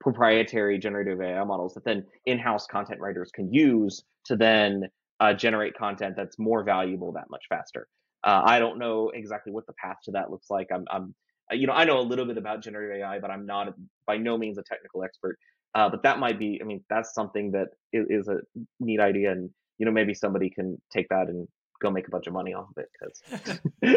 proprietary 0.00 0.78
generative 0.78 1.20
AI 1.20 1.42
models 1.44 1.74
that 1.74 1.84
then 1.84 2.04
in-house 2.26 2.66
content 2.66 3.00
writers 3.00 3.30
can 3.32 3.52
use 3.52 4.02
to 4.26 4.36
then 4.36 4.88
uh, 5.22 5.32
generate 5.32 5.74
content 5.76 6.16
that's 6.16 6.36
more 6.36 6.64
valuable 6.64 7.12
that 7.12 7.30
much 7.30 7.44
faster. 7.48 7.86
Uh, 8.24 8.42
I 8.44 8.58
don't 8.58 8.76
know 8.76 9.10
exactly 9.14 9.52
what 9.52 9.66
the 9.68 9.72
path 9.74 9.98
to 10.04 10.10
that 10.12 10.32
looks 10.32 10.50
like. 10.50 10.66
I'm, 10.74 10.84
I'm, 10.90 11.14
uh, 11.50 11.54
you 11.54 11.68
know, 11.68 11.74
I 11.74 11.84
know 11.84 12.00
a 12.00 12.02
little 12.02 12.24
bit 12.24 12.38
about 12.38 12.60
generative 12.60 12.96
AI, 13.02 13.20
but 13.20 13.30
I'm 13.30 13.46
not 13.46 13.72
by 14.04 14.16
no 14.16 14.36
means 14.36 14.58
a 14.58 14.62
technical 14.62 15.04
expert. 15.04 15.38
Uh, 15.76 15.88
but 15.88 16.02
that 16.02 16.18
might 16.18 16.40
be, 16.40 16.58
I 16.60 16.64
mean, 16.64 16.82
that's 16.90 17.14
something 17.14 17.52
that 17.52 17.68
is, 17.92 18.06
is 18.10 18.28
a 18.28 18.38
neat 18.80 18.98
idea, 18.98 19.30
and 19.30 19.48
you 19.78 19.86
know, 19.86 19.92
maybe 19.92 20.12
somebody 20.12 20.50
can 20.50 20.76
take 20.92 21.08
that 21.10 21.28
and 21.28 21.46
go 21.80 21.90
make 21.90 22.06
a 22.06 22.10
bunch 22.10 22.26
of 22.26 22.32
money 22.32 22.52
off 22.54 22.66
of 22.76 22.84
it 22.84 22.90
because 23.82 23.96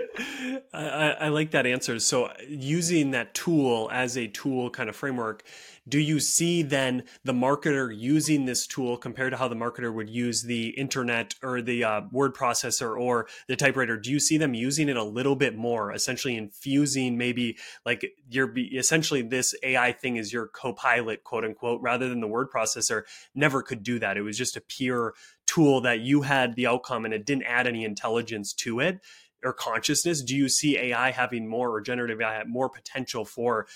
I, 0.74 1.16
I, 1.20 1.28
like 1.30 1.52
that 1.52 1.68
answer 1.68 2.00
so 2.00 2.32
using 2.48 3.12
that 3.12 3.36
tool 3.36 3.90
as 3.94 4.18
a 4.18 4.28
tool 4.28 4.72
kind 4.72 4.90
of 4.90 4.96
framework 4.96 5.44
do 5.88 6.00
you 6.00 6.20
see 6.20 6.64
then 6.64 7.04
the 7.24 7.34
marketer 7.34 7.96
using 7.96 8.46
this 8.46 8.66
tool 8.66 8.98
compared 8.98 9.32
to 9.32 9.38
how 9.38 9.48
the 9.48 9.56
marketer 9.56 9.94
would 9.94 10.10
use 10.10 10.42
the 10.44 10.70
internet 10.70 11.36
or 11.44 11.62
the 11.62 11.84
uh, 11.84 12.02
word 12.12 12.34
processor 12.34 13.00
or 13.00 13.28
the 13.48 13.56
typewriter? 13.56 13.98
Do 13.98 14.12
you 14.12 14.20
see 14.20 14.38
them 14.38 14.54
using 14.54 14.90
it 14.90 14.98
a 14.98 15.04
little 15.04 15.36
bit 15.36 15.56
more 15.56 15.92
essentially 15.92 16.36
infusing 16.36 17.18
maybe 17.18 17.58
like 17.86 18.14
you're 18.30 18.58
essentially 18.58 19.22
this 19.22 19.54
ai 19.62 19.92
thing 19.92 20.16
is 20.16 20.34
your 20.34 20.48
co-pilot 20.48 21.24
quote 21.24 21.46
unquote 21.46 21.82
rather 21.82 22.10
than 22.10 22.20
the 22.20 22.28
word 22.28 22.50
processor? 22.50 23.04
Never 23.36 23.62
could 23.62 23.84
do 23.84 24.00
that. 24.00 24.18
It 24.18 24.24
was 24.24 24.38
just 24.38 24.58
a 24.58 24.62
pure 24.62 25.14
tool 25.46 25.82
that 25.82 26.00
you 26.00 26.24
had 26.24 26.56
the 26.56 26.66
outcome 26.66 27.06
and 27.06 27.14
it 27.14 27.26
didn't 27.26 27.44
add 27.44 27.68
any 27.68 27.84
intelligence 27.84 28.54
to 28.54 28.80
it 28.80 29.02
or 29.44 29.54
consciousness. 29.54 30.24
Do 30.24 30.36
you 30.36 30.50
see 30.50 30.78
ai 30.78 31.12
having 31.12 31.48
more 31.48 31.72
or 31.72 31.82
generative 31.82 32.20
ai 32.20 32.44
more 32.46 32.70
potential 32.70 33.24
for 33.24 33.68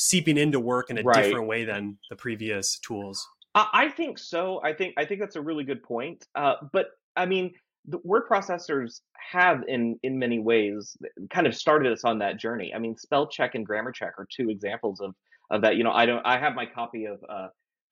seeping 0.00 0.36
into 0.38 0.60
work 0.60 0.90
in 0.90 0.98
a 0.98 1.02
right. 1.02 1.24
different 1.24 1.48
way 1.48 1.64
than 1.64 1.98
the 2.08 2.14
previous 2.14 2.78
tools. 2.78 3.26
I 3.54 3.88
think 3.88 4.18
so. 4.18 4.60
I 4.62 4.72
think 4.72 4.94
I 4.96 5.04
think 5.04 5.18
that's 5.20 5.34
a 5.34 5.40
really 5.40 5.64
good 5.64 5.82
point. 5.82 6.24
Uh, 6.36 6.54
but 6.72 6.86
I 7.16 7.26
mean, 7.26 7.52
the 7.88 7.98
word 8.04 8.28
processors 8.30 9.00
have, 9.32 9.62
in 9.66 9.98
in 10.04 10.16
many 10.16 10.38
ways, 10.38 10.96
kind 11.30 11.48
of 11.48 11.56
started 11.56 11.92
us 11.92 12.04
on 12.04 12.20
that 12.20 12.38
journey. 12.38 12.72
I 12.72 12.78
mean, 12.78 12.96
spell 12.96 13.26
check 13.26 13.56
and 13.56 13.66
grammar 13.66 13.90
check 13.90 14.12
are 14.18 14.28
two 14.30 14.48
examples 14.50 15.00
of 15.00 15.14
of 15.50 15.62
that. 15.62 15.74
You 15.74 15.82
know, 15.82 15.90
I 15.90 16.06
don't. 16.06 16.24
I 16.24 16.38
have 16.38 16.54
my 16.54 16.66
copy 16.66 17.06
of 17.06 17.18
uh, 17.28 17.48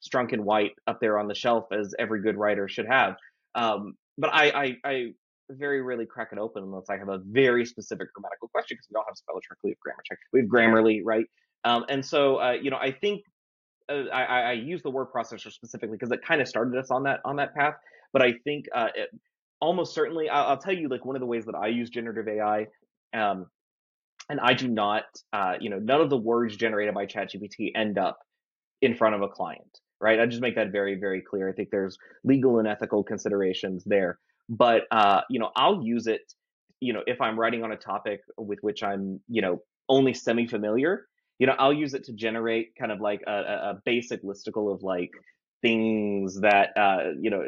Strunk 0.08 0.32
and 0.32 0.44
White 0.44 0.72
up 0.86 1.00
there 1.00 1.18
on 1.18 1.26
the 1.26 1.34
shelf, 1.34 1.64
as 1.72 1.92
every 1.98 2.22
good 2.22 2.36
writer 2.36 2.68
should 2.68 2.86
have. 2.86 3.16
Um, 3.56 3.94
but 4.18 4.30
I, 4.32 4.50
I, 4.50 4.76
I 4.84 5.06
very 5.50 5.82
rarely 5.82 6.06
crack 6.06 6.28
it 6.32 6.38
open 6.38 6.62
unless 6.62 6.84
I 6.88 6.96
have 6.96 7.08
a 7.08 7.18
very 7.24 7.64
specific 7.64 8.12
grammatical 8.14 8.48
question 8.48 8.76
because 8.76 8.86
we 8.90 8.96
all 8.96 9.04
have 9.08 9.16
spell 9.16 9.40
check, 9.40 9.58
we 9.64 9.70
have 9.70 9.80
grammar 9.80 10.02
check, 10.04 10.18
we 10.32 10.40
have 10.40 10.48
Grammarly, 10.48 11.00
right? 11.04 11.26
Um, 11.66 11.84
and 11.88 12.04
so, 12.04 12.36
uh, 12.36 12.52
you 12.52 12.70
know, 12.70 12.76
I 12.76 12.92
think 12.92 13.22
uh, 13.90 14.04
I, 14.12 14.42
I, 14.42 14.52
use 14.52 14.82
the 14.82 14.90
word 14.90 15.08
processor 15.12 15.52
specifically 15.52 15.96
because 15.96 16.12
it 16.12 16.20
kind 16.24 16.40
of 16.40 16.46
started 16.46 16.78
us 16.78 16.92
on 16.92 17.02
that 17.04 17.20
on 17.24 17.36
that 17.36 17.54
path. 17.56 17.74
But 18.12 18.22
I 18.22 18.34
think 18.44 18.66
uh, 18.72 18.88
it, 18.94 19.10
almost 19.60 19.92
certainly. 19.92 20.28
I'll, 20.28 20.50
I'll, 20.50 20.58
tell 20.58 20.72
you 20.72 20.88
like 20.88 21.04
one 21.04 21.16
of 21.16 21.20
the 21.20 21.26
ways 21.26 21.44
that 21.46 21.56
I 21.56 21.66
use 21.66 21.90
generative 21.90 22.28
AI. 22.28 22.66
Um, 23.12 23.46
and 24.28 24.40
I 24.40 24.54
do 24.54 24.68
not, 24.68 25.04
uh, 25.32 25.54
you 25.60 25.70
know, 25.70 25.78
none 25.78 26.00
of 26.00 26.08
the 26.10 26.16
words 26.16 26.56
generated 26.56 26.94
by 26.94 27.06
ChatGPT 27.06 27.72
end 27.74 27.98
up 27.98 28.18
in 28.82 28.94
front 28.94 29.14
of 29.14 29.22
a 29.22 29.28
client, 29.28 29.80
right? 30.00 30.20
I 30.20 30.26
just 30.26 30.42
make 30.42 30.54
that 30.56 30.70
very, 30.72 30.96
very 30.96 31.20
clear. 31.20 31.48
I 31.48 31.52
think 31.52 31.70
there's 31.70 31.96
legal 32.24 32.58
and 32.58 32.68
ethical 32.68 33.02
considerations 33.02 33.82
there, 33.84 34.18
but 34.48 34.82
uh, 34.90 35.22
you 35.30 35.40
know, 35.40 35.50
I'll 35.56 35.82
use 35.82 36.06
it, 36.06 36.32
you 36.80 36.92
know, 36.92 37.02
if 37.06 37.20
I'm 37.20 37.38
writing 37.38 37.64
on 37.64 37.72
a 37.72 37.76
topic 37.76 38.20
with 38.36 38.58
which 38.62 38.82
I'm, 38.82 39.20
you 39.28 39.42
know, 39.42 39.62
only 39.88 40.12
semi-familiar, 40.12 41.06
you 41.38 41.46
know, 41.46 41.54
I'll 41.58 41.72
use 41.72 41.94
it 41.94 42.04
to 42.04 42.12
generate 42.12 42.74
kind 42.78 42.90
of 42.92 43.00
like 43.00 43.22
a, 43.26 43.32
a 43.32 43.82
basic 43.84 44.22
listicle 44.22 44.72
of 44.72 44.82
like 44.82 45.10
things 45.62 46.40
that 46.40 46.70
uh, 46.76 47.12
you 47.20 47.30
know 47.30 47.42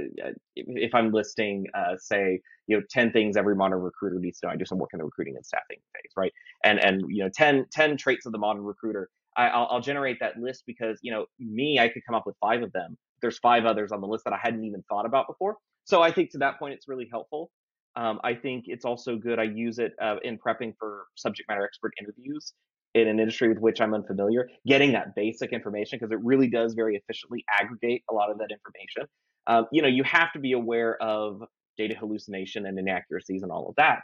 if 0.57 0.94
i'm 0.94 1.12
listing 1.12 1.66
uh, 1.74 1.96
say 1.98 2.40
you 2.66 2.77
know 2.77 2.83
10 2.90 3.12
things 3.12 3.37
every 3.37 3.55
modern 3.55 3.81
recruiter 3.81 4.18
needs 4.18 4.40
to 4.40 4.46
know 4.46 4.53
i 4.53 4.57
do 4.57 4.64
some 4.64 4.79
work 4.79 4.90
in 4.92 4.98
the 4.98 5.05
recruiting 5.05 5.37
and 5.37 5.44
staffing 5.44 5.79
phase 5.94 6.12
right? 6.16 6.33
And 6.64 6.79
and 6.85 7.03
you 7.09 7.22
know 7.22 7.31
10 7.33 7.66
10 7.70 7.96
traits 7.96 8.27
of 8.27 8.33
the 8.33 8.38
modern 8.38 8.64
recruiter 8.64 9.09
I, 9.37 9.57
will 9.57 9.68
I'll 9.70 9.81
generate 9.81 10.18
that 10.20 10.37
list 10.37 10.64
because 10.66 10.98
you 11.03 11.12
know 11.12 11.27
me 11.38 11.79
i 11.79 11.88
could 11.88 12.03
come 12.07 12.14
up 12.14 12.27
with 12.27 12.37
five 12.40 12.62
of 12.62 12.72
them. 12.72 12.96
There's 13.20 13.38
five 13.38 13.64
others 13.66 13.92
on 13.92 14.01
the 14.01 14.07
list 14.07 14.24
that 14.24 14.33
i 14.33 14.38
hadn't 14.42 14.64
even 14.64 14.83
thought 14.88 15.07
about 15.07 15.27
before. 15.27 15.57
So 15.85 16.03
i 16.03 16.11
think 16.11 16.31
to 16.33 16.38
that 16.38 16.59
point 16.59 16.74
it's 16.74 16.88
really 16.88 17.09
helpful. 17.11 17.51
Um, 17.96 18.20
i 18.22 18.35
think 18.35 18.64
it's 18.68 18.85
also 18.85 19.16
good 19.16 19.38
i 19.38 19.44
use 19.44 19.79
it 19.79 19.92
uh, 20.01 20.16
in 20.22 20.38
prepping 20.38 20.74
for 20.79 21.07
subject 21.16 21.48
matter 21.48 21.64
expert 21.64 21.92
interviews 22.01 22.53
in 22.94 23.09
an 23.09 23.20
industry 23.20 23.48
with 23.48 23.59
which 23.59 23.81
I'm 23.81 23.94
unfamiliar, 23.94 24.48
getting 24.66 24.92
that 24.92 25.14
basic 25.14 25.53
information 25.53 25.98
because 25.98 26.12
it 26.12 26.18
really 26.22 26.48
does 26.48 26.74
very 26.74 26.96
efficiently 26.96 27.44
aggregate 27.51 28.03
a 28.11 28.14
lot 28.14 28.31
of 28.31 28.38
that 28.38 28.51
information. 28.51 29.11
Um, 29.46 29.66
you 29.72 29.83
know, 29.83 29.88
you 29.88 30.03
have 30.05 30.33
to 30.33 30.38
be 30.38 30.53
aware 30.53 31.01
of 31.03 31.42
data 31.77 31.94
hallucination 31.98 32.66
and 32.66 32.79
inaccuracies 32.79 33.42
and 33.42 33.53
all 33.53 33.68
of 33.68 33.74
that, 33.77 34.01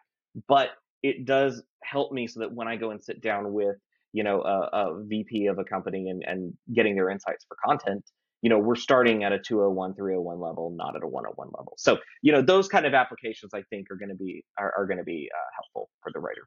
but 0.48 0.70
it 1.02 1.24
does 1.26 1.62
help 1.82 2.12
me 2.12 2.26
so 2.26 2.40
that 2.40 2.52
when 2.52 2.68
I 2.68 2.76
go 2.76 2.90
and 2.90 3.02
sit 3.02 3.20
down 3.20 3.52
with 3.52 3.76
you 4.12 4.22
know 4.22 4.42
a, 4.42 4.68
a 4.72 5.04
VP 5.04 5.46
of 5.46 5.58
a 5.58 5.64
company 5.64 6.08
and, 6.08 6.22
and 6.26 6.52
getting 6.72 6.94
their 6.94 7.10
insights 7.10 7.44
for 7.48 7.56
content, 7.64 8.04
you 8.44 8.50
know 8.50 8.58
we're 8.58 8.76
starting 8.76 9.24
at 9.24 9.32
a 9.32 9.38
201 9.38 9.94
301 9.94 10.38
level 10.38 10.70
not 10.76 10.94
at 10.94 11.02
a 11.02 11.08
101 11.08 11.48
level 11.56 11.72
so 11.78 11.98
you 12.20 12.30
know 12.30 12.42
those 12.42 12.68
kind 12.68 12.84
of 12.84 12.92
applications 12.92 13.52
i 13.54 13.62
think 13.70 13.86
are 13.90 13.96
going 13.96 14.10
to 14.10 14.14
be 14.14 14.44
are, 14.58 14.72
are 14.76 14.86
going 14.86 14.98
to 14.98 15.04
be 15.04 15.28
uh, 15.34 15.48
helpful 15.56 15.88
for 16.02 16.12
the 16.12 16.20
writer 16.20 16.46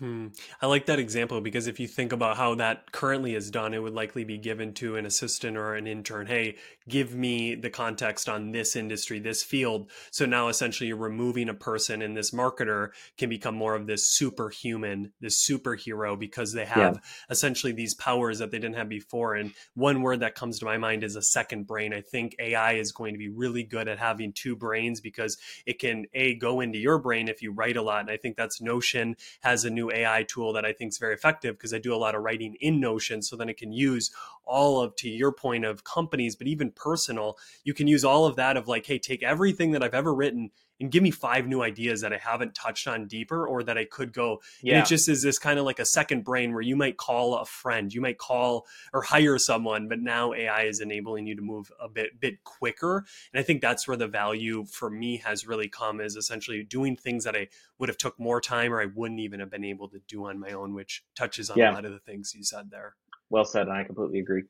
Hmm. 0.00 0.28
I 0.62 0.66
like 0.66 0.86
that 0.86 0.98
example 0.98 1.42
because 1.42 1.66
if 1.66 1.78
you 1.78 1.86
think 1.86 2.14
about 2.14 2.38
how 2.38 2.54
that 2.54 2.90
currently 2.90 3.34
is 3.34 3.50
done, 3.50 3.74
it 3.74 3.82
would 3.82 3.92
likely 3.92 4.24
be 4.24 4.38
given 4.38 4.72
to 4.74 4.96
an 4.96 5.04
assistant 5.04 5.58
or 5.58 5.74
an 5.74 5.86
intern. 5.86 6.26
Hey, 6.26 6.56
give 6.88 7.14
me 7.14 7.54
the 7.54 7.68
context 7.68 8.26
on 8.26 8.50
this 8.50 8.76
industry, 8.76 9.18
this 9.18 9.42
field. 9.42 9.90
So 10.10 10.24
now 10.24 10.48
essentially 10.48 10.88
you're 10.88 10.96
removing 10.96 11.50
a 11.50 11.54
person 11.54 12.00
and 12.00 12.16
this 12.16 12.30
marketer 12.30 12.92
can 13.18 13.28
become 13.28 13.54
more 13.54 13.74
of 13.74 13.86
this 13.86 14.06
superhuman, 14.06 15.12
this 15.20 15.46
superhero 15.46 16.18
because 16.18 16.54
they 16.54 16.64
have 16.64 16.94
yeah. 16.94 17.00
essentially 17.28 17.72
these 17.72 17.92
powers 17.92 18.38
that 18.38 18.50
they 18.50 18.58
didn't 18.58 18.76
have 18.76 18.88
before. 18.88 19.34
And 19.34 19.52
one 19.74 20.00
word 20.00 20.20
that 20.20 20.34
comes 20.34 20.58
to 20.60 20.64
my 20.64 20.78
mind 20.78 21.04
is 21.04 21.14
a 21.14 21.22
second 21.22 21.66
brain. 21.66 21.92
I 21.92 22.00
think 22.00 22.36
AI 22.38 22.72
is 22.72 22.90
going 22.90 23.12
to 23.12 23.18
be 23.18 23.28
really 23.28 23.64
good 23.64 23.86
at 23.86 23.98
having 23.98 24.32
two 24.32 24.56
brains 24.56 25.02
because 25.02 25.36
it 25.66 25.78
can 25.78 26.06
a 26.14 26.36
go 26.36 26.60
into 26.60 26.78
your 26.78 26.98
brain 26.98 27.28
if 27.28 27.42
you 27.42 27.52
write 27.52 27.76
a 27.76 27.82
lot. 27.82 28.00
And 28.00 28.10
I 28.10 28.16
think 28.16 28.38
that's 28.38 28.62
Notion 28.62 29.16
has 29.42 29.66
a 29.66 29.70
new 29.70 29.89
AI 29.90 30.24
tool 30.24 30.52
that 30.52 30.64
I 30.64 30.72
think 30.72 30.92
is 30.92 30.98
very 30.98 31.14
effective 31.14 31.56
because 31.56 31.74
I 31.74 31.78
do 31.78 31.94
a 31.94 31.96
lot 31.96 32.14
of 32.14 32.22
writing 32.22 32.56
in 32.60 32.80
Notion. 32.80 33.22
So 33.22 33.36
then 33.36 33.48
it 33.48 33.56
can 33.56 33.72
use 33.72 34.10
all 34.44 34.80
of, 34.80 34.96
to 34.96 35.08
your 35.08 35.32
point 35.32 35.64
of 35.64 35.84
companies, 35.84 36.36
but 36.36 36.46
even 36.46 36.72
personal, 36.72 37.38
you 37.64 37.74
can 37.74 37.86
use 37.86 38.04
all 38.04 38.26
of 38.26 38.36
that 38.36 38.56
of 38.56 38.68
like, 38.68 38.86
hey, 38.86 38.98
take 38.98 39.22
everything 39.22 39.72
that 39.72 39.82
I've 39.82 39.94
ever 39.94 40.14
written 40.14 40.50
and 40.80 40.90
give 40.90 41.02
me 41.02 41.10
five 41.10 41.46
new 41.46 41.62
ideas 41.62 42.00
that 42.00 42.12
I 42.12 42.16
haven't 42.16 42.54
touched 42.54 42.88
on 42.88 43.06
deeper 43.06 43.46
or 43.46 43.62
that 43.64 43.76
I 43.76 43.84
could 43.84 44.12
go. 44.12 44.40
Yeah. 44.62 44.74
And 44.74 44.84
it 44.84 44.88
just 44.88 45.08
is 45.08 45.22
this 45.22 45.38
kind 45.38 45.58
of 45.58 45.64
like 45.64 45.78
a 45.78 45.84
second 45.84 46.24
brain 46.24 46.52
where 46.52 46.62
you 46.62 46.74
might 46.74 46.96
call 46.96 47.36
a 47.36 47.44
friend, 47.44 47.92
you 47.92 48.00
might 48.00 48.18
call 48.18 48.66
or 48.92 49.02
hire 49.02 49.38
someone, 49.38 49.88
but 49.88 50.00
now 50.00 50.32
AI 50.32 50.62
is 50.62 50.80
enabling 50.80 51.26
you 51.26 51.36
to 51.36 51.42
move 51.42 51.70
a 51.80 51.88
bit 51.88 52.18
bit 52.18 52.42
quicker. 52.44 53.04
And 53.32 53.40
I 53.40 53.42
think 53.42 53.60
that's 53.60 53.86
where 53.86 53.96
the 53.96 54.08
value 54.08 54.64
for 54.64 54.90
me 54.90 55.18
has 55.18 55.46
really 55.46 55.68
come 55.68 56.00
is 56.00 56.16
essentially 56.16 56.62
doing 56.62 56.96
things 56.96 57.24
that 57.24 57.36
I 57.36 57.48
would 57.78 57.88
have 57.88 57.98
took 57.98 58.18
more 58.18 58.40
time 58.40 58.72
or 58.72 58.80
I 58.80 58.86
wouldn't 58.86 59.20
even 59.20 59.40
have 59.40 59.50
been 59.50 59.64
able 59.64 59.88
to 59.88 60.00
do 60.08 60.26
on 60.26 60.38
my 60.38 60.50
own, 60.50 60.74
which 60.74 61.04
touches 61.14 61.50
on 61.50 61.58
yeah. 61.58 61.72
a 61.72 61.74
lot 61.74 61.84
of 61.84 61.92
the 61.92 61.98
things 61.98 62.32
you 62.34 62.42
said 62.42 62.70
there. 62.70 62.96
Well 63.28 63.44
said, 63.44 63.68
and 63.68 63.76
I 63.76 63.84
completely 63.84 64.20
agree. 64.20 64.44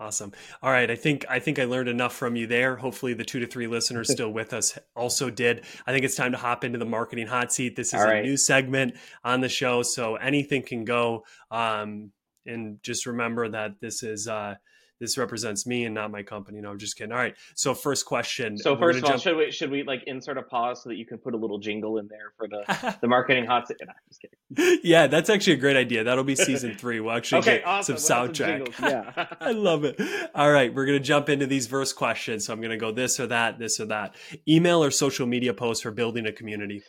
Awesome. 0.00 0.32
All 0.62 0.70
right. 0.70 0.88
I 0.90 0.94
think 0.94 1.24
I 1.28 1.40
think 1.40 1.58
I 1.58 1.64
learned 1.64 1.88
enough 1.88 2.14
from 2.14 2.36
you 2.36 2.46
there. 2.46 2.76
Hopefully 2.76 3.14
the 3.14 3.24
two 3.24 3.40
to 3.40 3.46
three 3.46 3.66
listeners 3.66 4.08
still 4.12 4.30
with 4.30 4.52
us 4.52 4.78
also 4.94 5.28
did. 5.28 5.64
I 5.86 5.92
think 5.92 6.04
it's 6.04 6.14
time 6.14 6.32
to 6.32 6.38
hop 6.38 6.62
into 6.62 6.78
the 6.78 6.84
marketing 6.84 7.26
hot 7.26 7.52
seat. 7.52 7.74
This 7.74 7.92
is 7.92 8.00
a 8.00 8.22
new 8.22 8.36
segment 8.36 8.94
on 9.24 9.40
the 9.40 9.48
show. 9.48 9.82
So 9.82 10.14
anything 10.14 10.62
can 10.62 10.84
go. 10.84 11.24
Um, 11.50 12.12
and 12.46 12.82
just 12.82 13.06
remember 13.06 13.48
that 13.48 13.80
this 13.80 14.02
is 14.02 14.28
uh, 14.28 14.54
this 15.00 15.18
represents 15.18 15.66
me 15.66 15.84
and 15.84 15.94
not 15.94 16.10
my 16.10 16.22
company. 16.22 16.60
No, 16.60 16.70
I'm 16.70 16.78
just 16.78 16.96
kidding. 16.96 17.12
All 17.12 17.18
right. 17.18 17.34
So 17.54 17.74
first 17.74 18.06
question. 18.06 18.58
So 18.58 18.76
first 18.76 18.98
of 18.98 19.04
all, 19.04 19.10
jump... 19.10 19.22
should 19.22 19.36
we 19.36 19.50
should 19.50 19.70
we 19.70 19.82
like 19.82 20.02
insert 20.06 20.38
a 20.38 20.42
pause 20.42 20.82
so 20.82 20.88
that 20.88 20.96
you 20.96 21.06
can 21.06 21.18
put 21.18 21.34
a 21.34 21.36
little 21.36 21.58
jingle 21.58 21.98
in 21.98 22.08
there 22.08 22.32
for 22.36 22.48
the 22.48 22.96
the 23.00 23.08
marketing 23.08 23.46
hot 23.46 23.68
seat? 23.68 23.78
No, 23.80 23.92
just 24.08 24.20
kidding. 24.20 24.80
Yeah, 24.82 25.06
that's 25.06 25.28
actually 25.28 25.54
a 25.54 25.56
great 25.56 25.76
idea. 25.76 26.04
That'll 26.04 26.24
be 26.24 26.36
season 26.36 26.74
three. 26.74 27.00
We'll 27.00 27.14
actually 27.14 27.40
okay, 27.40 27.58
get 27.58 27.66
awesome. 27.66 27.98
some 27.98 28.28
soundtrack. 28.28 28.74
Some 28.74 28.88
yeah, 28.88 29.26
I 29.40 29.52
love 29.52 29.84
it. 29.84 30.00
All 30.34 30.50
right, 30.50 30.74
we're 30.74 30.86
gonna 30.86 31.00
jump 31.00 31.28
into 31.28 31.46
these 31.46 31.66
verse 31.66 31.92
questions. 31.92 32.46
So 32.46 32.52
I'm 32.52 32.60
gonna 32.60 32.76
go 32.76 32.92
this 32.92 33.20
or 33.20 33.26
that, 33.26 33.58
this 33.58 33.78
or 33.80 33.86
that. 33.86 34.14
Email 34.48 34.82
or 34.82 34.90
social 34.90 35.26
media 35.26 35.54
posts 35.54 35.82
for 35.82 35.90
building 35.90 36.26
a 36.26 36.32
community. 36.32 36.82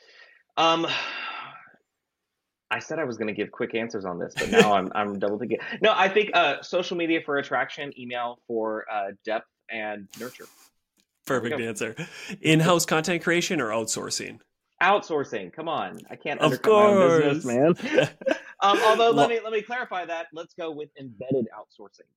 Um, 0.57 0.87
I 2.71 2.79
said 2.79 2.99
I 2.99 3.03
was 3.03 3.17
going 3.17 3.27
to 3.27 3.33
give 3.33 3.51
quick 3.51 3.73
answers 3.73 4.05
on 4.05 4.19
this, 4.19 4.33
but 4.37 4.51
now 4.51 4.73
I'm 4.73 4.91
I'm 4.95 5.19
double 5.19 5.39
thinking. 5.39 5.59
No, 5.81 5.93
I 5.95 6.07
think 6.07 6.31
uh, 6.33 6.61
social 6.61 6.97
media 6.97 7.21
for 7.25 7.37
attraction, 7.37 7.97
email 7.99 8.39
for 8.47 8.85
uh, 8.91 9.11
depth 9.25 9.47
and 9.69 10.07
nurture. 10.19 10.45
Perfect 11.25 11.59
answer. 11.59 11.95
In-house 12.41 12.85
content 12.85 13.23
creation 13.23 13.61
or 13.61 13.69
outsourcing? 13.69 14.39
Outsourcing. 14.81 15.53
Come 15.53 15.67
on, 15.67 15.99
I 16.09 16.15
can't 16.15 16.39
of 16.39 16.61
course. 16.61 17.23
business, 17.23 17.45
man. 17.45 17.75
um, 18.61 18.79
although 18.85 19.11
let 19.11 19.29
me 19.29 19.39
let 19.43 19.51
me 19.51 19.61
clarify 19.61 20.05
that. 20.05 20.27
Let's 20.33 20.53
go 20.53 20.71
with 20.71 20.89
embedded 20.99 21.47
outsourcing. 21.53 22.07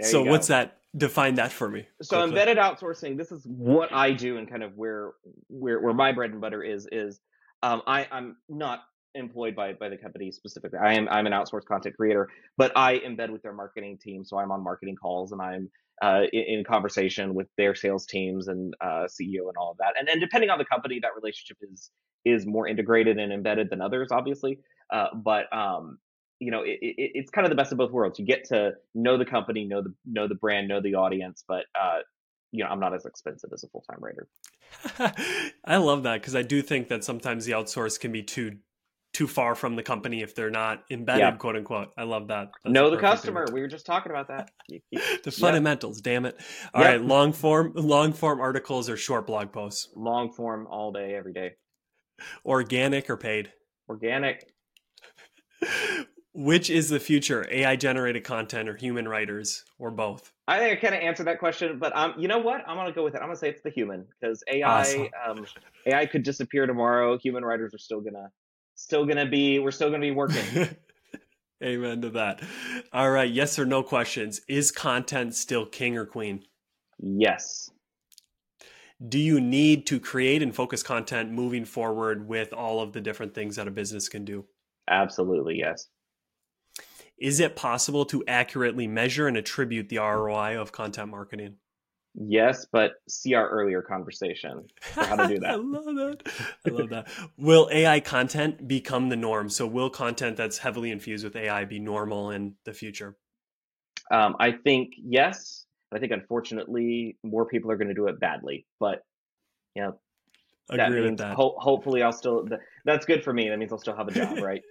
so 0.04 0.22
what's 0.22 0.48
that? 0.48 0.78
Define 0.96 1.36
that 1.36 1.52
for 1.52 1.68
me. 1.68 1.86
So 2.02 2.16
quickly. 2.16 2.28
embedded 2.28 2.58
outsourcing. 2.58 3.16
This 3.16 3.32
is 3.32 3.46
what 3.46 3.92
I 3.92 4.12
do, 4.12 4.38
and 4.38 4.48
kind 4.48 4.62
of 4.62 4.76
where 4.76 5.12
where 5.48 5.80
where 5.80 5.94
my 5.94 6.12
bread 6.12 6.30
and 6.30 6.40
butter 6.40 6.62
is 6.62 6.88
is. 6.90 7.20
Um, 7.64 7.80
I, 7.86 8.08
I'm 8.10 8.36
not 8.48 8.82
employed 9.14 9.54
by 9.54 9.72
by 9.74 9.88
the 9.88 9.96
company 9.96 10.32
specifically. 10.32 10.78
I 10.82 10.94
am 10.94 11.08
I'm 11.08 11.26
an 11.26 11.32
outsourced 11.32 11.66
content 11.66 11.96
creator, 11.96 12.28
but 12.56 12.72
I 12.76 12.98
embed 12.98 13.30
with 13.30 13.42
their 13.42 13.52
marketing 13.52 13.98
team, 13.98 14.24
so 14.24 14.38
I'm 14.38 14.50
on 14.50 14.62
marketing 14.62 14.96
calls 14.96 15.32
and 15.32 15.40
I'm 15.40 15.70
uh, 16.02 16.22
in, 16.32 16.58
in, 16.58 16.64
conversation 16.64 17.34
with 17.34 17.46
their 17.56 17.74
sales 17.74 18.06
teams 18.06 18.48
and 18.48 18.74
uh, 18.80 19.06
CEO 19.06 19.46
and 19.46 19.56
all 19.56 19.70
of 19.70 19.78
that. 19.78 19.94
And 19.96 20.08
then 20.08 20.18
depending 20.18 20.50
on 20.50 20.58
the 20.58 20.64
company, 20.64 20.98
that 21.02 21.10
relationship 21.14 21.58
is 21.60 21.90
is 22.24 22.46
more 22.46 22.66
integrated 22.66 23.18
and 23.18 23.32
embedded 23.32 23.70
than 23.70 23.80
others, 23.80 24.08
obviously. 24.10 24.58
Uh, 24.92 25.08
but 25.14 25.52
um, 25.56 25.98
you 26.40 26.50
know, 26.50 26.62
it, 26.62 26.78
it, 26.80 27.12
it's 27.14 27.30
kind 27.30 27.46
of 27.46 27.50
the 27.50 27.56
best 27.56 27.72
of 27.72 27.78
both 27.78 27.92
worlds. 27.92 28.18
You 28.18 28.26
get 28.26 28.44
to 28.46 28.72
know 28.94 29.16
the 29.16 29.24
company, 29.24 29.64
know 29.64 29.82
the 29.82 29.94
know 30.04 30.26
the 30.26 30.34
brand, 30.34 30.68
know 30.68 30.80
the 30.80 30.96
audience, 30.96 31.44
but 31.46 31.66
uh, 31.80 32.00
you 32.50 32.64
know, 32.64 32.70
I'm 32.70 32.80
not 32.80 32.94
as 32.94 33.04
expensive 33.04 33.50
as 33.52 33.64
a 33.64 33.68
full 33.68 33.84
time 33.90 34.00
writer. 34.00 34.28
I 35.64 35.76
love 35.76 36.02
that 36.02 36.20
because 36.20 36.34
I 36.34 36.42
do 36.42 36.62
think 36.62 36.88
that 36.88 37.04
sometimes 37.04 37.44
the 37.44 37.52
outsource 37.52 37.98
can 38.00 38.12
be 38.12 38.22
too 38.22 38.58
too 39.12 39.26
far 39.26 39.54
from 39.54 39.76
the 39.76 39.82
company 39.82 40.22
if 40.22 40.34
they're 40.34 40.50
not 40.50 40.84
embedded, 40.90 41.20
yeah. 41.20 41.30
quote 41.32 41.56
unquote. 41.56 41.88
I 41.96 42.04
love 42.04 42.28
that. 42.28 42.50
That's 42.64 42.72
know 42.72 42.90
the 42.90 42.96
customer. 42.96 43.46
We 43.52 43.60
were 43.60 43.68
just 43.68 43.86
talking 43.86 44.10
about 44.10 44.28
that. 44.28 44.50
the 45.24 45.30
fundamentals, 45.30 46.00
damn 46.00 46.24
it. 46.24 46.40
All 46.74 46.82
yep. 46.82 46.90
right, 46.92 47.02
long 47.02 47.32
form 47.32 47.72
long 47.74 48.12
form 48.12 48.40
articles 48.40 48.88
or 48.88 48.96
short 48.96 49.26
blog 49.26 49.52
posts? 49.52 49.88
Long 49.94 50.32
form 50.32 50.66
all 50.66 50.92
day, 50.92 51.14
every 51.14 51.32
day. 51.32 51.52
Organic 52.44 53.10
or 53.10 53.16
paid? 53.16 53.52
Organic. 53.88 54.48
Which 56.34 56.70
is 56.70 56.88
the 56.88 56.98
future, 56.98 57.44
AI 57.50 57.76
generated 57.76 58.24
content 58.24 58.66
or 58.66 58.74
human 58.74 59.06
writers 59.06 59.64
or 59.78 59.90
both? 59.90 60.32
I 60.48 60.58
think 60.58 60.78
I 60.78 60.80
kind 60.80 60.94
of 60.94 61.02
answered 61.02 61.26
that 61.26 61.38
question, 61.38 61.78
but 61.78 61.94
um, 61.94 62.14
you 62.16 62.26
know 62.26 62.38
what? 62.38 62.66
I'm 62.66 62.76
gonna 62.76 62.92
go 62.92 63.04
with 63.04 63.14
it. 63.14 63.18
I'm 63.18 63.26
gonna 63.26 63.36
say 63.36 63.50
it's 63.50 63.60
the 63.60 63.68
human 63.68 64.06
because 64.18 64.42
AI, 64.48 64.80
awesome. 64.80 65.08
um, 65.28 65.46
AI 65.84 66.06
could 66.06 66.22
disappear 66.22 66.66
tomorrow. 66.66 67.18
Human 67.18 67.44
writers 67.44 67.74
are 67.74 67.78
still 67.78 68.00
gonna 68.00 68.30
still 68.82 69.06
gonna 69.06 69.26
be 69.26 69.58
we're 69.58 69.70
still 69.70 69.90
gonna 69.90 70.00
be 70.00 70.10
working. 70.10 70.68
Amen 71.62 72.02
to 72.02 72.10
that. 72.10 72.42
All 72.92 73.10
right, 73.10 73.30
yes 73.30 73.58
or 73.58 73.64
no 73.64 73.82
questions. 73.82 74.40
Is 74.48 74.72
content 74.72 75.34
still 75.34 75.64
king 75.64 75.96
or 75.96 76.04
queen? 76.04 76.42
Yes. 76.98 77.70
Do 79.06 79.18
you 79.18 79.40
need 79.40 79.86
to 79.86 80.00
create 80.00 80.42
and 80.42 80.54
focus 80.54 80.82
content 80.82 81.30
moving 81.30 81.64
forward 81.64 82.28
with 82.28 82.52
all 82.52 82.80
of 82.80 82.92
the 82.92 83.00
different 83.00 83.34
things 83.34 83.56
that 83.56 83.68
a 83.68 83.72
business 83.72 84.08
can 84.08 84.24
do? 84.24 84.44
Absolutely, 84.88 85.58
yes. 85.58 85.88
Is 87.18 87.38
it 87.38 87.54
possible 87.54 88.04
to 88.06 88.24
accurately 88.26 88.88
measure 88.88 89.28
and 89.28 89.36
attribute 89.36 89.88
the 89.88 89.98
ROI 89.98 90.60
of 90.60 90.72
content 90.72 91.10
marketing? 91.10 91.56
Yes, 92.14 92.66
but 92.70 92.92
see 93.08 93.34
our 93.34 93.48
earlier 93.48 93.80
conversation 93.80 94.64
for 94.80 95.04
how 95.04 95.16
to 95.16 95.28
do 95.28 95.38
that. 95.40 95.50
I 95.50 95.54
love 95.54 95.84
that. 95.84 96.22
I 96.66 96.70
love 96.70 96.90
that. 96.90 97.08
will 97.38 97.68
AI 97.72 98.00
content 98.00 98.68
become 98.68 99.08
the 99.08 99.16
norm? 99.16 99.48
So, 99.48 99.66
will 99.66 99.90
content 99.90 100.36
that's 100.36 100.58
heavily 100.58 100.90
infused 100.90 101.24
with 101.24 101.36
AI 101.36 101.64
be 101.64 101.78
normal 101.78 102.30
in 102.30 102.54
the 102.64 102.74
future? 102.74 103.16
Um, 104.10 104.36
I 104.38 104.52
think 104.52 104.92
yes. 104.96 105.64
I 105.94 105.98
think 105.98 106.12
unfortunately 106.12 107.16
more 107.22 107.46
people 107.46 107.70
are 107.70 107.76
going 107.76 107.88
to 107.88 107.94
do 107.94 108.08
it 108.08 108.18
badly, 108.18 108.66
but 108.80 109.04
you 109.74 109.82
know, 109.82 109.98
that 110.68 110.90
means 110.90 111.18
that. 111.18 111.34
Ho- 111.34 111.56
hopefully 111.58 112.02
I'll 112.02 112.12
still. 112.12 112.46
That's 112.84 113.06
good 113.06 113.24
for 113.24 113.32
me. 113.32 113.48
That 113.48 113.58
means 113.58 113.72
I'll 113.72 113.78
still 113.78 113.96
have 113.96 114.08
a 114.08 114.12
job, 114.12 114.38
right? 114.42 114.62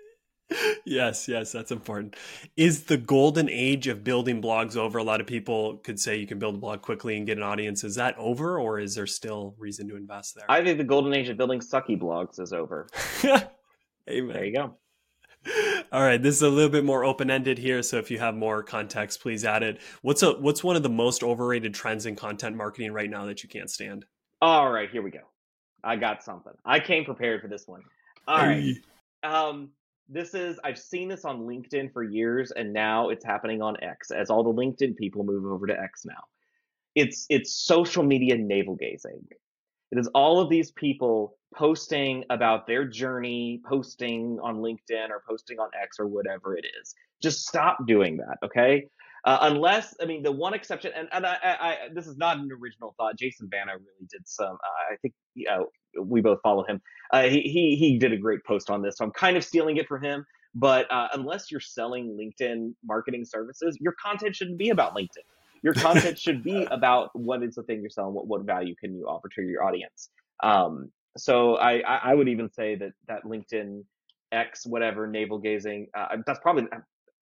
Yes, 0.86 1.28
yes, 1.28 1.52
that's 1.52 1.72
important. 1.72 2.16
Is 2.58 2.84
the 2.84 2.98
golden 2.98 3.50
age 3.50 3.88
of 3.88 4.04
building 4.04 4.42
blogs 4.42 4.76
over? 4.76 4.98
A 4.98 5.04
lot 5.04 5.22
of 5.22 5.28
people 5.28 5.78
could 5.78 6.00
say 6.00 6.18
you 6.18 6.28
can 6.28 6.40
build 6.40 6.56
a 6.56 6.58
blog 6.58 6.82
quickly 6.82 7.18
and 7.18 7.26
get 7.26 7.38
an 7.38 7.44
audience. 7.44 7.84
Is 7.84 7.96
that 7.96 8.18
over, 8.18 8.60
or 8.60 8.80
is 8.80 8.96
there 8.96 9.08
still 9.08 9.56
reason 9.58 9.88
to 9.90 9.96
invest 9.96 10.36
there? 10.36 10.46
I 10.50 10.64
think 10.64 10.78
the 10.78 10.84
golden 10.84 11.14
age 11.14 11.30
of 11.30 11.38
building 11.38 11.60
sucky 11.60 12.00
blogs 12.00 12.40
is 12.40 12.54
over. 12.54 12.88
Amen. 13.24 13.48
There 14.34 14.46
you 14.46 14.54
go. 14.56 14.78
All 15.92 16.02
right, 16.02 16.22
this 16.22 16.36
is 16.36 16.42
a 16.42 16.50
little 16.50 16.70
bit 16.70 16.86
more 16.86 17.04
open 17.04 17.32
ended 17.32 17.58
here, 17.58 17.82
so 17.82 17.98
if 17.98 18.12
you 18.12 18.20
have 18.20 18.36
more 18.36 18.62
context, 18.62 19.22
please 19.22 19.44
add 19.44 19.64
it. 19.64 19.82
What's 20.02 20.22
a 20.22 20.34
what's 20.34 20.64
one 20.64 20.76
of 20.76 20.84
the 20.84 20.90
most 20.90 21.24
overrated 21.24 21.74
trends 21.74 22.06
in 22.06 22.16
content 22.16 22.56
marketing 22.56 22.94
right 22.94 23.10
now 23.10 23.26
that 23.26 23.42
you 23.42 23.50
can't 23.50 23.70
stand? 23.70 24.06
All 24.42 24.72
right, 24.72 24.90
here 24.90 25.02
we 25.02 25.12
go. 25.12 25.22
I 25.84 25.96
got 25.96 26.24
something. 26.24 26.54
I 26.64 26.80
came 26.80 27.06
prepared 27.06 27.42
for 27.42 27.48
this 27.48 27.68
one. 27.68 27.82
All 28.28 28.38
right. 28.38 28.76
Um, 29.24 29.70
this 30.12 30.34
is 30.34 30.60
I've 30.64 30.78
seen 30.78 31.08
this 31.08 31.26
on 31.26 31.42
LinkedIn 31.42 31.94
for 31.94 32.04
years, 32.04 32.52
and 32.52 32.74
now 32.74 33.10
it's 33.10 33.26
happening 33.26 33.62
on 33.62 33.82
X 33.82 34.12
as 34.12 34.30
all 34.30 34.44
the 34.44 34.54
LinkedIn 34.54 34.98
people 34.98 35.24
move 35.24 35.46
over 35.46 35.66
to 35.68 35.80
X 35.80 36.06
now. 36.06 36.24
It's 36.96 37.26
it's 37.30 37.56
social 37.56 38.04
media 38.04 38.38
navel 38.38 38.76
gazing. 38.76 39.26
It 39.92 39.98
is 39.98 40.08
all 40.14 40.40
of 40.40 40.50
these 40.50 40.72
people 40.72 41.38
posting 41.54 42.24
about 42.30 42.68
their 42.68 42.86
journey, 42.86 43.62
posting 43.66 44.40
on 44.42 44.58
LinkedIn 44.58 45.10
or 45.10 45.24
posting 45.28 45.60
on 45.60 45.70
X 45.82 46.00
or 46.00 46.08
whatever 46.08 46.56
it 46.56 46.66
is. 46.82 46.94
Just 47.22 47.48
stop 47.48 47.86
doing 47.88 48.18
that, 48.18 48.38
okay? 48.44 48.88
Uh, 49.24 49.38
unless, 49.42 49.96
I 50.02 50.06
mean, 50.06 50.24
the 50.24 50.32
one 50.32 50.54
exception, 50.54 50.92
and, 50.96 51.08
and 51.12 51.26
I, 51.26 51.38
I, 51.44 51.52
I, 51.52 51.78
this 51.94 52.08
is 52.08 52.18
not 52.18 52.38
an 52.38 52.50
original 52.52 52.96
thought. 52.98 53.18
Jason 53.18 53.48
Vana 53.52 53.74
really 53.74 54.08
did 54.10 54.28
some. 54.28 54.54
Uh, 54.54 54.94
I 54.94 54.96
think 55.02 55.14
you 55.36 55.46
know, 55.48 55.68
we 56.02 56.22
both 56.22 56.40
follow 56.42 56.64
him. 56.64 56.82
Uh, 57.14 57.24
he, 57.24 57.42
he 57.42 57.76
he 57.76 58.00
did 58.00 58.14
a 58.14 58.18
great 58.18 58.44
post 58.46 58.70
on 58.70 58.82
this, 58.82 58.98
so 58.98 59.06
I'm 59.06 59.12
kind 59.12 59.38
of 59.38 59.44
stealing 59.44 59.78
it 59.78 59.88
from 59.88 60.04
him. 60.04 60.26
But 60.56 60.92
uh, 60.92 61.10
unless 61.14 61.52
you're 61.52 61.62
selling 61.62 62.18
LinkedIn 62.20 62.74
marketing 62.84 63.26
services, 63.26 63.78
your 63.80 63.94
content 63.94 64.36
shouldn't 64.36 64.58
be 64.58 64.70
about 64.70 64.96
LinkedIn. 64.96 65.24
Your 65.64 65.74
content 65.76 66.18
should 66.18 66.44
be 66.44 66.64
about 66.72 67.10
what 67.14 67.44
is 67.44 67.56
the 67.56 67.64
thing 67.64 67.82
you're 67.82 67.92
selling. 67.92 68.14
What 68.14 68.28
what 68.28 68.42
value 68.42 68.76
can 68.76 68.96
you 68.96 69.06
offer 69.06 69.30
to 69.36 69.42
your 69.44 69.64
audience? 69.64 70.10
Um, 70.42 70.92
so 71.16 71.58
I 71.58 71.80
I 71.82 72.16
would 72.16 72.28
even 72.28 72.50
say 72.52 72.76
that 72.76 72.94
that 73.08 73.24
LinkedIn 73.24 73.84
X 74.32 74.66
whatever 74.66 75.08
navel 75.08 75.38
gazing. 75.38 75.88
Uh, 75.96 76.18
that's 76.26 76.40
probably 76.40 76.68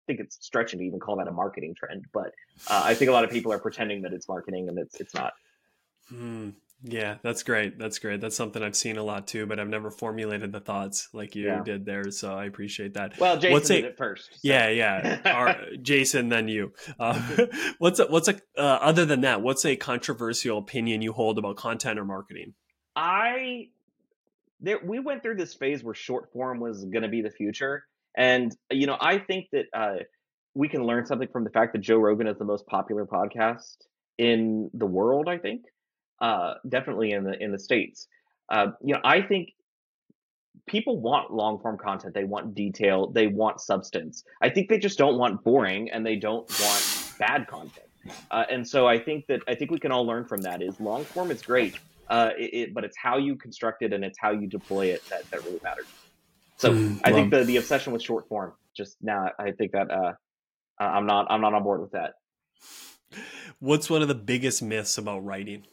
think 0.09 0.19
it's 0.19 0.39
stretching 0.41 0.79
to 0.79 0.85
even 0.85 0.99
call 0.99 1.17
that 1.17 1.27
a 1.27 1.31
marketing 1.31 1.75
trend, 1.75 2.05
but 2.11 2.33
uh, 2.67 2.81
I 2.83 2.95
think 2.95 3.09
a 3.09 3.11
lot 3.13 3.23
of 3.23 3.29
people 3.29 3.53
are 3.53 3.59
pretending 3.59 4.01
that 4.01 4.11
it's 4.11 4.27
marketing 4.27 4.67
and 4.67 4.79
it's 4.79 4.99
it's 4.99 5.13
not. 5.13 5.33
Mm, 6.11 6.53
yeah, 6.81 7.17
that's 7.21 7.43
great. 7.43 7.77
That's 7.77 7.99
great. 7.99 8.19
That's 8.19 8.35
something 8.35 8.63
I've 8.63 8.75
seen 8.75 8.97
a 8.97 9.03
lot 9.03 9.27
too, 9.27 9.45
but 9.45 9.59
I've 9.59 9.67
never 9.67 9.91
formulated 9.91 10.51
the 10.51 10.61
thoughts 10.61 11.09
like 11.13 11.35
you 11.35 11.45
yeah. 11.45 11.61
did 11.63 11.85
there. 11.85 12.09
So 12.09 12.33
I 12.33 12.45
appreciate 12.45 12.95
that. 12.95 13.19
Well, 13.19 13.35
Jason 13.35 13.51
what's 13.51 13.67
did 13.67 13.85
it 13.85 13.97
first. 13.97 14.31
So. 14.33 14.39
Yeah, 14.41 14.69
yeah. 14.69 15.19
Our, 15.25 15.57
Jason, 15.79 16.29
then 16.29 16.47
you. 16.47 16.73
Uh, 16.99 17.21
what's 17.77 17.99
a, 17.99 18.07
what's 18.07 18.29
a 18.29 18.35
uh, 18.57 18.79
other 18.81 19.05
than 19.05 19.21
that? 19.21 19.43
What's 19.43 19.63
a 19.63 19.75
controversial 19.75 20.57
opinion 20.57 21.03
you 21.03 21.13
hold 21.13 21.37
about 21.37 21.55
content 21.55 21.99
or 21.99 22.05
marketing? 22.05 22.55
I 22.95 23.67
there 24.59 24.79
we 24.83 24.99
went 24.99 25.21
through 25.21 25.35
this 25.35 25.53
phase 25.53 25.83
where 25.83 25.93
short 25.93 26.33
form 26.33 26.59
was 26.59 26.85
going 26.85 27.03
to 27.03 27.09
be 27.09 27.21
the 27.21 27.29
future, 27.29 27.85
and 28.17 28.55
you 28.71 28.87
know, 28.87 28.97
I 28.99 29.17
think 29.19 29.47
that 29.51 29.65
uh, 29.73 29.95
we 30.53 30.67
can 30.67 30.83
learn 30.83 31.05
something 31.05 31.27
from 31.27 31.43
the 31.43 31.49
fact 31.49 31.73
that 31.73 31.79
Joe 31.79 31.97
Rogan 31.97 32.27
is 32.27 32.37
the 32.37 32.45
most 32.45 32.65
popular 32.67 33.05
podcast 33.05 33.77
in 34.17 34.69
the 34.73 34.85
world. 34.85 35.27
I 35.27 35.37
think, 35.37 35.63
uh, 36.21 36.55
definitely 36.67 37.11
in 37.11 37.23
the 37.23 37.41
in 37.41 37.51
the 37.51 37.59
states. 37.59 38.07
Uh, 38.49 38.67
you 38.83 38.93
know, 38.93 39.01
I 39.03 39.21
think 39.21 39.49
people 40.67 40.99
want 40.99 41.31
long 41.31 41.59
form 41.59 41.77
content. 41.77 42.13
They 42.13 42.23
want 42.23 42.55
detail. 42.55 43.11
They 43.11 43.27
want 43.27 43.61
substance. 43.61 44.23
I 44.41 44.49
think 44.49 44.69
they 44.69 44.79
just 44.79 44.97
don't 44.97 45.17
want 45.17 45.43
boring, 45.43 45.89
and 45.91 46.05
they 46.05 46.15
don't 46.15 46.49
want 46.59 47.13
bad 47.19 47.47
content. 47.47 47.85
Uh, 48.31 48.45
and 48.49 48.67
so 48.67 48.87
I 48.87 48.97
think 48.99 49.27
that 49.27 49.41
I 49.47 49.55
think 49.55 49.71
we 49.71 49.79
can 49.79 49.91
all 49.91 50.05
learn 50.05 50.25
from 50.25 50.41
that. 50.41 50.61
Is 50.61 50.79
long 50.79 51.03
form 51.03 51.31
is 51.31 51.41
great, 51.41 51.77
uh, 52.09 52.31
it, 52.37 52.53
it, 52.53 52.73
but 52.73 52.83
it's 52.83 52.97
how 52.97 53.17
you 53.17 53.35
construct 53.35 53.83
it 53.83 53.93
and 53.93 54.03
it's 54.03 54.17
how 54.19 54.31
you 54.31 54.47
deploy 54.47 54.87
it 54.87 55.07
that, 55.09 55.29
that 55.31 55.43
really 55.43 55.59
matters. 55.63 55.85
So 56.59 56.73
mm, 56.73 56.99
I 57.05 57.13
think 57.13 57.31
the 57.31 57.45
the 57.45 57.57
obsession 57.57 57.93
with 57.93 58.03
short 58.03 58.27
form 58.27 58.53
just 58.75 58.97
now 59.01 59.31
I 59.39 59.51
think 59.51 59.71
that 59.71 59.89
uh, 59.89 60.13
I'm 60.77 61.05
not 61.05 61.27
I'm 61.29 61.39
not 61.41 61.53
on 61.53 61.63
board 61.63 61.81
with 61.81 61.91
that. 61.91 62.15
What's 63.59 63.89
one 63.89 64.01
of 64.01 64.09
the 64.09 64.15
biggest 64.15 64.61
myths 64.61 64.97
about 64.97 65.25
writing? 65.25 65.65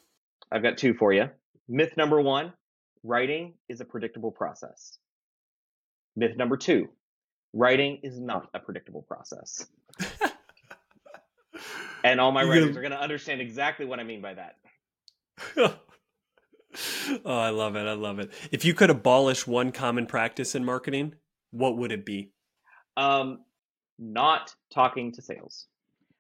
I've 0.51 0.63
got 0.63 0.79
two 0.79 0.95
for 0.95 1.13
you. 1.13 1.29
Myth 1.69 1.97
number 1.97 2.21
one: 2.21 2.53
writing 3.03 3.55
is 3.69 3.81
a 3.81 3.85
predictable 3.85 4.31
process. 4.31 4.99
Myth 6.15 6.37
number 6.37 6.57
two: 6.57 6.89
writing 7.53 7.99
is 8.05 8.21
not 8.21 8.49
a 8.55 8.61
predictable 8.61 9.03
process. 9.03 9.67
and 12.05 12.21
all 12.21 12.31
my 12.31 12.45
writers 12.45 12.77
are 12.77 12.81
going 12.81 12.93
to 12.93 13.01
understand 13.01 13.41
exactly 13.41 13.87
what 13.87 13.99
I 13.99 14.05
mean 14.05 14.23
by 14.23 14.35
that. 14.35 14.57
oh, 17.25 17.39
I 17.39 17.51
love 17.51 17.77
it. 17.77 17.87
I 17.87 17.93
love 17.93 18.19
it. 18.19 18.31
If 18.51 18.65
you 18.65 18.75
could 18.75 18.91
abolish 18.91 19.47
one 19.47 19.73
common 19.73 20.07
practice 20.07 20.55
in 20.55 20.65
marketing, 20.65 21.15
what 21.51 21.77
would 21.77 21.93
it 21.93 22.05
be? 22.05 22.33
Um, 22.97 23.41
not 23.99 24.55
talking 24.73 25.13
to 25.13 25.23
sales. 25.23 25.67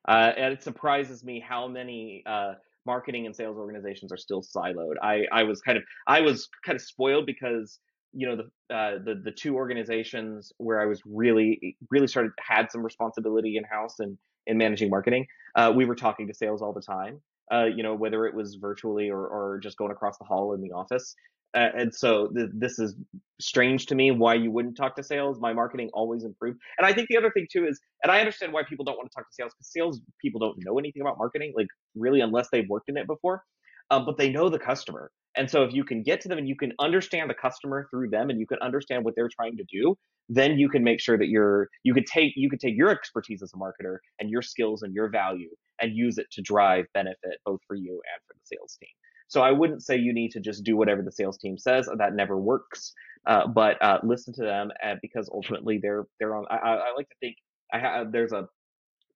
Uh, 0.08 0.32
and 0.36 0.52
it 0.52 0.62
surprises 0.62 1.24
me 1.24 1.40
how 1.40 1.66
many 1.66 2.22
uh, 2.26 2.54
marketing 2.86 3.26
and 3.26 3.34
sales 3.34 3.56
organizations 3.58 4.12
are 4.12 4.16
still 4.16 4.42
siloed. 4.42 4.94
I, 5.02 5.24
I 5.32 5.42
was 5.42 5.60
kind 5.60 5.76
of 5.76 5.84
I 6.06 6.20
was 6.20 6.48
kind 6.64 6.76
of 6.76 6.82
spoiled 6.82 7.26
because 7.26 7.80
you 8.12 8.26
know 8.28 8.36
the 8.36 8.74
uh, 8.74 8.98
the 9.04 9.20
the 9.24 9.32
two 9.32 9.56
organizations 9.56 10.52
where 10.58 10.80
I 10.80 10.86
was 10.86 11.02
really 11.04 11.76
really 11.90 12.06
started 12.06 12.32
had 12.38 12.70
some 12.70 12.82
responsibility 12.82 13.56
in 13.56 13.64
house 13.64 13.98
and 13.98 14.16
in 14.46 14.56
managing 14.56 14.90
marketing. 14.90 15.26
Uh, 15.56 15.72
we 15.74 15.84
were 15.84 15.96
talking 15.96 16.28
to 16.28 16.34
sales 16.34 16.62
all 16.62 16.72
the 16.72 16.80
time, 16.80 17.20
uh, 17.52 17.64
you 17.64 17.82
know, 17.82 17.94
whether 17.94 18.26
it 18.26 18.34
was 18.34 18.56
virtually 18.56 19.10
or, 19.10 19.26
or 19.26 19.60
just 19.62 19.76
going 19.76 19.92
across 19.92 20.18
the 20.18 20.24
hall 20.24 20.54
in 20.54 20.60
the 20.60 20.72
office. 20.72 21.14
Uh, 21.56 21.70
and 21.74 21.94
so 21.94 22.28
th- 22.28 22.50
this 22.52 22.78
is 22.78 22.94
strange 23.40 23.86
to 23.86 23.94
me 23.94 24.10
why 24.10 24.34
you 24.34 24.50
wouldn't 24.50 24.76
talk 24.76 24.94
to 24.96 25.02
sales. 25.02 25.40
My 25.40 25.52
marketing 25.52 25.88
always 25.94 26.24
improved. 26.24 26.58
And 26.76 26.86
I 26.86 26.92
think 26.92 27.08
the 27.08 27.16
other 27.16 27.30
thing 27.30 27.46
too 27.50 27.66
is, 27.66 27.80
and 28.02 28.12
I 28.12 28.20
understand 28.20 28.52
why 28.52 28.62
people 28.68 28.84
don't 28.84 28.96
want 28.96 29.10
to 29.10 29.14
talk 29.14 29.28
to 29.28 29.34
sales 29.34 29.52
because 29.54 29.72
sales 29.72 30.00
people 30.20 30.38
don't 30.38 30.56
know 30.58 30.78
anything 30.78 31.02
about 31.02 31.16
marketing, 31.18 31.52
like 31.56 31.68
really, 31.94 32.20
unless 32.20 32.48
they've 32.50 32.68
worked 32.68 32.88
in 32.88 32.96
it 32.96 33.06
before. 33.06 33.42
Um, 33.90 34.04
but 34.04 34.18
they 34.18 34.30
know 34.30 34.48
the 34.48 34.58
customer. 34.58 35.10
And 35.36 35.50
so 35.50 35.62
if 35.62 35.72
you 35.72 35.84
can 35.84 36.02
get 36.02 36.20
to 36.22 36.28
them 36.28 36.38
and 36.38 36.48
you 36.48 36.56
can 36.56 36.72
understand 36.80 37.28
the 37.30 37.34
customer 37.34 37.86
through 37.90 38.10
them 38.10 38.30
and 38.30 38.40
you 38.40 38.46
can 38.46 38.58
understand 38.60 39.04
what 39.04 39.14
they're 39.16 39.28
trying 39.28 39.56
to 39.56 39.64
do, 39.70 39.96
then 40.28 40.58
you 40.58 40.68
can 40.68 40.82
make 40.82 41.00
sure 41.00 41.18
that 41.18 41.28
you're 41.28 41.68
you 41.84 41.94
could 41.94 42.06
take 42.06 42.32
you 42.36 42.50
could 42.50 42.60
take 42.60 42.76
your 42.76 42.90
expertise 42.90 43.42
as 43.42 43.52
a 43.54 43.56
marketer 43.56 43.98
and 44.18 44.30
your 44.30 44.42
skills 44.42 44.82
and 44.82 44.94
your 44.94 45.08
value 45.08 45.50
and 45.80 45.94
use 45.94 46.18
it 46.18 46.26
to 46.32 46.42
drive 46.42 46.86
benefit 46.94 47.38
both 47.44 47.60
for 47.66 47.76
you 47.76 47.92
and 47.92 48.20
for 48.26 48.34
the 48.34 48.56
sales 48.56 48.76
team. 48.80 48.88
So 49.28 49.42
I 49.42 49.50
wouldn't 49.50 49.82
say 49.82 49.96
you 49.96 50.12
need 50.12 50.30
to 50.32 50.40
just 50.40 50.64
do 50.64 50.76
whatever 50.76 51.02
the 51.02 51.12
sales 51.12 51.36
team 51.38 51.58
says. 51.58 51.88
That 51.98 52.14
never 52.14 52.38
works. 52.38 52.92
Uh, 53.26 53.46
but 53.48 53.80
uh, 53.82 53.98
listen 54.04 54.32
to 54.34 54.42
them 54.42 54.70
uh, 54.84 54.94
because 55.02 55.28
ultimately 55.32 55.78
they're 55.82 56.06
they're 56.18 56.36
on. 56.36 56.44
I, 56.48 56.56
I 56.56 56.94
like 56.96 57.08
to 57.08 57.16
think 57.20 57.36
I 57.72 57.78
have 57.78 58.12
there's 58.12 58.32
a 58.32 58.48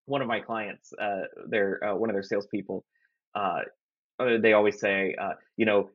one 0.07 0.21
of 0.21 0.29
my 0.29 0.41
clients. 0.41 0.93
Uh, 1.01 1.23
they're 1.49 1.83
uh, 1.85 1.95
one 1.95 2.11
of 2.11 2.15
their 2.15 2.23
salespeople. 2.23 2.85
Uh, 4.21 4.39
they 4.39 4.53
always 4.53 4.79
say, 4.79 5.17
you 5.57 5.67
know, 5.67 5.91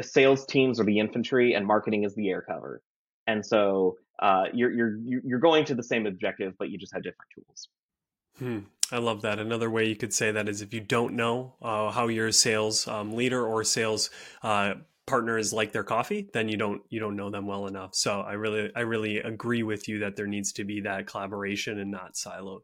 sales 0.00 0.44
teams 0.46 0.80
are 0.80 0.84
the 0.84 0.98
infantry 0.98 1.54
and 1.54 1.66
marketing 1.66 2.04
is 2.04 2.14
the 2.14 2.28
air 2.30 2.42
cover. 2.42 2.82
And 3.26 3.44
so 3.44 3.98
you're 4.52 4.72
you're 4.72 4.98
you're 4.98 5.38
going 5.38 5.64
to 5.66 5.74
the 5.74 5.82
same 5.82 6.06
objective, 6.06 6.54
but 6.58 6.70
you 6.70 6.78
just 6.78 6.92
have 6.92 7.02
different 7.02 7.30
tools. 7.34 7.68
Hmm. 8.38 8.58
I 8.92 8.98
love 8.98 9.22
that. 9.22 9.40
Another 9.40 9.68
way 9.68 9.86
you 9.86 9.96
could 9.96 10.14
say 10.14 10.30
that 10.30 10.48
is 10.48 10.62
if 10.62 10.72
you 10.72 10.80
don't 10.80 11.14
know 11.14 11.56
uh, 11.60 11.90
how 11.90 12.06
your 12.06 12.30
sales 12.30 12.86
um, 12.86 13.12
leader 13.12 13.44
or 13.44 13.64
sales 13.64 14.10
uh, 14.42 14.74
partner 15.06 15.38
is 15.38 15.52
like 15.52 15.72
their 15.72 15.82
coffee, 15.82 16.28
then 16.32 16.48
you 16.48 16.56
don't 16.56 16.82
you 16.88 17.00
don't 17.00 17.16
know 17.16 17.30
them 17.30 17.46
well 17.46 17.66
enough. 17.66 17.94
So 17.94 18.20
I 18.20 18.34
really 18.34 18.70
I 18.76 18.80
really 18.80 19.18
agree 19.18 19.64
with 19.64 19.88
you 19.88 19.98
that 20.00 20.14
there 20.14 20.28
needs 20.28 20.52
to 20.52 20.64
be 20.64 20.80
that 20.82 21.06
collaboration 21.06 21.80
and 21.80 21.90
not 21.90 22.16
silo 22.16 22.62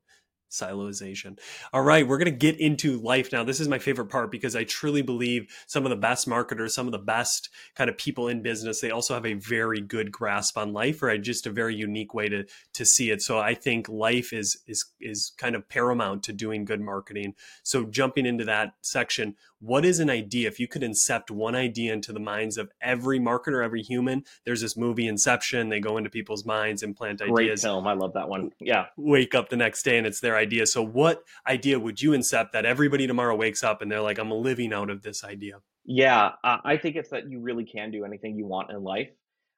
Siloization. 0.53 1.39
All 1.73 1.83
right, 1.83 2.07
we're 2.07 2.19
going 2.19 2.27
to 2.27 2.37
get 2.37 2.61
into 2.61 3.01
life 3.01 3.33
now. 3.33 3.43
This 3.43 3.59
is 3.59 3.69
my 3.69 3.79
favorite 3.79 4.11
part 4.11 4.31
because 4.31 4.55
I 4.55 4.65
truly 4.65 5.03
believe 5.03 5.47
some 5.67 5.85
of 5.85 5.91
the 5.91 5.97
best 5.97 6.29
marketers, 6.29 6.75
some 6.75 6.87
of 6.87 6.93
the 6.93 6.99
best 6.99 7.49
kind 7.75 7.89
of 7.89 7.97
people 7.97 8.29
in 8.29 8.43
business, 8.43 8.81
they 8.81 8.91
also 8.91 9.15
have 9.15 9.27
a 9.27 9.35
very 9.35 9.81
good 9.81 10.13
grasp 10.13 10.59
on 10.59 10.73
life 10.73 11.03
or 11.03 11.17
just 11.19 11.47
a 11.47 11.51
very 11.51 11.75
unique 11.75 12.15
way 12.15 12.29
to 12.29 12.45
to 12.75 12.85
see 12.85 13.11
it. 13.11 13.23
So 13.23 13.39
I 13.39 13.55
think 13.55 13.89
life 13.89 14.33
is 14.33 14.59
is 14.67 14.85
is 15.01 15.33
kind 15.39 15.57
of 15.57 15.69
paramount 15.69 16.23
to 16.25 16.33
doing 16.33 16.65
good 16.65 16.81
marketing. 16.81 17.35
So 17.63 17.85
jumping 17.85 18.27
into 18.27 18.45
that 18.45 18.75
section, 18.83 19.37
what 19.63 19.85
is 19.85 20.01
an 20.01 20.11
idea 20.11 20.49
if 20.49 20.59
you 20.59 20.67
could 20.67 20.83
incept 20.83 21.31
one 21.31 21.55
idea 21.55 21.93
into 21.93 22.13
the 22.13 22.21
minds 22.21 22.59
of 22.59 22.71
every 22.81 23.19
marketer 23.19 23.65
every 23.65 23.83
human 23.83 24.25
there's 24.45 24.61
this 24.61 24.77
movie 24.77 25.07
inception 25.07 25.69
they 25.69 25.81
go 25.81 25.97
into 25.97 26.11
people's 26.11 26.45
minds 26.45 26.83
and 26.83 26.97
plant 26.97 27.21
Great 27.21 27.45
ideas 27.45 27.63
film. 27.63 27.87
I 27.87 27.93
love 27.93 28.13
that 28.15 28.29
one. 28.29 28.51
Yeah. 28.61 28.87
wake 28.97 29.35
up 29.35 29.49
the 29.49 29.57
next 29.57 29.83
day 29.85 29.97
and 29.99 30.07
it's 30.07 30.21
their 30.21 30.37
idea 30.37 30.67
so 30.67 30.83
what 30.83 31.23
idea 31.47 31.79
would 31.79 32.03
you 32.03 32.11
incept 32.11 32.53
that 32.53 32.67
everybody 32.67 33.07
tomorrow 33.07 33.37
wakes 33.37 33.63
up 33.63 33.81
and 33.81 33.91
they're 33.91 34.01
like 34.01 34.19
i'm 34.19 34.31
living 34.31 34.73
out 34.73 34.91
of 34.91 35.03
this 35.03 35.25
idea 35.25 35.61
Yeah. 35.85 36.31
Uh, 36.45 36.59
I 36.65 36.77
think 36.77 36.97
it's 36.97 37.11
that 37.11 37.29
you 37.29 37.41
really 37.41 37.65
can 37.65 37.91
do 37.91 38.05
anything 38.05 38.37
you 38.37 38.47
want 38.47 38.71
in 38.71 38.83
life, 38.83 39.11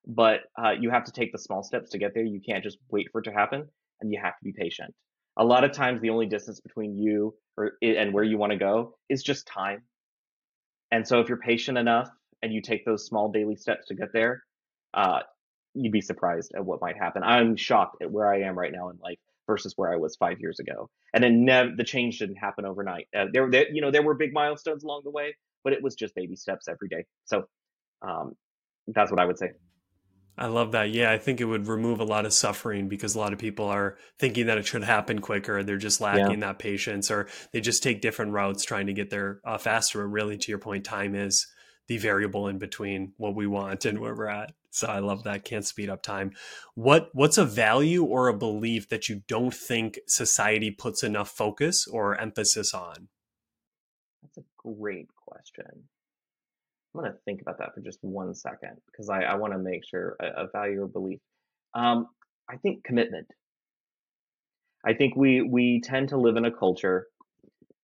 but 0.06 0.40
uh, 0.62 0.70
you 0.70 0.90
have 0.90 1.04
to 1.04 1.12
take 1.12 1.32
the 1.32 1.38
small 1.38 1.62
steps 1.62 1.90
to 1.90 1.98
get 1.98 2.14
there. 2.14 2.24
You 2.24 2.40
can't 2.40 2.64
just 2.64 2.78
wait 2.90 3.08
for 3.12 3.20
it 3.20 3.24
to 3.24 3.32
happen, 3.32 3.68
and 4.00 4.10
you 4.12 4.18
have 4.22 4.36
to 4.38 4.44
be 4.44 4.52
patient. 4.52 4.94
A 5.36 5.44
lot 5.44 5.64
of 5.64 5.72
times, 5.72 6.00
the 6.00 6.10
only 6.10 6.26
distance 6.26 6.60
between 6.60 6.96
you 6.96 7.34
or 7.56 7.72
and 7.82 8.12
where 8.14 8.24
you 8.24 8.38
want 8.38 8.52
to 8.52 8.58
go 8.58 8.96
is 9.08 9.22
just 9.22 9.46
time. 9.46 9.82
And 10.94 11.04
so, 11.08 11.18
if 11.18 11.28
you're 11.28 11.38
patient 11.38 11.76
enough 11.76 12.08
and 12.40 12.52
you 12.52 12.62
take 12.62 12.84
those 12.84 13.04
small 13.04 13.28
daily 13.28 13.56
steps 13.56 13.88
to 13.88 13.96
get 13.96 14.12
there, 14.12 14.44
uh, 14.94 15.22
you'd 15.74 15.90
be 15.90 16.00
surprised 16.00 16.52
at 16.54 16.64
what 16.64 16.80
might 16.80 16.96
happen. 16.96 17.24
I'm 17.24 17.56
shocked 17.56 17.96
at 18.00 18.12
where 18.12 18.32
I 18.32 18.42
am 18.42 18.56
right 18.56 18.70
now 18.70 18.90
in 18.90 18.98
life 19.02 19.18
versus 19.48 19.72
where 19.74 19.92
I 19.92 19.96
was 19.96 20.14
five 20.14 20.38
years 20.38 20.60
ago. 20.60 20.88
And 21.12 21.24
then 21.24 21.44
nev- 21.44 21.76
the 21.76 21.82
change 21.82 22.20
didn't 22.20 22.36
happen 22.36 22.64
overnight. 22.64 23.08
Uh, 23.12 23.24
there, 23.32 23.50
there, 23.50 23.68
you 23.72 23.80
know, 23.80 23.90
there 23.90 24.04
were 24.04 24.14
big 24.14 24.32
milestones 24.32 24.84
along 24.84 25.00
the 25.02 25.10
way, 25.10 25.34
but 25.64 25.72
it 25.72 25.82
was 25.82 25.96
just 25.96 26.14
baby 26.14 26.36
steps 26.36 26.68
every 26.68 26.86
day. 26.88 27.04
So 27.24 27.42
um, 28.00 28.36
that's 28.86 29.10
what 29.10 29.18
I 29.18 29.24
would 29.24 29.36
say. 29.36 29.50
I 30.36 30.46
love 30.46 30.72
that. 30.72 30.90
Yeah, 30.90 31.12
I 31.12 31.18
think 31.18 31.40
it 31.40 31.44
would 31.44 31.68
remove 31.68 32.00
a 32.00 32.04
lot 32.04 32.26
of 32.26 32.32
suffering 32.32 32.88
because 32.88 33.14
a 33.14 33.20
lot 33.20 33.32
of 33.32 33.38
people 33.38 33.66
are 33.66 33.96
thinking 34.18 34.46
that 34.46 34.58
it 34.58 34.66
should 34.66 34.82
happen 34.82 35.20
quicker. 35.20 35.62
They're 35.62 35.76
just 35.76 36.00
lacking 36.00 36.40
that 36.40 36.58
patience, 36.58 37.10
or 37.10 37.28
they 37.52 37.60
just 37.60 37.84
take 37.84 38.00
different 38.00 38.32
routes 38.32 38.64
trying 38.64 38.86
to 38.86 38.92
get 38.92 39.10
there 39.10 39.40
uh, 39.44 39.58
faster. 39.58 40.02
And 40.02 40.12
really, 40.12 40.36
to 40.36 40.50
your 40.50 40.58
point, 40.58 40.84
time 40.84 41.14
is 41.14 41.46
the 41.86 41.98
variable 41.98 42.48
in 42.48 42.58
between 42.58 43.12
what 43.16 43.36
we 43.36 43.46
want 43.46 43.84
and 43.84 44.00
where 44.00 44.14
we're 44.14 44.26
at. 44.26 44.52
So 44.70 44.88
I 44.88 44.98
love 44.98 45.22
that. 45.22 45.44
Can't 45.44 45.64
speed 45.64 45.88
up 45.88 46.02
time. 46.02 46.32
What 46.74 47.10
What's 47.12 47.38
a 47.38 47.44
value 47.44 48.02
or 48.02 48.26
a 48.26 48.36
belief 48.36 48.88
that 48.88 49.08
you 49.08 49.22
don't 49.28 49.54
think 49.54 50.00
society 50.08 50.72
puts 50.72 51.04
enough 51.04 51.30
focus 51.30 51.86
or 51.86 52.20
emphasis 52.20 52.74
on? 52.74 53.08
That's 54.22 54.38
a 54.38 54.44
great 54.56 55.08
question. 55.14 55.84
I'm 56.94 57.00
going 57.00 57.12
to 57.12 57.18
think 57.24 57.42
about 57.42 57.58
that 57.58 57.74
for 57.74 57.80
just 57.80 57.98
one 58.02 58.34
second 58.34 58.76
because 58.86 59.08
I, 59.08 59.22
I 59.22 59.34
want 59.34 59.52
to 59.52 59.58
make 59.58 59.84
sure 59.84 60.16
a, 60.20 60.44
a 60.44 60.48
value 60.52 60.82
or 60.82 60.86
belief. 60.86 61.20
Um, 61.74 62.06
I 62.48 62.56
think 62.56 62.84
commitment. 62.84 63.26
I 64.86 64.94
think 64.94 65.16
we 65.16 65.42
we 65.42 65.80
tend 65.80 66.10
to 66.10 66.18
live 66.18 66.36
in 66.36 66.44
a 66.44 66.52
culture 66.52 67.06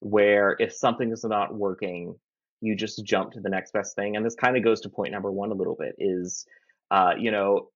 where 0.01 0.57
if 0.59 0.73
something 0.73 1.11
is 1.11 1.25
not 1.25 1.55
working, 1.55 2.15
you 2.61 2.77
just 2.77 3.05
jump 3.05 3.33
to 3.33 3.41
the 3.41 3.49
next 3.49 3.73
best 3.73 3.97
thing. 3.97 4.17
And 4.17 4.25
this 4.25 4.35
kind 4.35 4.57
of 4.57 4.63
goes 4.63 4.81
to 4.83 4.89
point 4.89 5.13
number 5.13 5.33
one 5.33 5.51
a 5.51 5.55
little 5.55 5.77
bit 5.79 5.95
is, 5.99 6.47
uh, 6.91 7.13
you 7.19 7.31
know, 7.31 7.71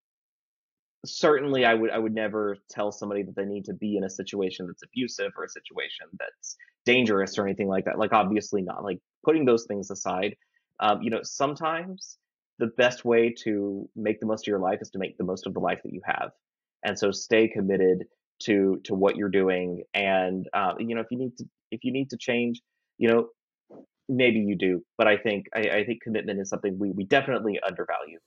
certainly 1.04 1.64
I 1.64 1.74
would 1.74 1.90
I 1.90 1.98
would 1.98 2.14
never 2.14 2.58
tell 2.70 2.92
somebody 2.92 3.22
that 3.22 3.34
they 3.34 3.44
need 3.44 3.64
to 3.66 3.74
be 3.74 3.96
in 3.96 4.04
a 4.04 4.10
situation 4.10 4.66
that's 4.66 4.82
abusive 4.82 5.32
or 5.36 5.44
a 5.44 5.48
situation 5.48 6.06
that's 6.18 6.56
dangerous 6.84 7.38
or 7.38 7.46
anything 7.46 7.68
like 7.68 7.86
that. 7.86 7.98
Like 7.98 8.12
obviously 8.12 8.62
not. 8.62 8.84
Like 8.84 9.00
putting 9.24 9.44
those 9.44 9.64
things 9.66 9.90
aside, 9.90 10.36
um, 10.80 11.02
you 11.02 11.10
know, 11.10 11.20
sometimes 11.22 12.18
the 12.58 12.68
best 12.78 13.04
way 13.04 13.34
to 13.44 13.88
make 13.96 14.20
the 14.20 14.26
most 14.26 14.46
of 14.46 14.50
your 14.50 14.60
life 14.60 14.78
is 14.80 14.90
to 14.90 14.98
make 14.98 15.16
the 15.18 15.24
most 15.24 15.46
of 15.46 15.54
the 15.54 15.60
life 15.60 15.80
that 15.84 15.92
you 15.92 16.00
have. 16.04 16.30
And 16.84 16.98
so 16.98 17.10
stay 17.10 17.48
committed 17.48 18.04
to 18.42 18.80
to 18.84 18.94
what 18.94 19.16
you're 19.16 19.28
doing. 19.28 19.84
And 19.94 20.48
uh, 20.52 20.74
you 20.78 20.94
know, 20.94 21.00
if 21.00 21.08
you 21.10 21.18
need 21.18 21.36
to 21.38 21.44
if 21.70 21.84
you 21.84 21.92
need 21.92 22.10
to 22.10 22.16
change, 22.16 22.60
you 22.98 23.08
know, 23.08 23.28
maybe 24.08 24.38
you 24.40 24.56
do. 24.56 24.82
But 24.98 25.08
I 25.08 25.16
think 25.16 25.46
I, 25.54 25.60
I 25.60 25.84
think 25.84 26.02
commitment 26.02 26.40
is 26.40 26.48
something 26.48 26.78
we 26.78 26.90
we 26.90 27.04
definitely 27.04 27.58
undervalue. 27.66 28.18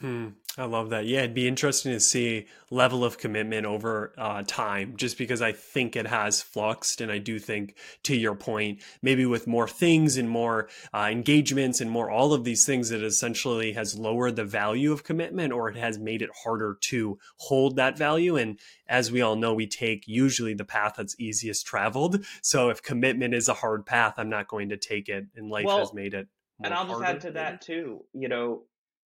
Hmm, 0.00 0.28
I 0.56 0.64
love 0.64 0.88
that. 0.90 1.04
Yeah, 1.04 1.18
it'd 1.18 1.34
be 1.34 1.46
interesting 1.46 1.92
to 1.92 2.00
see 2.00 2.46
level 2.70 3.04
of 3.04 3.18
commitment 3.18 3.66
over 3.66 4.14
uh, 4.16 4.42
time, 4.46 4.94
just 4.96 5.18
because 5.18 5.42
I 5.42 5.52
think 5.52 5.94
it 5.94 6.06
has 6.06 6.40
fluxed, 6.40 7.02
and 7.02 7.12
I 7.12 7.18
do 7.18 7.38
think, 7.38 7.76
to 8.04 8.16
your 8.16 8.34
point, 8.34 8.80
maybe 9.02 9.26
with 9.26 9.46
more 9.46 9.68
things 9.68 10.16
and 10.16 10.26
more 10.30 10.70
uh, 10.94 11.08
engagements 11.10 11.82
and 11.82 11.90
more 11.90 12.10
all 12.10 12.32
of 12.32 12.44
these 12.44 12.64
things, 12.64 12.90
it 12.90 13.02
essentially 13.02 13.74
has 13.74 13.98
lowered 13.98 14.36
the 14.36 14.44
value 14.44 14.90
of 14.90 15.04
commitment, 15.04 15.52
or 15.52 15.68
it 15.68 15.76
has 15.76 15.98
made 15.98 16.22
it 16.22 16.30
harder 16.44 16.78
to 16.84 17.18
hold 17.36 17.76
that 17.76 17.98
value. 17.98 18.36
And 18.36 18.58
as 18.88 19.12
we 19.12 19.20
all 19.20 19.36
know, 19.36 19.52
we 19.52 19.66
take 19.66 20.08
usually 20.08 20.54
the 20.54 20.64
path 20.64 20.94
that's 20.96 21.14
easiest 21.20 21.66
traveled. 21.66 22.24
So 22.40 22.70
if 22.70 22.82
commitment 22.82 23.34
is 23.34 23.48
a 23.48 23.54
hard 23.54 23.84
path, 23.84 24.14
I'm 24.16 24.30
not 24.30 24.48
going 24.48 24.70
to 24.70 24.78
take 24.78 25.10
it, 25.10 25.26
and 25.36 25.50
life 25.50 25.66
Well, 25.66 25.80
has 25.80 25.92
made 25.92 26.14
it. 26.14 26.26
and 26.64 26.72
I'll 26.72 26.84
just 26.86 27.02
harder, 27.02 27.04
add 27.16 27.20
to 27.22 27.30
that 27.32 27.60
too. 27.60 28.04
You 28.14 28.28
know, 28.30 28.62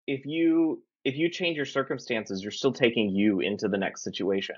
if 0.07 0.25
you 0.27 0.83
if 1.05 1.17
you 1.17 1.29
change 1.29 1.57
your 1.57 1.67
circumstances, 1.67 2.43
you're 2.43 2.51
still 2.51 2.73
taking 2.73 3.11
you 3.11 3.41
into 3.41 3.69
the 3.69 3.77
next 3.79 4.03
situation. 4.03 4.57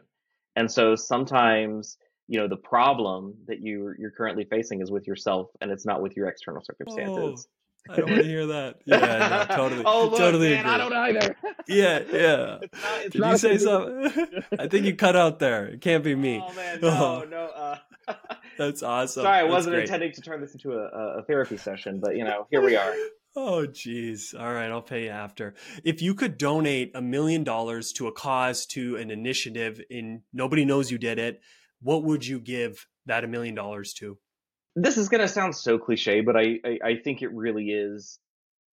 And 0.55 0.71
so 0.71 0.95
sometimes, 0.95 1.99
you 2.29 2.39
know, 2.39 2.49
the 2.49 2.57
problem 2.57 3.35
that 3.49 3.61
you 3.61 3.95
you're 3.99 4.13
currently 4.13 4.45
facing 4.45 4.81
is 4.81 4.91
with 4.91 5.07
yourself 5.07 5.49
and 5.61 5.71
it's 5.71 5.85
not 5.85 6.03
with 6.03 6.17
your 6.17 6.29
external 6.29 6.61
Oh, 6.63 6.65
circumstances. 6.65 7.49
I 7.89 7.97
don't 7.97 8.11
want 8.11 8.23
to 8.23 8.29
hear 8.29 8.47
that. 8.47 8.77
Yeah, 8.87 9.47
no, 9.49 9.57
totally, 9.57 9.83
oh 9.87 10.09
look, 10.09 10.19
totally 10.19 10.51
man, 10.51 10.67
I 10.67 10.77
don't 10.79 10.93
either. 10.93 11.37
Yeah, 11.69 12.01
yeah. 12.13 12.59
it's 12.63 12.75
not 12.83 13.01
it's 13.05 13.13
Did 13.13 13.25
you 13.25 13.37
say 13.39 13.59
something? 13.59 14.43
I 14.59 14.67
think 14.67 14.87
you 14.87 14.97
cut 14.97 15.15
out 15.15 15.39
there. 15.39 15.67
It 15.67 15.81
can't 15.83 16.03
be 16.03 16.15
me. 16.17 16.43
Oh 16.45 16.53
man, 16.55 16.81
Oh, 16.83 17.25
no, 17.25 17.25
no. 17.29 17.45
Uh, 17.47 18.15
that's 18.59 18.83
awesome. 18.95 19.23
sorry, 19.23 19.39
I 19.39 19.43
That's 19.43 19.53
wasn't 19.53 19.75
great. 19.75 19.83
intending 19.85 20.13
to 20.13 20.21
turn 20.21 20.41
this 20.41 20.53
into 20.55 20.73
a 20.73 21.19
a 21.19 21.23
therapy 21.25 21.57
session, 21.59 22.01
but 22.01 22.17
you 22.17 22.25
know, 22.25 22.47
here 22.51 22.61
we 22.63 22.75
are. 22.77 22.93
Oh, 23.39 23.67
geez. 23.67 24.35
All 24.37 24.53
right, 24.53 24.71
I'll 24.71 24.81
pay 24.81 25.05
you 25.05 25.11
after. 25.11 25.55
If 25.85 26.01
you 26.01 26.15
could 26.15 26.39
donate 26.39 26.93
a 26.95 27.03
million 27.03 27.45
dollars 27.45 27.93
to 27.93 28.07
a 28.07 28.13
cause, 28.13 28.65
to 28.69 28.97
an 28.97 29.11
initiative, 29.11 29.79
and 29.91 30.23
nobody 30.33 30.65
knows 30.65 30.91
you 30.91 30.97
did 30.97 31.19
it, 31.19 31.43
what 31.83 32.03
would 32.05 32.27
you 32.27 32.41
give 32.41 32.87
that 33.05 33.25
a 33.25 33.29
million 33.29 33.55
dollars 33.55 33.93
to? 33.95 34.17
This 34.75 34.97
is 34.97 35.11
gonna 35.11 35.29
sound 35.29 35.55
so 35.55 35.79
cliche, 35.79 36.23
but 36.23 36.37
I, 36.37 36.61
I 36.65 36.79
I 36.85 36.97
think 37.05 37.21
it 37.21 37.33
really 37.33 37.67
is 37.67 38.19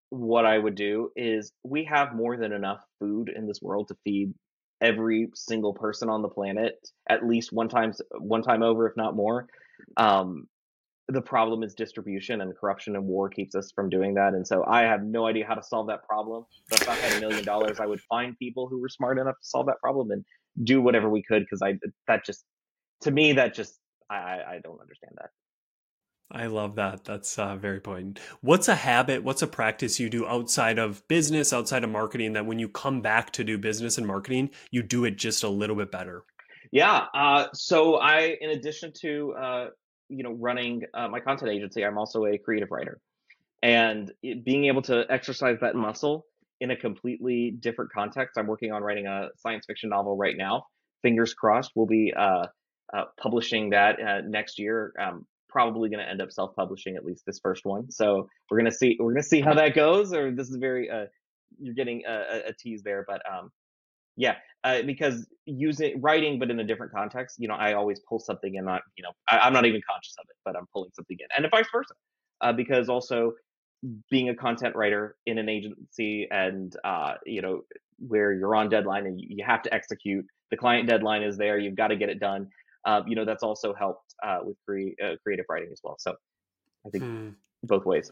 what 0.09 0.45
I 0.45 0.57
would 0.57 0.75
do 0.75 1.11
is 1.15 1.51
we 1.63 1.85
have 1.85 2.15
more 2.15 2.37
than 2.37 2.53
enough 2.53 2.81
food 2.99 3.29
in 3.35 3.47
this 3.47 3.61
world 3.61 3.89
to 3.89 3.95
feed 4.03 4.33
every 4.79 5.29
single 5.33 5.73
person 5.73 6.09
on 6.09 6.21
the 6.21 6.27
planet 6.27 6.75
at 7.09 7.25
least 7.25 7.51
one 7.51 7.67
times 7.67 8.01
one 8.11 8.43
time 8.43 8.63
over, 8.63 8.87
if 8.87 8.95
not 8.95 9.15
more. 9.15 9.47
Um, 9.97 10.47
the 11.09 11.21
problem 11.21 11.63
is 11.63 11.73
distribution 11.73 12.41
and 12.41 12.55
corruption 12.55 12.95
and 12.95 13.05
war 13.05 13.29
keeps 13.29 13.55
us 13.55 13.71
from 13.71 13.89
doing 13.89 14.13
that. 14.13 14.33
And 14.33 14.47
so 14.47 14.63
I 14.65 14.83
have 14.83 15.03
no 15.03 15.27
idea 15.27 15.45
how 15.45 15.55
to 15.55 15.63
solve 15.63 15.87
that 15.87 16.03
problem. 16.07 16.45
But 16.69 16.81
if 16.81 16.89
I 16.89 16.95
had 16.95 17.17
a 17.17 17.19
million 17.19 17.43
dollars, 17.43 17.79
I 17.79 17.85
would 17.85 18.01
find 18.01 18.37
people 18.39 18.67
who 18.67 18.79
were 18.79 18.89
smart 18.89 19.19
enough 19.19 19.35
to 19.35 19.45
solve 19.45 19.65
that 19.65 19.79
problem 19.81 20.11
and 20.11 20.23
do 20.63 20.81
whatever 20.81 21.09
we 21.09 21.21
could 21.23 21.43
because 21.43 21.61
I 21.61 21.77
that 22.07 22.25
just 22.25 22.45
to 23.01 23.11
me 23.11 23.33
that 23.33 23.53
just 23.53 23.79
I 24.09 24.15
I 24.15 24.51
I 24.53 24.59
don't 24.63 24.79
understand 24.79 25.13
that. 25.17 25.31
I 26.31 26.47
love 26.47 26.75
that. 26.75 27.03
That's 27.03 27.37
uh, 27.37 27.55
very 27.57 27.79
poignant. 27.79 28.19
What's 28.41 28.67
a 28.67 28.75
habit? 28.75 29.23
What's 29.23 29.43
a 29.43 29.47
practice 29.47 29.99
you 29.99 30.09
do 30.09 30.25
outside 30.25 30.79
of 30.79 31.07
business, 31.07 31.53
outside 31.53 31.83
of 31.83 31.91
marketing, 31.91 32.33
that 32.33 32.45
when 32.45 32.57
you 32.57 32.69
come 32.69 33.01
back 33.01 33.31
to 33.33 33.43
do 33.43 33.57
business 33.57 33.99
and 33.99 34.07
marketing, 34.07 34.49
you 34.71 34.81
do 34.81 35.05
it 35.05 35.17
just 35.17 35.43
a 35.43 35.49
little 35.49 35.75
bit 35.75 35.91
better? 35.91 36.23
Yeah. 36.71 37.05
Uh, 37.13 37.47
so 37.53 37.97
I, 37.97 38.37
in 38.41 38.49
addition 38.49 38.93
to 39.01 39.33
uh, 39.39 39.67
you 40.15 40.23
know 40.23 40.33
running 40.33 40.83
uh, 40.93 41.07
my 41.07 41.19
content 41.19 41.51
agency, 41.51 41.83
I'm 41.83 41.97
also 41.97 42.25
a 42.25 42.37
creative 42.37 42.71
writer, 42.71 42.99
and 43.61 44.11
it, 44.21 44.45
being 44.45 44.65
able 44.65 44.81
to 44.83 45.05
exercise 45.09 45.57
that 45.61 45.75
muscle 45.75 46.25
in 46.61 46.71
a 46.71 46.75
completely 46.75 47.51
different 47.59 47.91
context. 47.91 48.37
I'm 48.37 48.47
working 48.47 48.71
on 48.71 48.83
writing 48.83 49.07
a 49.07 49.29
science 49.37 49.65
fiction 49.65 49.89
novel 49.89 50.15
right 50.15 50.35
now. 50.37 50.67
Fingers 51.01 51.33
crossed, 51.33 51.71
we'll 51.75 51.87
be 51.87 52.13
uh, 52.17 52.45
uh, 52.93 53.03
publishing 53.21 53.71
that 53.71 53.99
uh, 53.99 54.21
next 54.25 54.59
year. 54.59 54.93
Um, 54.99 55.25
probably 55.49 55.89
going 55.89 56.03
to 56.03 56.09
end 56.09 56.19
up 56.19 56.31
self-publishing 56.31 56.95
at 56.95 57.05
least 57.05 57.23
this 57.27 57.39
first 57.43 57.63
one. 57.63 57.91
So 57.91 58.27
we're 58.49 58.57
gonna 58.57 58.71
see 58.71 58.97
we're 58.99 59.13
gonna 59.13 59.23
see 59.23 59.41
how 59.41 59.53
that 59.55 59.75
goes. 59.75 60.13
Or 60.13 60.31
this 60.31 60.49
is 60.49 60.55
very 60.55 60.89
uh, 60.89 61.05
you're 61.59 61.75
getting 61.75 62.03
a 62.07 62.49
a 62.49 62.53
tease 62.53 62.81
there, 62.83 63.05
but 63.07 63.21
um, 63.31 63.51
yeah, 64.15 64.35
uh, 64.63 64.81
because 64.83 65.27
using 65.45 65.99
writing, 66.01 66.39
but 66.39 66.49
in 66.51 66.59
a 66.59 66.63
different 66.63 66.91
context, 66.91 67.37
you 67.39 67.47
know, 67.47 67.55
I 67.55 67.73
always 67.73 67.99
pull 68.07 68.19
something 68.19 68.57
and 68.57 68.65
not, 68.65 68.81
you 68.95 69.03
know, 69.03 69.11
I, 69.29 69.39
I'm 69.39 69.53
not 69.53 69.65
even 69.65 69.81
conscious 69.89 70.15
of 70.19 70.25
it, 70.29 70.35
but 70.45 70.55
I'm 70.55 70.67
pulling 70.73 70.91
something 70.93 71.17
in, 71.19 71.43
and 71.43 71.51
vice 71.51 71.65
versa. 71.71 71.93
Uh, 72.41 72.51
because 72.51 72.89
also 72.89 73.33
being 74.09 74.29
a 74.29 74.35
content 74.35 74.75
writer 74.75 75.15
in 75.25 75.37
an 75.37 75.47
agency 75.47 76.27
and 76.31 76.75
uh, 76.83 77.13
you 77.25 77.41
know 77.41 77.61
where 77.99 78.33
you're 78.33 78.55
on 78.55 78.69
deadline 78.69 79.05
and 79.05 79.19
you, 79.19 79.27
you 79.29 79.45
have 79.45 79.61
to 79.61 79.73
execute, 79.73 80.25
the 80.51 80.57
client 80.57 80.87
deadline 80.87 81.23
is 81.23 81.37
there, 81.37 81.57
you've 81.57 81.75
got 81.75 81.87
to 81.87 81.95
get 81.95 82.09
it 82.09 82.19
done. 82.19 82.49
uh, 82.85 83.01
you 83.07 83.15
know, 83.15 83.25
that's 83.25 83.43
also 83.43 83.73
helped 83.73 84.13
uh, 84.25 84.39
with 84.43 84.57
cre- 84.67 84.95
uh, 85.03 85.15
creative 85.23 85.45
writing 85.49 85.69
as 85.71 85.79
well. 85.83 85.95
So 85.99 86.15
I 86.85 86.89
think 86.89 87.03
hmm. 87.03 87.29
both 87.63 87.85
ways. 87.85 88.11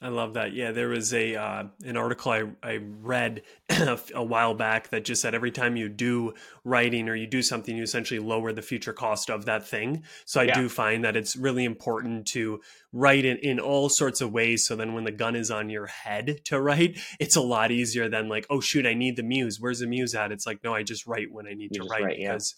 I 0.00 0.08
love 0.08 0.34
that. 0.34 0.52
Yeah, 0.52 0.70
there 0.70 0.88
was 0.88 1.12
a 1.12 1.34
uh, 1.34 1.64
an 1.84 1.96
article 1.96 2.30
I, 2.30 2.44
I 2.62 2.78
read 3.00 3.42
a 4.14 4.22
while 4.22 4.54
back 4.54 4.90
that 4.90 5.04
just 5.04 5.20
said 5.20 5.34
every 5.34 5.50
time 5.50 5.76
you 5.76 5.88
do 5.88 6.34
writing 6.64 7.08
or 7.08 7.16
you 7.16 7.26
do 7.26 7.42
something, 7.42 7.76
you 7.76 7.82
essentially 7.82 8.20
lower 8.20 8.52
the 8.52 8.62
future 8.62 8.92
cost 8.92 9.28
of 9.28 9.46
that 9.46 9.66
thing. 9.66 10.04
So 10.24 10.40
I 10.40 10.44
yeah. 10.44 10.54
do 10.54 10.68
find 10.68 11.04
that 11.04 11.16
it's 11.16 11.34
really 11.34 11.64
important 11.64 12.26
to 12.28 12.60
write 12.92 13.24
in, 13.24 13.38
in 13.38 13.58
all 13.58 13.88
sorts 13.88 14.20
of 14.20 14.32
ways. 14.32 14.64
So 14.64 14.76
then 14.76 14.94
when 14.94 15.02
the 15.02 15.10
gun 15.10 15.34
is 15.34 15.50
on 15.50 15.68
your 15.68 15.86
head 15.86 16.44
to 16.44 16.60
write, 16.60 16.98
it's 17.18 17.34
a 17.34 17.42
lot 17.42 17.72
easier 17.72 18.08
than 18.08 18.28
like, 18.28 18.46
oh 18.50 18.60
shoot, 18.60 18.86
I 18.86 18.94
need 18.94 19.16
the 19.16 19.24
muse. 19.24 19.58
Where's 19.60 19.80
the 19.80 19.88
muse 19.88 20.14
at? 20.14 20.30
It's 20.30 20.46
like, 20.46 20.62
no, 20.62 20.74
I 20.74 20.84
just 20.84 21.08
write 21.08 21.32
when 21.32 21.48
I 21.48 21.54
need 21.54 21.74
you 21.74 21.82
to 21.82 21.88
write, 21.88 22.04
write 22.04 22.16
because 22.18 22.54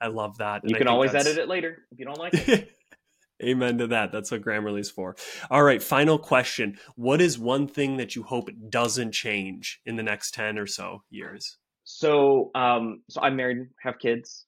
yeah. 0.00 0.06
I 0.06 0.10
love 0.10 0.38
that. 0.38 0.62
And 0.62 0.70
you 0.70 0.76
can 0.76 0.86
always 0.86 1.12
edit 1.12 1.38
it 1.38 1.48
later 1.48 1.82
if 1.90 1.98
you 1.98 2.04
don't 2.04 2.18
like 2.18 2.34
it. 2.34 2.70
Amen 3.42 3.78
to 3.78 3.86
that. 3.88 4.12
That's 4.12 4.30
what 4.30 4.42
Grammarly's 4.42 4.90
for. 4.90 5.16
All 5.50 5.62
right, 5.62 5.82
final 5.82 6.18
question. 6.18 6.78
What 6.94 7.20
is 7.20 7.38
one 7.38 7.66
thing 7.66 7.96
that 7.96 8.14
you 8.14 8.22
hope 8.22 8.48
doesn't 8.68 9.12
change 9.12 9.80
in 9.86 9.96
the 9.96 10.02
next 10.02 10.34
10 10.34 10.58
or 10.58 10.66
so 10.66 11.02
years? 11.10 11.58
So, 11.82 12.50
um, 12.54 13.02
so 13.10 13.20
I'm 13.20 13.36
married, 13.36 13.68
have 13.82 13.98
kids, 13.98 14.46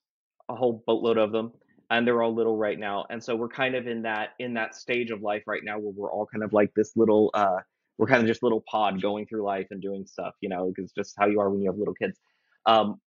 a 0.49 0.55
whole 0.55 0.83
boatload 0.87 1.17
of 1.17 1.31
them, 1.31 1.51
and 1.89 2.07
they're 2.07 2.21
all 2.21 2.33
little 2.33 2.57
right 2.57 2.79
now. 2.79 3.05
And 3.09 3.23
so 3.23 3.35
we're 3.35 3.49
kind 3.49 3.75
of 3.75 3.87
in 3.87 4.03
that 4.03 4.29
in 4.39 4.53
that 4.55 4.75
stage 4.75 5.11
of 5.11 5.21
life 5.21 5.43
right 5.47 5.61
now 5.63 5.77
where 5.77 5.93
we're 5.95 6.11
all 6.11 6.25
kind 6.25 6.43
of 6.43 6.53
like 6.53 6.71
this 6.75 6.93
little 6.95 7.29
uh 7.33 7.57
we're 7.97 8.07
kind 8.07 8.21
of 8.21 8.27
just 8.27 8.43
little 8.43 8.63
pod 8.69 9.01
going 9.01 9.25
through 9.25 9.43
life 9.43 9.67
and 9.71 9.81
doing 9.81 10.05
stuff, 10.05 10.33
you 10.41 10.49
know, 10.49 10.71
because 10.75 10.91
just 10.91 11.15
how 11.17 11.27
you 11.27 11.39
are 11.39 11.49
when 11.49 11.61
you 11.61 11.69
have 11.69 11.77
little 11.77 11.95
kids. 11.95 12.19
Um, 12.65 12.99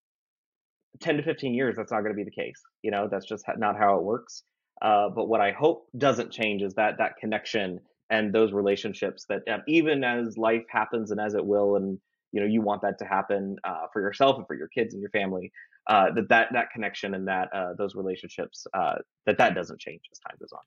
10 1.00 1.18
to 1.18 1.22
15 1.22 1.54
years, 1.54 1.76
that's 1.76 1.92
not 1.92 2.00
going 2.00 2.12
to 2.12 2.16
be 2.16 2.24
the 2.24 2.30
case. 2.30 2.60
You 2.82 2.90
know, 2.90 3.08
that's 3.08 3.26
just 3.26 3.44
not 3.56 3.78
how 3.78 3.96
it 3.96 4.02
works. 4.02 4.42
Uh, 4.82 5.08
but 5.10 5.28
what 5.28 5.40
I 5.40 5.52
hope 5.52 5.88
doesn't 5.96 6.30
change 6.30 6.62
is 6.62 6.74
that 6.74 6.98
that 6.98 7.16
connection 7.18 7.80
and 8.08 8.32
those 8.32 8.52
relationships 8.52 9.24
that 9.28 9.42
um, 9.48 9.62
even 9.68 10.02
as 10.04 10.36
life 10.36 10.64
happens 10.68 11.10
and 11.10 11.20
as 11.20 11.34
it 11.34 11.44
will, 11.44 11.76
and 11.76 11.98
you 12.32 12.40
know 12.40 12.46
you 12.46 12.60
want 12.60 12.82
that 12.82 12.98
to 12.98 13.04
happen 13.04 13.56
uh, 13.64 13.86
for 13.92 14.00
yourself 14.02 14.36
and 14.36 14.46
for 14.46 14.54
your 14.54 14.68
kids 14.68 14.94
and 14.94 15.00
your 15.00 15.10
family, 15.10 15.52
uh, 15.86 16.10
that 16.12 16.28
that 16.28 16.48
that 16.52 16.70
connection 16.72 17.14
and 17.14 17.28
that 17.28 17.48
uh, 17.54 17.74
those 17.78 17.94
relationships 17.94 18.66
uh, 18.74 18.96
that 19.26 19.38
that 19.38 19.54
doesn't 19.54 19.80
change 19.80 20.00
as 20.10 20.18
time 20.18 20.36
goes 20.40 20.52
on. 20.52 20.60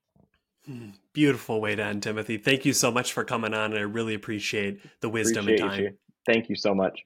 Hmm. 0.65 0.89
Beautiful 1.11 1.59
way 1.59 1.75
to 1.75 1.83
end, 1.83 2.03
Timothy. 2.03 2.37
Thank 2.37 2.65
you 2.65 2.71
so 2.71 2.91
much 2.91 3.11
for 3.11 3.25
coming 3.25 3.53
on, 3.53 3.71
and 3.71 3.79
I 3.79 3.83
really 3.83 4.13
appreciate 4.13 4.79
the 5.01 5.09
wisdom 5.09 5.45
appreciate 5.45 5.61
and 5.61 5.71
time. 5.71 5.83
You. 5.83 5.91
Thank 6.25 6.49
you 6.49 6.55
so 6.55 6.73
much. 6.73 7.01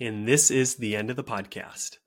And 0.00 0.26
this 0.26 0.50
is 0.50 0.76
the 0.76 0.96
end 0.96 1.10
of 1.10 1.16
the 1.16 1.24
podcast. 1.24 1.98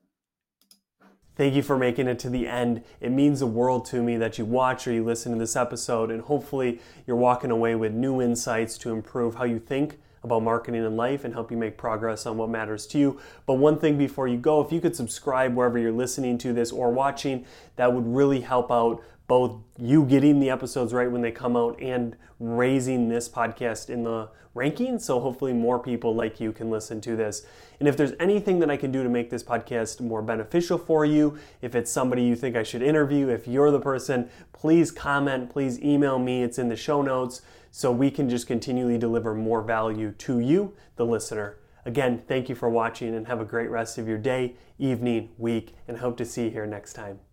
Thank 1.36 1.54
you 1.54 1.64
for 1.64 1.78
making 1.78 2.08
it 2.08 2.18
to 2.20 2.30
the 2.30 2.48
end. 2.48 2.82
It 3.02 3.12
means 3.12 3.42
the 3.42 3.48
world 3.48 3.86
to 3.88 4.02
me 4.02 4.16
that 4.18 4.38
you 4.38 4.46
watch 4.46 4.88
or 4.88 4.94
you 4.94 5.04
listen 5.04 5.34
to 5.34 5.38
this 5.38 5.58
episode, 5.58 6.10
and 6.10 6.22
hopefully, 6.22 6.80
you're 7.06 7.18
walking 7.18 7.52
away 7.52 7.76
with 7.76 7.92
new 7.92 8.22
insights 8.22 8.78
to 8.80 8.92
improve 8.92 9.36
how 9.36 9.44
you 9.44 9.60
think 9.60 10.00
about 10.24 10.44
marketing 10.44 10.84
in 10.84 10.96
life 10.96 11.26
and 11.26 11.34
help 11.34 11.52
you 11.52 11.58
make 11.58 11.78
progress 11.78 12.26
on 12.26 12.38
what 12.38 12.50
matters 12.50 12.88
to 12.88 12.98
you. 12.98 13.20
But 13.46 13.56
one 13.56 13.78
thing 13.78 13.98
before 13.98 14.28
you 14.28 14.38
go, 14.38 14.62
if 14.62 14.72
you 14.72 14.80
could 14.80 14.96
subscribe 14.96 15.56
wherever 15.56 15.78
you're 15.78 15.92
listening 15.92 16.38
to 16.40 16.54
this 16.54 16.72
or 16.72 16.92
watching, 16.92 17.46
that 17.76 17.94
would 17.94 18.08
really 18.08 18.42
help 18.42 18.72
out 18.72 19.04
both 19.28 19.58
you 19.78 20.06
getting 20.06 20.40
the 20.40 20.50
episodes 20.50 20.94
right 20.94 21.12
when 21.12 21.22
they 21.22 21.32
come 21.32 21.56
out 21.56 21.80
and 21.82 22.16
raising 22.40 23.10
this 23.10 23.28
podcast 23.28 23.90
in 23.90 24.04
the 24.04 24.30
rankings. 24.56 25.02
So 25.02 25.20
hopefully 25.20 25.54
more 25.54 25.80
people 25.80 26.16
like 26.16 26.40
you 26.40 26.52
can 26.52 26.70
listen 26.70 27.02
to 27.02 27.16
this. 27.16 27.46
And 27.80 27.90
if 27.90 27.98
there's 27.98 28.14
anything 28.20 28.60
that 28.60 28.72
I 28.72 28.78
can 28.78 28.92
do 28.92 29.04
to 29.04 29.10
make 29.10 29.30
this 29.30 29.44
podcast 29.44 30.00
more 30.00 30.22
beneficial 30.22 30.78
for 30.78 31.06
you, 31.06 31.38
if 31.62 31.76
it's 31.76 31.92
somebody 31.92 32.24
you 32.24 32.36
think 32.36 32.56
I 32.56 32.64
should 32.64 32.82
interview, 32.82 33.28
if 33.30 33.48
you're 33.48 33.72
the 33.72 33.80
person, 33.80 34.30
please 34.54 34.92
comment, 34.92 35.50
please 35.50 35.80
email 35.82 36.20
me. 36.20 36.44
It's 36.44 36.58
in 36.58 36.70
the 36.70 36.76
show 36.76 37.02
notes 37.02 37.42
so 37.72 37.92
we 37.92 38.10
can 38.10 38.30
just 38.30 38.48
continually 38.48 38.98
deliver 38.98 39.34
more 39.34 39.62
value 39.62 40.12
to 40.12 40.40
you, 40.40 40.74
the 40.96 41.06
listener. 41.06 41.58
Again, 41.86 42.24
thank 42.28 42.48
you 42.48 42.56
for 42.56 42.70
watching 42.70 43.14
and 43.14 43.28
have 43.28 43.42
a 43.42 43.46
great 43.46 43.70
rest 43.70 43.98
of 43.98 44.08
your 44.08 44.18
day, 44.18 44.56
evening, 44.80 45.30
week, 45.38 45.76
and 45.88 45.98
hope 45.98 46.18
to 46.18 46.26
see 46.26 46.46
you 46.46 46.52
here 46.52 46.66
next 46.66 46.94
time. 46.94 47.25